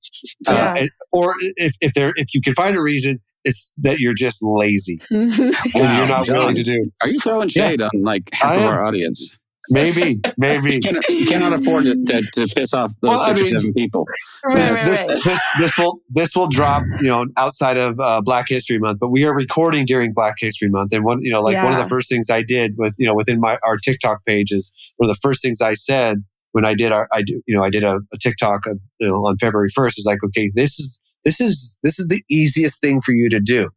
Uh, 0.47 0.53
yeah. 0.53 0.75
and, 0.77 0.91
or 1.11 1.35
if 1.41 1.75
if 1.81 1.95
there 1.95 2.13
if 2.17 2.33
you 2.33 2.41
can 2.41 2.55
find 2.55 2.77
a 2.77 2.81
reason, 2.81 3.21
it's 3.45 3.73
that 3.79 3.99
you're 3.99 4.15
just 4.15 4.43
lazy 4.43 5.01
and 5.11 5.35
you're 5.35 6.07
not 6.07 6.27
John, 6.27 6.37
willing 6.37 6.57
to 6.57 6.63
do. 6.63 6.91
Are 7.03 7.09
you 7.09 7.19
throwing 7.19 7.49
shade 7.49 7.83
on 7.83 7.91
like 7.95 8.29
half 8.33 8.53
I 8.53 8.55
of 8.57 8.63
am. 8.63 8.73
our 8.73 8.85
audience? 8.85 9.36
Maybe, 9.69 10.21
maybe 10.37 10.75
you, 10.75 10.81
cannot, 10.81 11.09
you 11.09 11.27
cannot 11.27 11.53
afford 11.53 11.85
to, 11.85 11.95
to, 11.95 12.23
to, 12.23 12.55
piss 12.55 12.73
off 12.73 12.93
those 13.01 13.11
well, 13.11 13.27
six 13.27 13.31
I 13.31 13.35
mean, 13.35 13.45
or 13.45 13.59
seven 13.59 13.75
people. 13.75 14.07
This, 14.55 14.71
this, 14.71 15.25
this, 15.25 15.41
this, 15.59 15.79
will 15.79 16.01
this 16.11 16.37
will 16.37 16.47
drop, 16.47 16.85
you 17.01 17.09
know, 17.09 17.27
outside 17.37 17.77
of 17.77 17.99
uh, 17.99 18.21
Black 18.23 18.49
History 18.49 18.79
Month. 18.79 19.01
But 19.01 19.09
we 19.09 19.25
are 19.25 19.35
recording 19.35 19.85
during 19.85 20.13
Black 20.13 20.37
History 20.39 20.69
Month, 20.69 20.93
and 20.95 21.05
one, 21.05 21.21
you 21.23 21.31
know, 21.31 21.43
like 21.43 21.55
yeah. 21.55 21.65
one 21.65 21.73
of 21.73 21.79
the 21.79 21.89
first 21.89 22.09
things 22.09 22.31
I 22.31 22.43
did 22.43 22.75
with, 22.77 22.95
you 22.99 23.07
know, 23.07 23.15
within 23.15 23.41
my 23.41 23.59
our 23.65 23.77
TikTok 23.77 24.25
page 24.25 24.53
is 24.53 24.75
one 24.97 25.11
of 25.11 25.17
the 25.17 25.21
first 25.21 25.43
things 25.43 25.61
I 25.61 25.75
said 25.75 26.23
when 26.53 26.65
I 26.65 26.75
did 26.75 26.93
our, 26.93 27.09
I 27.13 27.23
do, 27.23 27.43
you 27.47 27.55
know, 27.57 27.63
I 27.63 27.71
did 27.71 27.85
a, 27.85 28.01
a 28.13 28.19
TikTok 28.19 28.67
of, 28.67 28.79
you 29.01 29.09
know, 29.09 29.17
on 29.17 29.37
February 29.39 29.69
first. 29.75 29.99
Is 29.99 30.07
like, 30.07 30.23
okay, 30.25 30.51
this 30.55 30.79
is 30.79 31.01
this 31.25 31.41
is 31.41 31.77
this 31.83 31.99
is 31.99 32.09
the 32.09 32.23
easiest 32.31 32.81
thing 32.81 33.01
for 33.01 33.13
you 33.13 33.29
to 33.31 33.41
do. 33.41 33.69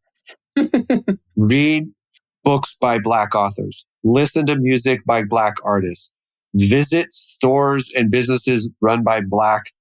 Read 1.35 1.89
books 2.43 2.77
by 2.79 2.99
Black 2.99 3.33
authors 3.33 3.87
listen 4.03 4.45
to 4.47 4.57
music 4.57 5.05
by 5.05 5.23
Black 5.23 5.55
artists, 5.63 6.11
visit 6.53 7.11
stores 7.11 7.91
and 7.95 8.11
businesses 8.11 8.69
run 8.81 9.03
by 9.03 9.21
Black 9.21 9.71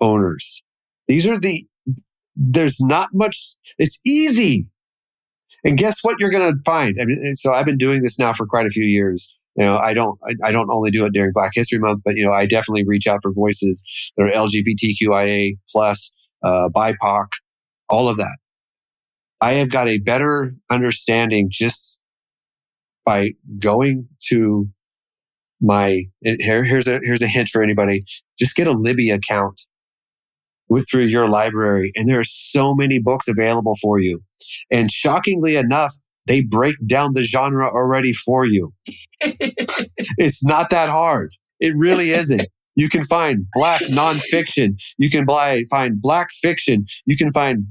owners. 0.00 0.62
These 1.08 1.26
are 1.26 1.38
the, 1.38 1.64
there's 2.36 2.80
not 2.80 3.10
much, 3.12 3.56
it's 3.78 4.00
easy. 4.04 4.66
And 5.64 5.78
guess 5.78 5.98
what 6.02 6.16
you're 6.20 6.30
going 6.30 6.52
to 6.52 6.58
find? 6.64 6.96
I 7.00 7.06
mean, 7.06 7.36
so 7.36 7.52
I've 7.52 7.66
been 7.66 7.78
doing 7.78 8.02
this 8.02 8.18
now 8.18 8.32
for 8.32 8.46
quite 8.46 8.66
a 8.66 8.70
few 8.70 8.84
years. 8.84 9.34
You 9.56 9.64
know, 9.64 9.76
I 9.76 9.94
don't, 9.94 10.18
I, 10.44 10.50
don't 10.50 10.68
only 10.70 10.90
do 10.90 11.04
it 11.06 11.12
during 11.12 11.32
Black 11.32 11.52
History 11.54 11.78
Month, 11.78 12.02
but 12.04 12.16
you 12.16 12.24
know, 12.24 12.32
I 12.32 12.44
definitely 12.44 12.84
reach 12.86 13.06
out 13.06 13.20
for 13.22 13.32
voices 13.32 13.84
that 14.16 14.24
are 14.24 14.30
LGBTQIA 14.30 15.58
plus, 15.70 16.12
uh, 16.42 16.68
BIPOC, 16.68 17.26
all 17.88 18.08
of 18.08 18.16
that. 18.16 18.36
I 19.40 19.52
have 19.54 19.70
got 19.70 19.88
a 19.88 19.98
better 19.98 20.54
understanding 20.70 21.48
just 21.50 21.93
by 23.04 23.32
going 23.58 24.08
to 24.28 24.68
my 25.60 26.04
here, 26.22 26.64
here's 26.64 26.86
a 26.86 27.00
here's 27.02 27.22
a 27.22 27.26
hint 27.26 27.48
for 27.48 27.62
anybody. 27.62 28.04
Just 28.38 28.56
get 28.56 28.66
a 28.66 28.72
Libby 28.72 29.10
account 29.10 29.60
with 30.68 30.86
through 30.90 31.04
your 31.04 31.28
library, 31.28 31.90
and 31.94 32.08
there 32.08 32.20
are 32.20 32.24
so 32.24 32.74
many 32.74 32.98
books 32.98 33.28
available 33.28 33.76
for 33.80 33.98
you. 33.98 34.20
And 34.70 34.90
shockingly 34.90 35.56
enough, 35.56 35.94
they 36.26 36.42
break 36.42 36.76
down 36.86 37.12
the 37.14 37.22
genre 37.22 37.68
already 37.68 38.12
for 38.12 38.46
you. 38.46 38.72
it's 39.20 40.44
not 40.44 40.70
that 40.70 40.88
hard. 40.88 41.30
It 41.60 41.74
really 41.76 42.10
isn't. 42.10 42.48
You 42.76 42.88
can 42.88 43.04
find 43.04 43.46
black 43.54 43.82
nonfiction. 43.82 44.74
You 44.98 45.10
can 45.10 45.24
buy, 45.26 45.64
find 45.70 46.00
black 46.00 46.28
fiction. 46.42 46.86
You 47.06 47.16
can 47.16 47.32
find 47.32 47.66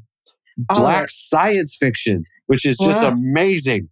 black 0.58 1.08
science 1.10 1.76
fiction, 1.78 2.24
which 2.48 2.66
is 2.66 2.78
just 2.78 3.04
amazing. 3.04 3.90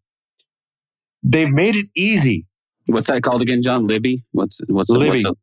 They've 1.23 1.51
made 1.51 1.75
it 1.75 1.87
easy. 1.95 2.45
What's 2.87 3.07
that 3.07 3.21
called 3.23 3.41
again, 3.41 3.61
John? 3.61 3.87
Libby? 3.87 4.23
What's 4.31 4.59
what's 4.67 4.89
Libby? 4.89 5.23
What's, 5.23 5.37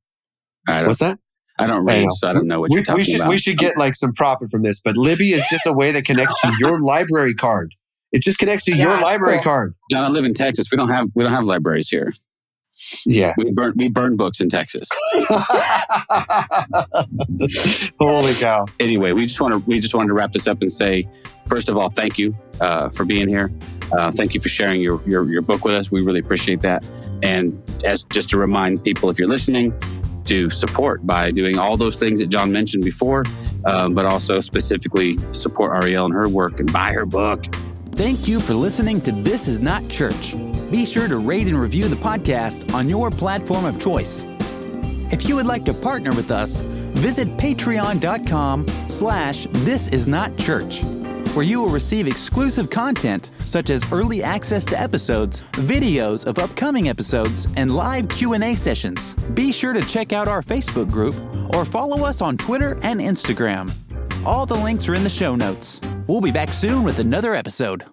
a, 0.68 0.84
what's 0.84 0.98
that? 0.98 1.18
I 1.58 1.66
don't 1.66 1.84
read, 1.84 2.06
so 2.12 2.30
I 2.30 2.32
don't 2.32 2.46
know 2.46 2.60
what 2.60 2.70
we, 2.70 2.76
you're 2.76 2.84
talking 2.84 3.00
we 3.00 3.04
should, 3.04 3.16
about. 3.16 3.28
We 3.30 3.38
should 3.38 3.58
get 3.58 3.76
like 3.76 3.96
some 3.96 4.12
profit 4.12 4.50
from 4.50 4.62
this, 4.62 4.80
but 4.80 4.96
Libby 4.96 5.32
is 5.32 5.44
just 5.50 5.66
a 5.66 5.72
way 5.72 5.90
that 5.90 6.04
connects 6.04 6.40
to 6.42 6.52
your 6.60 6.80
library 6.82 7.34
card. 7.34 7.74
It 8.12 8.22
just 8.22 8.38
connects 8.38 8.64
to 8.64 8.72
yeah, 8.72 8.84
your 8.84 9.00
library 9.00 9.36
cool. 9.36 9.44
card. 9.44 9.74
John, 9.90 10.04
I 10.04 10.08
live 10.08 10.24
in 10.24 10.34
Texas. 10.34 10.68
We 10.70 10.76
don't 10.76 10.88
have 10.88 11.08
we 11.14 11.24
don't 11.24 11.32
have 11.32 11.44
libraries 11.44 11.88
here. 11.88 12.14
Yeah, 13.04 13.34
we 13.36 13.50
burn 13.52 13.72
we 13.76 13.88
burn 13.88 14.16
books 14.16 14.40
in 14.40 14.48
Texas. 14.48 14.88
Holy 17.98 18.34
cow! 18.34 18.66
Anyway, 18.78 19.12
we 19.12 19.26
just 19.26 19.40
want 19.40 19.54
to 19.54 19.60
we 19.66 19.80
just 19.80 19.94
wanted 19.94 20.08
to 20.08 20.14
wrap 20.14 20.32
this 20.32 20.46
up 20.46 20.60
and 20.62 20.70
say, 20.70 21.08
first 21.48 21.68
of 21.68 21.76
all, 21.76 21.90
thank 21.90 22.18
you 22.18 22.36
uh, 22.60 22.88
for 22.90 23.04
being 23.04 23.28
here. 23.28 23.50
Uh, 23.92 24.10
thank 24.10 24.34
you 24.34 24.40
for 24.40 24.48
sharing 24.48 24.80
your, 24.80 25.02
your 25.06 25.30
your 25.30 25.42
book 25.42 25.64
with 25.64 25.74
us. 25.74 25.90
We 25.90 26.02
really 26.02 26.20
appreciate 26.20 26.62
that. 26.62 26.86
And 27.22 27.60
as 27.84 28.04
just 28.04 28.30
to 28.30 28.38
remind 28.38 28.84
people, 28.84 29.10
if 29.10 29.18
you're 29.18 29.28
listening, 29.28 29.72
to 30.28 30.50
support 30.50 31.06
by 31.06 31.30
doing 31.30 31.58
all 31.58 31.76
those 31.76 31.98
things 31.98 32.20
that 32.20 32.28
John 32.28 32.52
mentioned 32.52 32.84
before, 32.84 33.24
um, 33.64 33.94
but 33.94 34.04
also 34.04 34.40
specifically 34.40 35.18
support 35.32 35.72
Arielle 35.82 36.04
and 36.04 36.14
her 36.14 36.28
work 36.28 36.60
and 36.60 36.70
buy 36.72 36.92
her 36.92 37.06
book. 37.06 37.46
Thank 37.98 38.28
you 38.28 38.38
for 38.38 38.54
listening 38.54 39.00
to 39.00 39.10
This 39.10 39.48
Is 39.48 39.60
Not 39.60 39.88
Church. 39.88 40.36
Be 40.70 40.86
sure 40.86 41.08
to 41.08 41.18
rate 41.18 41.48
and 41.48 41.60
review 41.60 41.88
the 41.88 41.96
podcast 41.96 42.72
on 42.72 42.88
your 42.88 43.10
platform 43.10 43.64
of 43.64 43.80
choice. 43.80 44.24
If 45.10 45.28
you 45.28 45.34
would 45.34 45.46
like 45.46 45.64
to 45.64 45.74
partner 45.74 46.12
with 46.12 46.30
us, 46.30 46.60
visit 46.94 47.36
patreon.com 47.38 48.68
slash 48.86 49.48
this 49.50 49.88
is 49.88 50.06
not 50.06 50.36
church 50.38 50.84
where 51.34 51.44
you 51.44 51.60
will 51.60 51.70
receive 51.70 52.06
exclusive 52.06 52.70
content 52.70 53.30
such 53.40 53.70
as 53.70 53.92
early 53.92 54.22
access 54.22 54.64
to 54.64 54.80
episodes, 54.80 55.42
videos 55.52 56.24
of 56.24 56.38
upcoming 56.38 56.88
episodes, 56.88 57.46
and 57.56 57.74
live 57.74 58.08
Q&A 58.08 58.54
sessions. 58.54 59.14
Be 59.34 59.52
sure 59.52 59.72
to 59.72 59.82
check 59.82 60.12
out 60.12 60.26
our 60.28 60.42
Facebook 60.42 60.90
group 60.90 61.14
or 61.54 61.64
follow 61.64 62.04
us 62.04 62.22
on 62.22 62.36
Twitter 62.36 62.78
and 62.82 63.00
Instagram. 63.00 63.72
All 64.28 64.44
the 64.44 64.54
links 64.54 64.86
are 64.90 64.94
in 64.94 65.04
the 65.04 65.08
show 65.08 65.34
notes. 65.36 65.80
We'll 66.06 66.20
be 66.20 66.30
back 66.30 66.52
soon 66.52 66.82
with 66.84 66.98
another 66.98 67.34
episode. 67.34 67.86